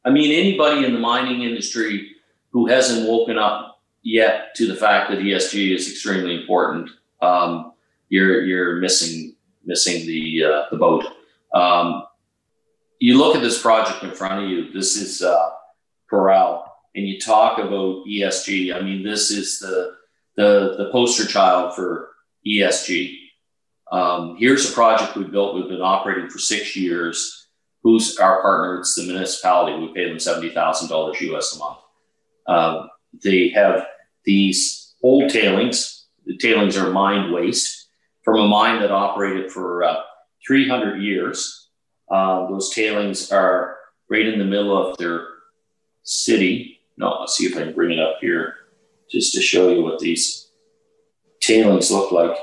I 0.05 0.11
mean, 0.11 0.33
anybody 0.33 0.85
in 0.85 0.95
the 0.95 0.99
mining 0.99 1.43
industry 1.43 2.11
who 2.51 2.67
hasn't 2.67 3.09
woken 3.09 3.38
up 3.38 3.81
yet 4.03 4.55
to 4.57 4.67
the 4.67 4.75
fact 4.75 5.11
that 5.11 5.21
ESG 5.21 5.75
is 5.75 5.88
extremely 5.88 6.41
important, 6.41 6.91
um, 7.21 7.73
you're 8.09 8.45
you're 8.45 8.77
missing 8.77 9.32
missing 9.65 10.06
the 10.06 10.44
uh, 10.44 10.63
the 10.71 10.77
boat. 10.77 11.04
Um, 11.54 12.04
you 12.98 13.19
look 13.19 13.35
at 13.35 13.42
this 13.42 13.60
project 13.60 14.02
in 14.04 14.13
front 14.13 14.44
of 14.44 14.50
you. 14.50 14.73
This 14.73 14.96
is 14.96 15.23
uh, 15.23 15.50
Parral, 16.10 16.65
and 16.94 17.06
you 17.06 17.21
talk 17.21 17.58
about 17.58 18.04
ESG. 18.06 18.75
I 18.75 18.81
mean, 18.81 19.02
this 19.02 19.31
is 19.31 19.58
the 19.58 19.96
the 20.37 20.77
the 20.79 20.90
poster 20.92 21.27
child 21.27 21.75
for 21.75 22.10
ESG. 22.46 23.17
Um, 23.90 24.37
here's 24.38 24.71
a 24.71 24.73
project 24.73 25.17
we 25.17 25.25
built. 25.25 25.54
We've 25.54 25.69
been 25.69 25.83
operating 25.83 26.31
for 26.31 26.38
six 26.38 26.77
years. 26.77 27.48
Who's 27.83 28.17
our 28.19 28.40
partner? 28.40 28.79
It's 28.79 28.94
the 28.94 29.04
municipality. 29.04 29.79
We 29.79 29.92
pay 29.92 30.08
them 30.08 30.19
seventy 30.19 30.50
thousand 30.50 30.88
dollars 30.88 31.21
US 31.21 31.56
a 31.56 31.58
month. 31.58 31.79
Uh, 32.46 32.87
they 33.23 33.48
have 33.48 33.87
these 34.25 34.94
old 35.02 35.31
tailings. 35.31 36.06
The 36.25 36.37
tailings 36.38 36.77
are 36.77 36.90
mined 36.90 37.33
waste 37.33 37.82
from 38.23 38.40
a 38.40 38.48
mine 38.48 38.81
that 38.81 38.90
operated 38.90 39.50
for 39.50 39.85
uh, 39.85 40.00
300 40.46 41.02
years. 41.02 41.68
Uh, 42.10 42.46
those 42.48 42.70
tailings 42.70 43.33
are 43.33 43.77
right 44.10 44.27
in 44.27 44.38
the 44.38 44.44
middle 44.44 44.77
of 44.77 44.96
their 44.98 45.27
city. 46.02 46.81
No, 46.96 47.20
let's 47.20 47.37
see 47.37 47.46
if 47.46 47.56
I 47.56 47.64
can 47.64 47.75
bring 47.75 47.92
it 47.92 47.98
up 47.98 48.16
here 48.20 48.54
just 49.10 49.35
to 49.35 49.40
show 49.40 49.70
you 49.70 49.83
what 49.83 49.98
these 49.98 50.50
tailings 51.40 51.90
look 51.90 52.12
like. 52.12 52.37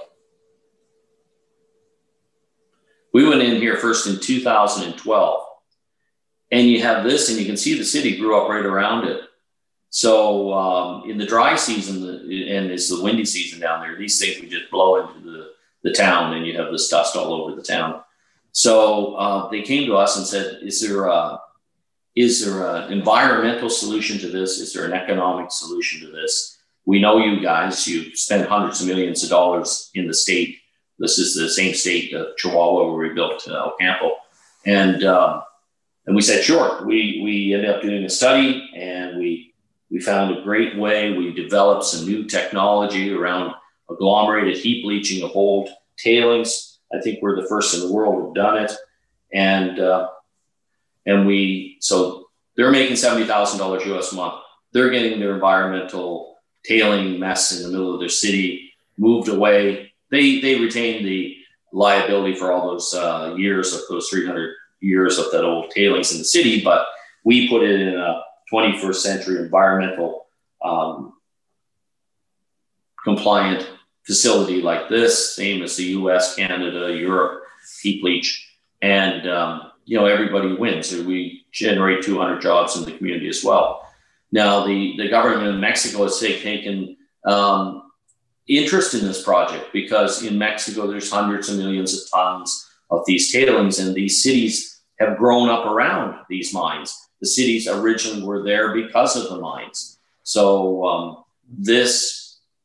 We 3.13 3.27
went 3.27 3.41
in 3.41 3.55
here 3.55 3.77
first 3.77 4.07
in 4.07 4.19
2012, 4.19 5.43
and 6.51 6.67
you 6.67 6.83
have 6.83 7.03
this, 7.03 7.29
and 7.29 7.39
you 7.39 7.45
can 7.45 7.57
see 7.57 7.77
the 7.77 7.85
city 7.85 8.17
grew 8.17 8.39
up 8.39 8.49
right 8.49 8.65
around 8.65 9.07
it. 9.07 9.21
So 9.89 10.53
um, 10.53 11.09
in 11.09 11.17
the 11.17 11.25
dry 11.25 11.55
season, 11.55 12.07
and 12.07 12.71
it's 12.71 12.89
the 12.89 13.01
windy 13.01 13.25
season 13.25 13.59
down 13.59 13.81
there, 13.81 13.97
these 13.97 14.19
things 14.19 14.39
would 14.39 14.51
just 14.51 14.69
blow 14.69 15.01
into 15.01 15.31
the, 15.31 15.51
the 15.83 15.93
town, 15.93 16.33
and 16.33 16.45
you 16.45 16.57
have 16.57 16.71
this 16.71 16.89
dust 16.89 17.15
all 17.15 17.33
over 17.33 17.55
the 17.55 17.63
town. 17.63 18.01
So 18.51 19.15
uh, 19.15 19.49
they 19.49 19.61
came 19.61 19.85
to 19.87 19.95
us 19.95 20.17
and 20.17 20.25
said, 20.25 20.59
"Is 20.61 20.81
there 20.81 21.05
a, 21.05 21.39
is 22.15 22.43
there 22.43 22.75
an 22.75 22.91
environmental 22.91 23.69
solution 23.69 24.17
to 24.19 24.27
this? 24.27 24.59
Is 24.59 24.73
there 24.73 24.85
an 24.85 24.93
economic 24.93 25.51
solution 25.51 26.01
to 26.01 26.11
this? 26.11 26.57
We 26.85 26.99
know 26.99 27.17
you 27.17 27.41
guys. 27.41 27.87
You 27.87 28.15
spend 28.15 28.47
hundreds 28.47 28.81
of 28.81 28.87
millions 28.87 29.23
of 29.23 29.29
dollars 29.29 29.91
in 29.93 30.07
the 30.07 30.13
state. 30.13 30.57
This 30.97 31.17
is 31.17 31.35
the 31.35 31.49
same 31.49 31.73
state 31.73 32.13
of 32.13 32.35
Chihuahua 32.37 32.91
where 32.91 33.09
we 33.09 33.15
built 33.15 33.47
uh, 33.47 33.69
Ocampo, 33.69 34.17
and 34.65 35.03
um, 35.03 35.43
and 36.05 36.15
we 36.15 36.23
said, 36.23 36.43
sure. 36.43 36.83
We 36.85 37.21
we 37.23 37.53
ended 37.53 37.69
up 37.69 37.81
doing 37.83 38.03
a 38.03 38.09
study, 38.09 38.69
and 38.75 39.19
we 39.19 39.53
we 39.91 39.99
found 39.99 40.35
a 40.35 40.41
great 40.41 40.77
way. 40.77 41.13
We 41.13 41.33
developed 41.33 41.85
some 41.85 42.05
new 42.05 42.25
technology 42.25 43.13
around 43.13 43.53
agglomerated 43.91 44.57
heap 44.57 44.85
leaching 44.85 45.23
of 45.23 45.31
old 45.35 45.69
tailings. 45.97 46.79
I 46.93 47.01
think 47.01 47.19
we're 47.21 47.39
the 47.39 47.47
first 47.47 47.75
in 47.75 47.81
the 47.81 47.93
world 47.93 48.15
who've 48.15 48.35
done 48.35 48.57
it, 48.57 48.71
and 49.33 49.79
uh, 49.79 50.09
and 51.05 51.27
we 51.27 51.77
so 51.79 52.29
they're 52.55 52.71
making 52.71 52.95
seventy 52.95 53.25
thousand 53.25 53.59
dollars 53.59 53.85
US 53.85 54.11
a 54.11 54.15
month. 54.15 54.35
They're 54.71 54.89
getting 54.89 55.19
their 55.19 55.33
environmental 55.33 56.37
tailing 56.65 57.19
mess 57.19 57.55
in 57.55 57.63
the 57.63 57.69
middle 57.69 57.93
of 57.93 57.99
their 57.99 58.09
city 58.09 58.71
moved 58.97 59.29
away. 59.29 59.93
They 60.11 60.39
they 60.41 60.59
retain 60.59 61.03
the 61.03 61.35
liability 61.71 62.35
for 62.35 62.51
all 62.51 62.71
those 62.71 62.93
uh, 62.93 63.35
years 63.37 63.73
of 63.73 63.81
those 63.89 64.09
three 64.09 64.25
hundred 64.25 64.55
years 64.81 65.17
of 65.17 65.31
that 65.31 65.43
old 65.43 65.71
tailings 65.71 66.11
in 66.11 66.19
the 66.19 66.25
city, 66.25 66.63
but 66.63 66.85
we 67.23 67.49
put 67.49 67.63
it 67.63 67.81
in 67.81 67.97
a 67.99 68.21
21st 68.51 68.95
century 68.95 69.37
environmental 69.39 70.25
um, 70.63 71.13
compliant 73.03 73.67
facility 74.09 74.61
like 74.61 74.89
this, 74.89 75.35
same 75.35 75.61
as 75.61 75.77
the 75.77 75.83
U.S., 75.99 76.35
Canada, 76.35 76.91
Europe, 76.95 77.43
heap 77.81 78.03
leach, 78.03 78.29
and 78.81 79.29
um, 79.29 79.71
you 79.85 79.97
know 79.97 80.05
everybody 80.05 80.53
wins. 80.55 80.91
And 80.93 81.05
we 81.05 81.45
generate 81.51 82.03
200 82.03 82.41
jobs 82.41 82.75
in 82.75 82.85
the 82.85 82.97
community 82.97 83.29
as 83.29 83.43
well. 83.43 83.87
Now 84.31 84.65
the 84.65 84.95
the 84.97 85.09
government 85.09 85.53
of 85.53 85.59
Mexico 85.59 86.03
has 86.03 86.19
taken 86.19 86.97
um, 87.25 87.91
interest 88.47 88.95
in 88.95 89.05
this 89.05 89.21
project 89.23 89.71
because 89.71 90.23
in 90.23 90.37
Mexico 90.37 90.87
there's 90.87 91.11
hundreds 91.11 91.49
of 91.49 91.57
millions 91.57 91.93
of 91.93 92.09
tons 92.09 92.67
of 92.89 93.03
these 93.05 93.31
tailings, 93.31 93.77
and 93.77 93.93
these 93.93 94.23
cities 94.23 94.81
have 94.99 95.17
grown 95.17 95.49
up 95.49 95.65
around 95.65 96.15
these 96.29 96.51
mines 96.53 97.09
the 97.19 97.27
cities 97.27 97.67
originally 97.67 98.23
were 98.23 98.43
there 98.43 98.73
because 98.73 99.15
of 99.15 99.29
the 99.29 99.39
mines. 99.39 99.99
So 100.23 100.85
um, 100.85 101.23
this 101.47 102.18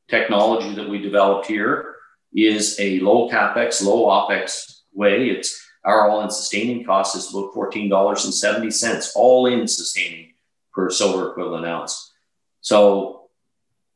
technology 0.08 0.74
that 0.74 0.88
we 0.88 1.00
developed 1.00 1.46
here 1.46 1.96
is 2.34 2.76
a 2.80 3.00
low 3.00 3.28
capex, 3.30 3.82
low 3.82 4.06
opex 4.06 4.82
way. 4.92 5.30
It's 5.30 5.60
our 5.84 6.08
all-in 6.08 6.30
sustaining 6.30 6.84
cost 6.84 7.16
is 7.16 7.30
about 7.30 7.52
fourteen 7.52 7.88
dollars 7.88 8.24
and 8.24 8.34
seventy 8.34 8.70
cents, 8.70 9.12
all 9.14 9.46
in 9.46 9.68
sustaining 9.68 10.32
per 10.72 10.90
silver 10.90 11.30
equivalent 11.30 11.66
ounce. 11.66 12.12
So 12.60 13.28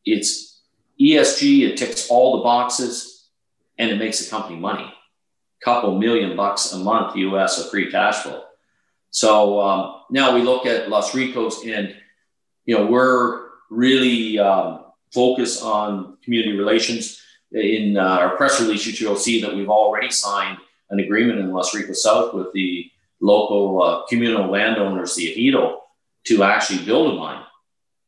it's 0.05 0.63
ESG. 1.01 1.69
It 1.69 1.77
ticks 1.77 2.09
all 2.09 2.37
the 2.37 2.43
boxes, 2.43 3.29
and 3.79 3.91
it 3.91 3.99
makes 3.99 4.23
the 4.23 4.31
company 4.31 4.59
money. 4.59 4.93
Couple 5.65 5.99
million 5.99 6.37
bucks 6.37 6.73
a 6.73 6.79
month 6.79 7.17
US 7.17 7.59
of 7.59 7.71
free 7.71 7.91
cash 7.91 8.23
flow. 8.23 8.45
So 9.11 9.61
um, 9.61 10.03
now 10.11 10.35
we 10.35 10.43
look 10.43 10.67
at 10.67 10.89
Los 10.89 11.15
Ricos, 11.15 11.65
and 11.65 11.97
you 12.67 12.77
know 12.77 12.87
we're 12.87 13.49
really 13.71 14.39
um, 14.39 14.85
focused 15.13 15.63
on 15.63 16.17
community 16.23 16.57
relations. 16.57 17.23
In 17.53 17.97
uh, 17.97 18.03
our 18.03 18.37
press 18.37 18.61
release, 18.61 19.01
you'll 19.01 19.17
see 19.17 19.41
that 19.41 19.55
we've 19.55 19.71
already 19.71 20.11
signed 20.11 20.59
an 20.91 21.01
agreement 21.01 21.39
in 21.39 21.53
Los 21.53 21.75
Ricos 21.75 22.03
South 22.03 22.35
with 22.35 22.53
the 22.53 22.91
local 23.21 23.83
uh, 23.83 24.07
communal 24.07 24.51
landowners, 24.51 25.15
the 25.15 25.35
Ejido, 25.35 25.79
to 26.25 26.43
actually 26.43 26.85
build 26.85 27.15
a 27.15 27.17
mine. 27.17 27.43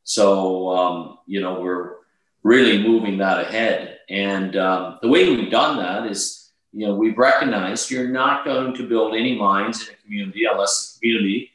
So 0.05 0.69
um, 0.77 1.19
you 1.27 1.41
know 1.41 1.61
we're 1.61 1.97
really 2.43 2.83
moving 2.83 3.19
that 3.19 3.47
ahead, 3.47 3.99
and 4.09 4.57
um, 4.57 4.99
the 5.03 5.09
way 5.09 5.35
we've 5.35 5.51
done 5.51 5.79
that 5.79 6.11
is 6.11 6.41
you 6.73 6.87
know, 6.87 6.95
we've 6.95 7.19
recognized 7.19 7.91
you're 7.91 8.09
not 8.09 8.45
going 8.45 8.75
to 8.75 8.89
build 8.89 9.15
any 9.15 9.37
mines 9.37 9.89
in 9.89 9.95
a 9.95 9.97
community 10.03 10.45
unless 10.51 10.93
the 10.93 11.01
community 11.01 11.51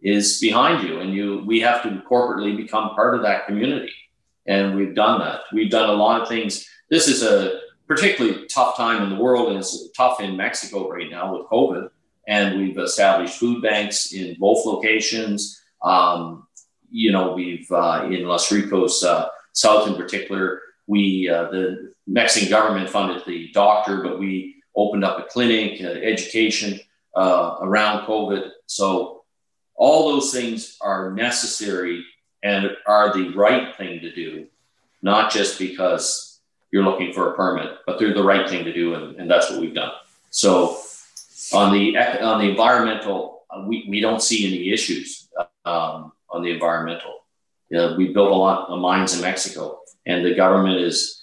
is 0.00 0.40
behind 0.40 0.86
you, 0.86 1.00
and 1.00 1.12
you 1.12 1.42
we 1.46 1.60
have 1.60 1.82
to 1.82 2.02
corporately 2.08 2.56
become 2.56 2.94
part 2.94 3.14
of 3.14 3.22
that 3.22 3.46
community, 3.46 3.92
and 4.50 4.74
we've 4.74 4.96
done 4.96 5.20
that. 5.20 5.42
We've 5.52 5.70
done 5.70 5.90
a 5.90 5.92
lot 5.92 6.20
of 6.20 6.28
things. 6.28 6.68
This 6.90 7.06
is 7.06 7.22
a 7.22 7.60
particularly 7.86 8.46
tough 8.48 8.76
time 8.76 9.04
in 9.04 9.10
the 9.10 9.22
world, 9.22 9.48
and 9.48 9.58
it's 9.58 9.90
tough 9.96 10.20
in 10.20 10.36
Mexico 10.36 10.90
right 10.90 11.08
now 11.08 11.36
with 11.36 11.46
COVID. 11.46 11.88
And 12.26 12.58
we've 12.58 12.76
established 12.76 13.38
food 13.38 13.62
banks 13.62 14.12
in 14.12 14.36
both 14.40 14.66
locations. 14.66 15.62
Um, 15.82 16.48
you 16.90 17.12
know, 17.12 17.32
we've 17.32 17.70
uh, 17.70 18.08
in 18.10 18.24
Los 18.24 18.50
Ricos 18.50 19.04
uh, 19.04 19.28
South 19.52 19.86
in 19.86 19.94
particular, 19.94 20.60
we 20.88 21.28
uh, 21.28 21.44
the 21.50 21.92
Mexican 22.08 22.50
government 22.50 22.90
funded 22.90 23.22
the 23.24 23.52
doctor, 23.52 24.02
but 24.02 24.18
we 24.18 24.56
opened 24.74 25.04
up 25.04 25.20
a 25.20 25.30
clinic, 25.30 25.80
uh, 25.80 25.86
education 25.86 26.80
uh, 27.14 27.58
around 27.62 28.04
COVID. 28.04 28.50
So 28.66 29.22
all 29.76 30.10
those 30.10 30.32
things 30.32 30.76
are 30.80 31.12
necessary 31.12 32.04
and 32.42 32.70
are 32.86 33.12
the 33.12 33.30
right 33.30 33.76
thing 33.76 34.00
to 34.00 34.12
do, 34.12 34.46
not 35.02 35.32
just 35.32 35.58
because 35.58 36.40
you're 36.70 36.84
looking 36.84 37.12
for 37.12 37.32
a 37.32 37.34
permit, 37.34 37.78
but 37.86 37.98
they're 37.98 38.14
the 38.14 38.22
right 38.22 38.48
thing 38.48 38.64
to 38.64 38.72
do, 38.72 38.94
and, 38.94 39.16
and 39.16 39.30
that's 39.30 39.50
what 39.50 39.60
we've 39.60 39.74
done. 39.74 39.92
So 40.30 40.80
on 41.52 41.72
the 41.72 41.96
on 41.98 42.40
the 42.40 42.48
environmental, 42.48 43.42
uh, 43.50 43.64
we, 43.66 43.86
we 43.88 44.00
don't 44.00 44.22
see 44.22 44.46
any 44.46 44.72
issues 44.72 45.28
um, 45.64 46.12
on 46.30 46.42
the 46.42 46.50
environmental. 46.50 47.14
You 47.68 47.78
know, 47.78 47.94
we 47.96 48.12
built 48.12 48.30
a 48.30 48.34
lot 48.34 48.68
of 48.68 48.78
mines 48.80 49.14
in 49.14 49.20
Mexico, 49.20 49.80
and 50.06 50.24
the 50.24 50.34
government 50.34 50.80
is 50.80 51.22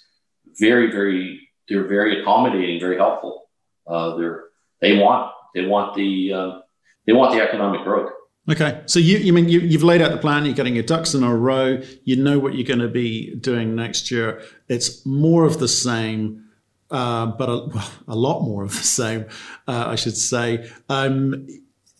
very, 0.58 0.90
very 0.90 1.48
they're 1.68 1.86
very 1.86 2.20
accommodating, 2.20 2.80
very 2.80 2.96
helpful. 2.96 3.48
Uh, 3.86 4.16
they're 4.16 4.44
they 4.80 4.98
want 4.98 5.32
they 5.54 5.66
want 5.66 5.94
the 5.94 6.32
uh, 6.32 6.60
they 7.06 7.12
want 7.12 7.32
the 7.32 7.40
economic 7.40 7.82
growth. 7.84 8.12
Okay, 8.48 8.80
so 8.86 8.98
you, 8.98 9.18
you 9.18 9.32
mean 9.34 9.48
you, 9.48 9.60
you've 9.60 9.82
laid 9.82 10.00
out 10.00 10.10
the 10.10 10.16
plan, 10.16 10.46
you're 10.46 10.54
getting 10.54 10.74
your 10.74 10.84
ducks 10.84 11.12
in 11.12 11.22
a 11.22 11.36
row, 11.36 11.82
you 12.04 12.16
know 12.16 12.38
what 12.38 12.54
you're 12.54 12.66
going 12.66 12.78
to 12.78 12.88
be 12.88 13.34
doing 13.34 13.74
next 13.74 14.10
year. 14.10 14.40
It's 14.68 15.04
more 15.04 15.44
of 15.44 15.58
the 15.58 15.68
same, 15.68 16.44
uh, 16.90 17.26
but 17.26 17.50
a, 17.50 17.84
a, 18.08 18.16
lot 18.16 18.40
more 18.40 18.64
of 18.64 18.70
the 18.70 18.76
same, 18.82 19.26
uh, 19.66 19.88
I 19.88 19.96
should 19.96 20.16
say. 20.16 20.70
Um, 20.88 21.46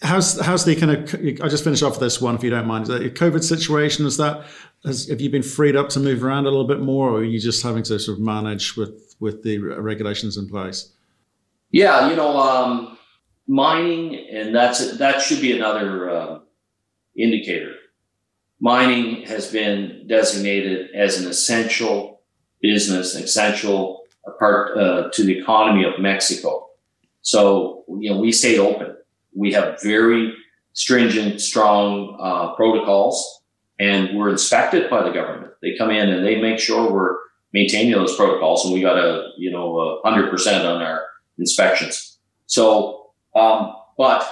how's 0.00 0.40
how's 0.40 0.64
the 0.64 0.74
kind 0.74 0.92
of? 0.92 1.14
I 1.42 1.48
just 1.48 1.64
finish 1.64 1.82
off 1.82 2.00
this 2.00 2.20
one, 2.20 2.34
if 2.34 2.42
you 2.42 2.48
don't 2.48 2.66
mind. 2.66 2.84
Is 2.84 2.88
that 2.88 3.02
your 3.02 3.10
COVID 3.10 3.44
situation? 3.44 4.06
Is 4.06 4.16
that 4.16 4.46
has, 4.86 5.06
have 5.08 5.20
you 5.20 5.28
been 5.28 5.42
freed 5.42 5.76
up 5.76 5.90
to 5.90 6.00
move 6.00 6.24
around 6.24 6.46
a 6.46 6.50
little 6.50 6.66
bit 6.66 6.80
more, 6.80 7.10
or 7.10 7.18
are 7.18 7.24
you 7.24 7.40
just 7.40 7.62
having 7.62 7.82
to 7.84 7.98
sort 7.98 8.16
of 8.16 8.24
manage 8.24 8.74
with 8.74 9.16
with 9.20 9.42
the 9.42 9.58
regulations 9.58 10.38
in 10.38 10.48
place? 10.48 10.92
Yeah, 11.70 12.08
you 12.08 12.16
know, 12.16 12.38
um, 12.38 12.97
mining, 13.48 14.28
and 14.30 14.54
that's 14.54 14.98
that 14.98 15.20
should 15.20 15.40
be 15.40 15.56
another 15.56 16.10
uh, 16.10 16.38
indicator. 17.16 17.74
Mining 18.60 19.22
has 19.26 19.50
been 19.50 20.06
designated 20.06 20.94
as 20.94 21.20
an 21.20 21.28
essential 21.28 22.20
business, 22.60 23.14
essential 23.14 24.02
part 24.38 24.76
uh, 24.76 25.08
to 25.12 25.24
the 25.24 25.38
economy 25.38 25.84
of 25.84 26.00
Mexico. 26.00 26.68
So, 27.22 27.84
you 28.00 28.10
know, 28.10 28.20
we 28.20 28.32
stay 28.32 28.58
open. 28.58 28.96
We 29.34 29.52
have 29.52 29.80
very 29.82 30.34
stringent, 30.72 31.40
strong 31.40 32.16
uh, 32.20 32.54
protocols, 32.54 33.42
and 33.78 34.16
we're 34.16 34.30
inspected 34.30 34.90
by 34.90 35.02
the 35.02 35.10
government. 35.10 35.52
They 35.62 35.76
come 35.76 35.90
in 35.90 36.08
and 36.08 36.24
they 36.26 36.40
make 36.40 36.58
sure 36.58 36.90
we're 36.90 37.16
maintaining 37.52 37.92
those 37.92 38.16
protocols, 38.16 38.64
and 38.64 38.74
we 38.74 38.80
got 38.80 38.98
a 38.98 39.30
you 39.38 39.50
know 39.50 40.00
hundred 40.04 40.30
percent 40.30 40.66
on 40.66 40.82
our 40.82 41.04
inspections. 41.38 42.18
So, 42.46 42.97
um, 43.38 43.74
but 43.96 44.26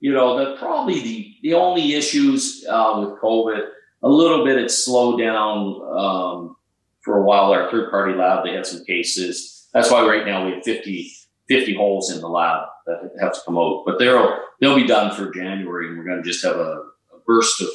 you 0.00 0.12
know, 0.12 0.36
the 0.38 0.56
probably 0.58 1.00
the 1.00 1.34
the 1.42 1.54
only 1.54 1.94
issues 1.94 2.64
uh, 2.68 2.96
with 2.98 3.18
COVID, 3.20 3.66
a 4.02 4.08
little 4.08 4.44
bit 4.44 4.58
it 4.58 4.70
slowed 4.70 5.18
down 5.18 5.80
um, 5.96 6.56
for 7.00 7.18
a 7.18 7.22
while. 7.22 7.52
Our 7.52 7.70
third 7.70 7.90
party 7.90 8.14
lab, 8.14 8.44
they 8.44 8.52
had 8.52 8.66
some 8.66 8.84
cases. 8.84 9.66
That's 9.72 9.90
why 9.90 10.06
right 10.06 10.26
now 10.26 10.46
we 10.46 10.52
have 10.52 10.62
50, 10.62 11.10
50 11.48 11.74
holes 11.74 12.12
in 12.12 12.20
the 12.20 12.28
lab 12.28 12.68
that 12.86 13.10
have 13.20 13.32
to 13.32 13.40
come 13.46 13.56
out. 13.56 13.84
But 13.86 13.98
they'll 13.98 14.38
they'll 14.60 14.76
be 14.76 14.86
done 14.86 15.14
for 15.14 15.32
January, 15.32 15.88
and 15.88 15.98
we're 15.98 16.04
going 16.04 16.22
to 16.22 16.28
just 16.28 16.44
have 16.44 16.56
a, 16.56 16.82
a 17.14 17.18
burst 17.26 17.62
of 17.62 17.68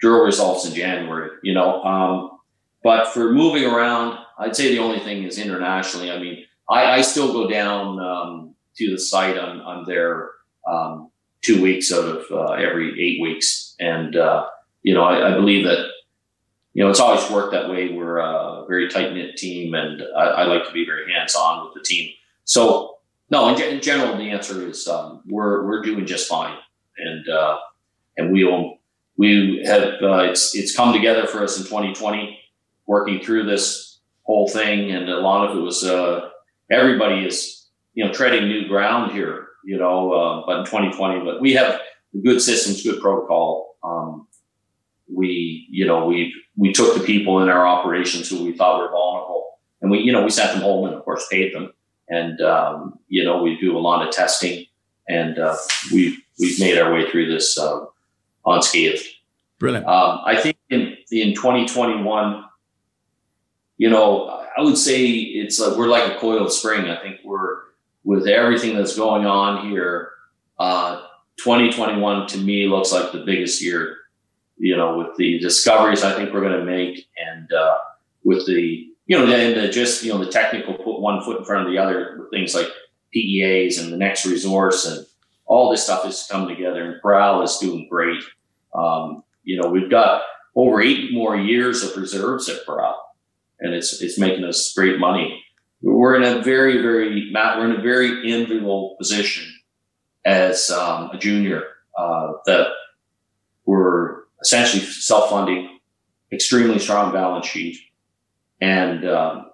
drill 0.00 0.24
results 0.24 0.66
in 0.66 0.74
January. 0.74 1.30
You 1.42 1.54
know, 1.54 1.82
um, 1.82 2.38
but 2.82 3.08
for 3.08 3.32
moving 3.32 3.64
around, 3.64 4.18
I'd 4.38 4.54
say 4.54 4.68
the 4.68 4.80
only 4.82 4.98
thing 5.00 5.22
is 5.22 5.38
internationally. 5.38 6.10
I 6.10 6.18
mean, 6.18 6.44
I, 6.68 6.98
I 6.98 7.00
still 7.00 7.32
go 7.32 7.48
down 7.48 7.98
um, 8.00 8.51
to 8.76 8.90
the 8.90 8.98
site. 8.98 9.38
I'm, 9.38 9.60
I'm 9.60 9.84
um, 10.66 11.10
two 11.42 11.60
weeks 11.60 11.92
out 11.92 12.04
of 12.04 12.24
uh, 12.30 12.52
every 12.52 13.00
eight 13.00 13.20
weeks. 13.20 13.74
And, 13.80 14.16
uh, 14.16 14.46
you 14.82 14.94
know, 14.94 15.02
I, 15.02 15.32
I, 15.32 15.34
believe 15.34 15.64
that, 15.64 15.88
you 16.72 16.82
know, 16.82 16.90
it's 16.90 17.00
always 17.00 17.28
worked 17.30 17.52
that 17.52 17.68
way. 17.68 17.92
We're 17.92 18.18
a 18.18 18.64
very 18.68 18.88
tight 18.88 19.12
knit 19.12 19.36
team 19.36 19.74
and 19.74 20.02
I, 20.16 20.22
I, 20.22 20.44
like 20.44 20.64
to 20.66 20.72
be 20.72 20.86
very 20.86 21.12
hands 21.12 21.34
on 21.34 21.64
with 21.64 21.74
the 21.74 21.82
team. 21.82 22.10
So, 22.44 22.98
no, 23.30 23.48
in, 23.48 23.60
in 23.60 23.80
general, 23.80 24.16
the 24.16 24.30
answer 24.30 24.68
is 24.68 24.86
um, 24.86 25.22
we're, 25.26 25.66
we're 25.66 25.82
doing 25.82 26.06
just 26.06 26.28
fine. 26.28 26.56
And, 26.98 27.28
uh, 27.28 27.58
and 28.16 28.32
we'll, 28.32 28.78
we 29.16 29.62
have, 29.66 29.82
uh, 30.02 30.28
it's, 30.30 30.54
it's 30.54 30.76
come 30.76 30.92
together 30.92 31.26
for 31.26 31.42
us 31.42 31.58
in 31.58 31.64
2020, 31.64 32.38
working 32.86 33.20
through 33.20 33.46
this 33.46 34.00
whole 34.24 34.48
thing. 34.48 34.90
And 34.90 35.08
a 35.08 35.20
lot 35.20 35.48
of 35.48 35.56
it 35.56 35.60
was, 35.60 35.82
uh, 35.82 36.28
everybody 36.70 37.26
is, 37.26 37.61
you 37.94 38.04
know, 38.04 38.12
treading 38.12 38.48
new 38.48 38.66
ground 38.68 39.12
here, 39.12 39.48
you 39.64 39.78
know, 39.78 40.12
uh, 40.12 40.46
but 40.46 40.60
in 40.60 40.64
2020, 40.64 41.24
but 41.24 41.40
we 41.40 41.52
have 41.52 41.80
good 42.22 42.40
systems, 42.40 42.82
good 42.82 43.00
protocol. 43.00 43.76
Um, 43.82 44.26
we, 45.12 45.66
you 45.70 45.86
know, 45.86 46.06
we 46.06 46.34
we 46.56 46.72
took 46.72 46.96
the 46.96 47.04
people 47.04 47.42
in 47.42 47.48
our 47.48 47.66
operations 47.66 48.28
who 48.28 48.44
we 48.44 48.52
thought 48.56 48.80
were 48.80 48.90
vulnerable, 48.90 49.58
and 49.80 49.90
we, 49.90 49.98
you 49.98 50.12
know, 50.12 50.22
we 50.22 50.30
sent 50.30 50.52
them 50.52 50.62
home 50.62 50.86
and 50.86 50.94
of 50.94 51.04
course 51.04 51.26
paid 51.30 51.54
them, 51.54 51.72
and 52.08 52.40
um, 52.40 52.98
you 53.08 53.24
know, 53.24 53.42
we 53.42 53.58
do 53.60 53.76
a 53.76 53.80
lot 53.80 54.06
of 54.06 54.12
testing, 54.14 54.66
and 55.08 55.38
uh, 55.38 55.56
we 55.92 56.18
we've 56.38 56.58
made 56.58 56.78
our 56.78 56.92
way 56.92 57.10
through 57.10 57.32
this 57.32 57.58
uh, 57.58 57.84
unscathed. 58.46 59.06
Brilliant. 59.58 59.86
Um, 59.86 60.20
I 60.24 60.36
think 60.36 60.56
in 60.70 60.96
in 61.10 61.34
2021, 61.34 62.44
you 63.76 63.90
know, 63.90 64.28
I 64.56 64.62
would 64.62 64.78
say 64.78 65.06
it's 65.06 65.60
like 65.60 65.76
we're 65.76 65.88
like 65.88 66.12
a 66.12 66.18
coiled 66.18 66.52
spring. 66.52 66.88
I 66.88 67.00
think 67.00 67.20
we're 67.24 67.60
with 68.04 68.26
everything 68.26 68.76
that's 68.76 68.96
going 68.96 69.26
on 69.26 69.68
here. 69.68 70.10
Uh, 70.58 71.02
2021 71.38 72.26
to 72.28 72.38
me 72.38 72.66
looks 72.66 72.92
like 72.92 73.12
the 73.12 73.24
biggest 73.24 73.62
year. 73.62 73.98
You 74.58 74.76
know, 74.76 74.98
with 74.98 75.16
the 75.16 75.38
discoveries 75.38 76.04
I 76.04 76.14
think 76.14 76.32
we're 76.32 76.40
going 76.40 76.58
to 76.58 76.64
make, 76.64 77.08
and 77.18 77.52
uh, 77.52 77.78
with 78.22 78.46
the 78.46 78.88
you 79.06 79.18
know, 79.18 79.24
and 79.24 79.56
the, 79.56 79.68
just 79.68 80.04
you 80.04 80.12
know 80.12 80.22
the 80.22 80.30
technical 80.30 80.74
put 80.74 81.00
one 81.00 81.22
foot 81.22 81.38
in 81.38 81.44
front 81.44 81.66
of 81.66 81.72
the 81.72 81.78
other 81.78 82.16
with 82.18 82.30
things 82.30 82.54
like 82.54 82.68
PEAs 83.12 83.78
and 83.78 83.92
the 83.92 83.96
next 83.96 84.24
resource 84.24 84.86
and 84.86 85.04
all 85.46 85.70
this 85.70 85.84
stuff 85.84 86.06
is 86.06 86.28
coming 86.30 86.54
together. 86.54 86.84
And 86.84 87.02
Parral 87.02 87.42
is 87.42 87.58
doing 87.58 87.88
great. 87.90 88.22
Um, 88.74 89.24
you 89.42 89.60
know, 89.60 89.68
we've 89.68 89.90
got 89.90 90.22
over 90.54 90.80
eight 90.80 91.12
more 91.12 91.36
years 91.36 91.82
of 91.82 91.96
reserves 91.96 92.48
at 92.48 92.64
Parral 92.64 92.94
and 93.62 93.72
it's 93.72 94.02
it's 94.02 94.18
making 94.18 94.44
us 94.44 94.74
great 94.74 94.98
money. 94.98 95.42
We're 95.82 96.16
in 96.16 96.22
a 96.22 96.42
very 96.42 96.80
very 96.80 97.30
Matt. 97.32 97.58
We're 97.58 97.72
in 97.72 97.80
a 97.80 97.82
very 97.82 98.32
enviable 98.32 98.96
position 98.98 99.52
as 100.24 100.70
um, 100.70 101.10
a 101.10 101.18
junior 101.18 101.64
uh, 101.98 102.32
that 102.46 102.68
we're 103.64 104.22
essentially 104.40 104.82
self 104.82 105.30
funding, 105.30 105.78
extremely 106.32 106.78
strong 106.78 107.12
balance 107.12 107.46
sheet, 107.46 107.78
and 108.60 109.06
um, 109.08 109.50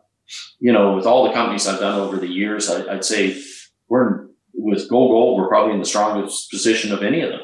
you 0.61 0.73
know 0.73 0.95
with 0.95 1.07
all 1.07 1.27
the 1.27 1.33
companies 1.33 1.67
I've 1.67 1.81
done 1.81 1.99
over 1.99 2.17
the 2.17 2.29
years, 2.29 2.69
I, 2.71 2.95
would 2.95 3.05
say 3.05 3.43
we're 3.89 4.09
in, 4.09 4.31
with 4.55 4.89
Go 4.89 5.09
Gold. 5.09 5.41
We're 5.41 5.49
probably 5.49 5.75
in 5.75 5.81
the 5.81 5.87
strongest 5.87 6.51
position 6.51 6.93
of 6.93 7.03
any 7.03 7.23
of 7.23 7.31
them 7.31 7.41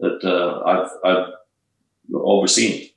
that 0.00 0.24
uh, 0.24 0.62
I've 0.68 0.90
I've 1.04 1.32
overseen 2.14 2.90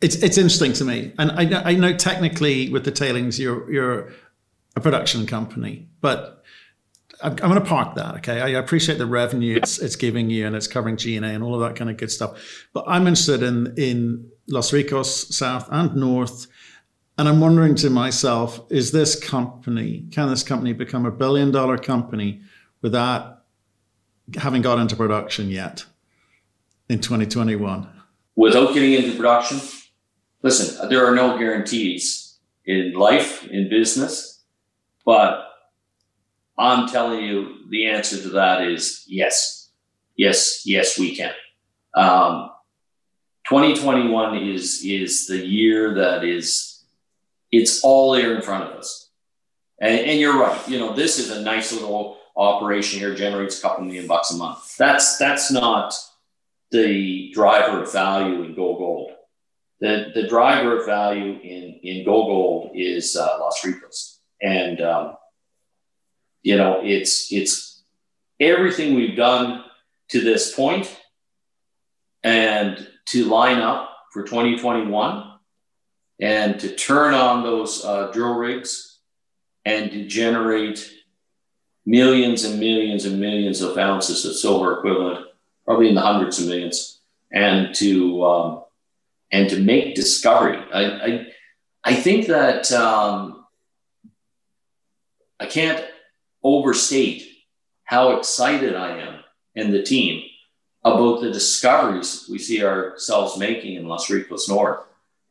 it's 0.00 0.16
it's 0.16 0.36
interesting 0.36 0.72
to 0.74 0.84
me, 0.84 1.12
and 1.18 1.30
I 1.32 1.44
know, 1.44 1.62
I 1.64 1.74
know 1.74 1.96
technically 1.96 2.68
with 2.70 2.84
the 2.84 2.90
tailings 2.90 3.38
you're 3.38 3.70
you're 3.70 4.12
a 4.76 4.80
production 4.80 5.26
company, 5.26 5.88
but 6.00 6.42
I'm, 7.22 7.32
I'm 7.32 7.50
going 7.50 7.54
to 7.54 7.60
park 7.60 7.94
that. 7.96 8.16
Okay, 8.16 8.40
I 8.40 8.48
appreciate 8.50 8.98
the 8.98 9.06
revenue 9.06 9.56
it's 9.56 9.78
it's 9.78 9.96
giving 9.96 10.30
you 10.30 10.46
and 10.46 10.56
it's 10.56 10.66
covering 10.66 10.96
G 10.96 11.16
and 11.16 11.24
A 11.24 11.28
and 11.28 11.42
all 11.42 11.54
of 11.54 11.60
that 11.60 11.76
kind 11.76 11.90
of 11.90 11.96
good 11.96 12.10
stuff, 12.10 12.66
but 12.72 12.84
I'm 12.86 13.06
interested 13.06 13.42
in 13.42 13.74
in 13.76 14.30
Los 14.48 14.72
Ricos 14.72 15.34
South 15.34 15.68
and 15.70 15.94
North, 15.96 16.46
and 17.18 17.28
I'm 17.28 17.40
wondering 17.40 17.74
to 17.76 17.90
myself: 17.90 18.60
Is 18.70 18.92
this 18.92 19.18
company 19.18 20.06
can 20.10 20.28
this 20.28 20.42
company 20.42 20.72
become 20.72 21.06
a 21.06 21.10
billion 21.10 21.50
dollar 21.50 21.78
company 21.78 22.42
without 22.82 23.42
having 24.36 24.62
got 24.62 24.78
into 24.78 24.96
production 24.96 25.50
yet 25.50 25.84
in 26.88 27.00
2021? 27.00 28.00
without 28.40 28.72
getting 28.72 28.94
into 28.94 29.14
production, 29.16 29.60
listen, 30.42 30.88
there 30.88 31.06
are 31.06 31.14
no 31.14 31.38
guarantees 31.38 32.38
in 32.64 32.92
life, 32.94 33.46
in 33.48 33.68
business, 33.68 34.29
but 35.04 35.46
I'm 36.58 36.88
telling 36.88 37.24
you 37.24 37.68
the 37.70 37.86
answer 37.86 38.20
to 38.22 38.28
that 38.30 38.62
is 38.62 39.04
yes. 39.06 39.70
Yes, 40.16 40.62
yes, 40.66 40.98
we 40.98 41.16
can. 41.16 41.32
Um, 41.94 42.50
2021 43.48 44.36
is 44.36 44.84
is 44.84 45.26
the 45.26 45.44
year 45.44 45.94
that 45.94 46.24
is 46.24 46.84
it's 47.50 47.82
all 47.82 48.12
there 48.12 48.34
in 48.34 48.42
front 48.42 48.70
of 48.70 48.76
us. 48.76 49.08
And, 49.80 49.98
and 50.00 50.20
you're 50.20 50.38
right. 50.38 50.68
You 50.68 50.78
know, 50.78 50.94
this 50.94 51.18
is 51.18 51.30
a 51.30 51.42
nice 51.42 51.72
little 51.72 52.18
operation 52.36 53.00
here, 53.00 53.14
generates 53.14 53.58
a 53.58 53.62
couple 53.62 53.84
million 53.84 54.06
bucks 54.06 54.30
a 54.30 54.36
month. 54.36 54.76
That's 54.76 55.16
that's 55.16 55.50
not 55.50 55.94
the 56.70 57.30
driver 57.32 57.82
of 57.82 57.92
value 57.92 58.42
in 58.42 58.54
Go 58.54 58.76
Gold. 58.76 59.12
The, 59.80 60.12
the 60.14 60.28
driver 60.28 60.78
of 60.78 60.86
value 60.86 61.40
in, 61.42 61.80
in 61.82 62.04
Go 62.04 62.26
Gold 62.26 62.72
is 62.74 63.16
uh, 63.16 63.38
Los 63.40 63.64
Ricos. 63.64 64.19
And, 64.42 64.80
um, 64.80 65.16
you 66.42 66.56
know, 66.56 66.80
it's, 66.82 67.32
it's 67.32 67.82
everything 68.38 68.94
we've 68.94 69.16
done 69.16 69.64
to 70.08 70.20
this 70.20 70.54
point 70.54 70.96
and 72.22 72.88
to 73.06 73.24
line 73.26 73.58
up 73.58 73.90
for 74.12 74.22
2021 74.22 75.32
and 76.20 76.58
to 76.60 76.74
turn 76.74 77.14
on 77.14 77.42
those 77.42 77.84
uh, 77.84 78.10
drill 78.12 78.34
rigs 78.34 78.98
and 79.64 79.90
to 79.90 80.06
generate 80.06 80.92
millions 81.86 82.44
and 82.44 82.58
millions 82.58 83.04
and 83.04 83.20
millions 83.20 83.60
of 83.60 83.76
ounces 83.78 84.24
of 84.24 84.34
silver 84.34 84.78
equivalent 84.78 85.26
probably 85.70 85.88
in 85.88 85.94
the 85.94 86.00
hundreds 86.00 86.40
of 86.40 86.48
millions, 86.48 86.98
and 87.32 87.72
to 87.72 88.24
um, 88.24 88.64
and 89.30 89.48
to 89.48 89.60
make 89.60 89.94
discovery. 89.94 90.58
I 90.72 90.82
I, 90.84 91.26
I 91.84 91.94
think 91.94 92.26
that 92.26 92.72
um, 92.72 93.39
I 95.40 95.46
can't 95.46 95.84
overstate 96.42 97.26
how 97.84 98.16
excited 98.16 98.76
I 98.76 98.98
am 98.98 99.20
and 99.56 99.72
the 99.72 99.82
team 99.82 100.22
about 100.84 101.20
the 101.20 101.32
discoveries 101.32 102.28
we 102.30 102.38
see 102.38 102.64
ourselves 102.64 103.36
making 103.36 103.74
in 103.74 103.88
Los 103.88 104.08
Ricos 104.08 104.48
North 104.48 104.84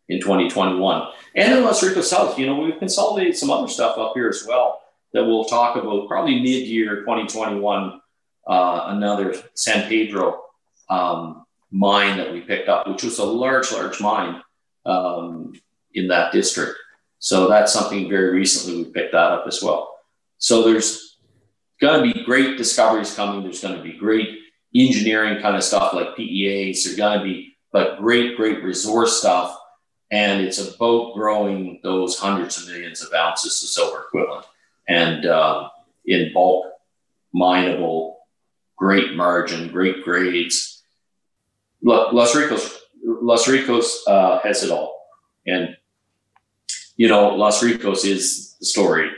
in 0.09 0.19
2021 0.19 1.07
and 1.35 1.53
in 1.53 1.63
Los 1.63 1.81
Ricos 1.83 2.09
South. 2.09 2.37
You 2.37 2.47
know, 2.47 2.59
we've 2.59 2.79
consolidated 2.79 3.37
some 3.37 3.49
other 3.49 3.67
stuff 3.67 3.97
up 3.97 4.13
here 4.15 4.29
as 4.29 4.45
well 4.47 4.81
that 5.13 5.23
we'll 5.23 5.45
talk 5.45 5.75
about 5.75 6.07
probably 6.07 6.41
mid-year 6.41 7.01
2021 7.01 8.01
uh, 8.47 8.83
another 8.87 9.35
San 9.53 9.87
Pedro 9.87 10.41
um, 10.89 11.45
mine 11.71 12.17
that 12.17 12.31
we 12.31 12.41
picked 12.41 12.67
up, 12.67 12.87
which 12.87 13.03
was 13.03 13.19
a 13.19 13.23
large, 13.25 13.71
large 13.71 13.99
mine 14.01 14.41
um, 14.85 15.53
in 15.93 16.07
that 16.07 16.31
district. 16.31 16.77
So 17.19 17.47
that's 17.47 17.71
something 17.71 18.09
very 18.09 18.31
recently 18.31 18.83
we 18.83 18.91
picked 18.91 19.11
that 19.11 19.31
up 19.31 19.45
as 19.47 19.61
well. 19.61 19.88
So 20.39 20.63
there's 20.63 21.17
going 21.79 22.03
to 22.03 22.13
be 22.13 22.23
great 22.23 22.57
discoveries 22.57 23.13
coming. 23.13 23.43
There's 23.43 23.61
going 23.61 23.77
to 23.77 23.83
be 23.83 23.93
great 23.93 24.39
engineering 24.75 25.41
kind 25.41 25.55
of 25.55 25.63
stuff 25.63 25.93
like 25.93 26.15
PEAs. 26.15 26.83
There's 26.83 26.97
going 26.97 27.19
to 27.19 27.23
be 27.23 27.55
but 27.71 27.99
great, 27.99 28.35
great 28.35 28.63
resource 28.63 29.19
stuff. 29.19 29.55
And 30.11 30.41
it's 30.41 30.57
about 30.57 31.13
growing 31.13 31.79
those 31.83 32.17
hundreds 32.17 32.57
of 32.57 32.67
millions 32.67 33.03
of 33.03 33.13
ounces 33.13 33.61
of 33.61 33.69
silver 33.69 34.05
equivalent 34.07 34.45
and 34.87 35.25
uh, 35.27 35.69
in 36.05 36.33
bulk, 36.33 36.65
mineable 37.31 38.19
great 38.79 39.13
margin, 39.13 39.67
great 39.67 40.03
grades. 40.03 40.81
Los 41.83 42.35
Ricos, 42.35 42.79
Los 43.03 43.47
Ricos 43.47 44.03
uh, 44.07 44.39
has 44.39 44.63
it 44.63 44.71
all, 44.71 45.07
and 45.45 45.77
you 46.95 47.07
know 47.07 47.35
Los 47.35 47.61
Ricos 47.61 48.03
is 48.03 48.55
the 48.59 48.65
story 48.65 49.09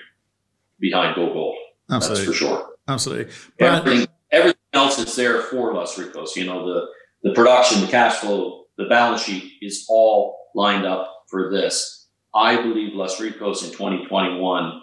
behind 0.82 1.16
Go 1.16 1.32
Gold. 1.32 1.56
Absolutely. 1.90 2.26
That's 2.26 2.38
for 2.38 2.46
sure. 2.46 2.70
Absolutely. 2.88 3.34
But 3.58 3.88
everything, 3.88 4.08
everything 4.32 4.60
else 4.74 5.00
is 5.00 5.16
there 5.16 5.42
for 5.44 5.74
Los 5.74 5.98
Ricos. 5.98 6.36
You 6.36 6.46
know 6.46 6.66
the 6.66 6.88
the 7.24 7.34
production, 7.34 7.82
the 7.82 7.88
cash 7.88 8.16
flow, 8.16 8.66
the 8.78 8.86
balance 8.86 9.24
sheet 9.24 9.54
is 9.62 9.86
all 9.88 10.50
lined 10.56 10.86
up 10.86 11.26
for 11.30 11.52
this. 11.52 12.08
I 12.34 12.56
believe 12.62 12.96
Los 12.96 13.20
Ricos 13.20 13.64
in 13.64 13.72
2021 13.72 14.82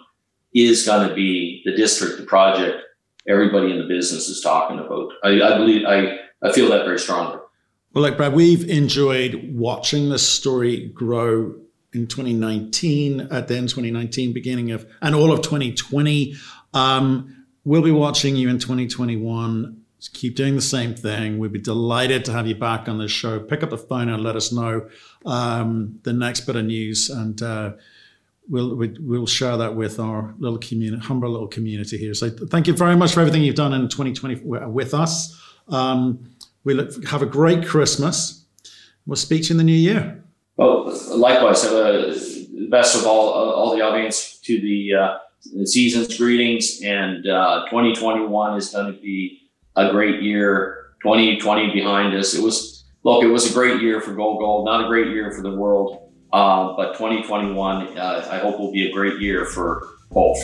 is 0.55 0.85
going 0.85 1.07
to 1.07 1.13
be 1.13 1.61
the 1.65 1.75
district, 1.75 2.17
the 2.17 2.25
project 2.25 2.81
everybody 3.27 3.71
in 3.71 3.77
the 3.77 3.85
business 3.85 4.27
is 4.29 4.41
talking 4.41 4.79
about. 4.79 5.11
I, 5.23 5.41
I 5.41 5.57
believe 5.57 5.85
I, 5.85 6.17
I 6.41 6.51
feel 6.51 6.69
that 6.69 6.85
very 6.85 6.99
strongly. 6.99 7.39
Well, 7.93 8.03
like 8.03 8.17
Brad, 8.17 8.33
we've 8.33 8.69
enjoyed 8.69 9.51
watching 9.53 10.09
this 10.09 10.27
story 10.27 10.87
grow 10.87 11.55
in 11.93 12.07
2019, 12.07 13.29
at 13.31 13.47
the 13.47 13.57
end 13.57 13.69
2019, 13.69 14.33
beginning 14.33 14.71
of, 14.71 14.87
and 15.01 15.15
all 15.15 15.31
of 15.31 15.41
2020. 15.41 16.35
Um, 16.73 17.45
we'll 17.63 17.81
be 17.81 17.91
watching 17.91 18.35
you 18.35 18.49
in 18.49 18.59
2021. 18.59 19.81
Just 19.99 20.13
keep 20.13 20.35
doing 20.35 20.55
the 20.55 20.61
same 20.61 20.95
thing. 20.95 21.39
We'd 21.39 21.51
be 21.51 21.59
delighted 21.59 22.23
to 22.25 22.31
have 22.31 22.47
you 22.47 22.55
back 22.55 22.87
on 22.87 22.99
this 22.99 23.11
show. 23.11 23.39
Pick 23.39 23.63
up 23.63 23.69
the 23.69 23.77
phone 23.77 24.07
and 24.07 24.23
let 24.23 24.35
us 24.35 24.51
know 24.51 24.87
um, 25.25 25.99
the 26.03 26.13
next 26.13 26.41
bit 26.41 26.55
of 26.55 26.65
news, 26.65 27.09
and 27.09 27.41
uh, 27.41 27.73
we'll 28.47 28.77
we'll 29.01 29.27
share 29.27 29.57
that 29.57 29.75
with 29.75 29.99
our 29.99 30.33
little 30.39 30.57
community, 30.59 31.03
humble 31.03 31.29
little 31.29 31.47
community 31.47 31.97
here. 31.97 32.13
So 32.13 32.29
thank 32.29 32.67
you 32.67 32.73
very 32.73 32.95
much 32.95 33.13
for 33.13 33.19
everything 33.19 33.41
you've 33.41 33.55
done 33.55 33.73
in 33.73 33.89
2020 33.89 34.41
with 34.43 34.93
us. 34.93 35.37
Um, 35.67 36.29
we 36.63 36.75
look, 36.75 37.05
have 37.07 37.21
a 37.21 37.25
great 37.25 37.65
Christmas. 37.65 38.45
We'll 39.05 39.15
speak 39.17 39.43
to 39.43 39.47
you 39.49 39.53
in 39.53 39.57
the 39.57 39.63
new 39.63 39.73
year. 39.73 40.23
Well, 40.59 40.93
likewise. 41.15 41.63
Uh, 41.63 42.19
best 42.69 42.93
of 42.93 43.05
all 43.07 43.29
all 43.29 43.73
the 43.75 43.81
audience 43.81 44.39
to 44.41 44.59
the, 44.59 44.93
uh, 44.93 45.17
the 45.55 45.65
season's 45.65 46.17
greetings, 46.17 46.81
and 46.83 47.25
uh, 47.25 47.65
2021 47.69 48.57
is 48.57 48.69
going 48.69 48.93
to 48.93 48.99
be 48.99 49.49
a 49.77 49.89
great 49.89 50.21
year. 50.21 50.75
2020 51.01 51.71
behind 51.71 52.13
us. 52.13 52.33
It 52.35 52.43
was 52.43 52.83
look, 53.05 53.23
it 53.23 53.27
was 53.27 53.49
a 53.49 53.53
great 53.53 53.81
year 53.81 54.01
for 54.01 54.13
Go 54.13 54.37
Gold, 54.37 54.65
not 54.65 54.83
a 54.83 54.87
great 54.89 55.07
year 55.07 55.31
for 55.31 55.41
the 55.41 55.55
world, 55.55 56.11
uh, 56.33 56.75
but 56.75 56.91
2021 56.97 57.97
uh, 57.97 58.27
I 58.29 58.39
hope 58.39 58.59
will 58.59 58.73
be 58.73 58.89
a 58.89 58.91
great 58.91 59.21
year 59.21 59.45
for 59.45 59.87
both. 60.11 60.41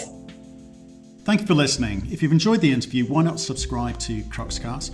Thank 1.25 1.41
you 1.41 1.47
for 1.47 1.55
listening. 1.55 2.07
If 2.09 2.23
you've 2.23 2.31
enjoyed 2.31 2.61
the 2.61 2.71
interview, 2.71 3.05
why 3.05 3.23
not 3.23 3.41
subscribe 3.41 3.99
to 3.99 4.21
Cruxcast 4.35 4.93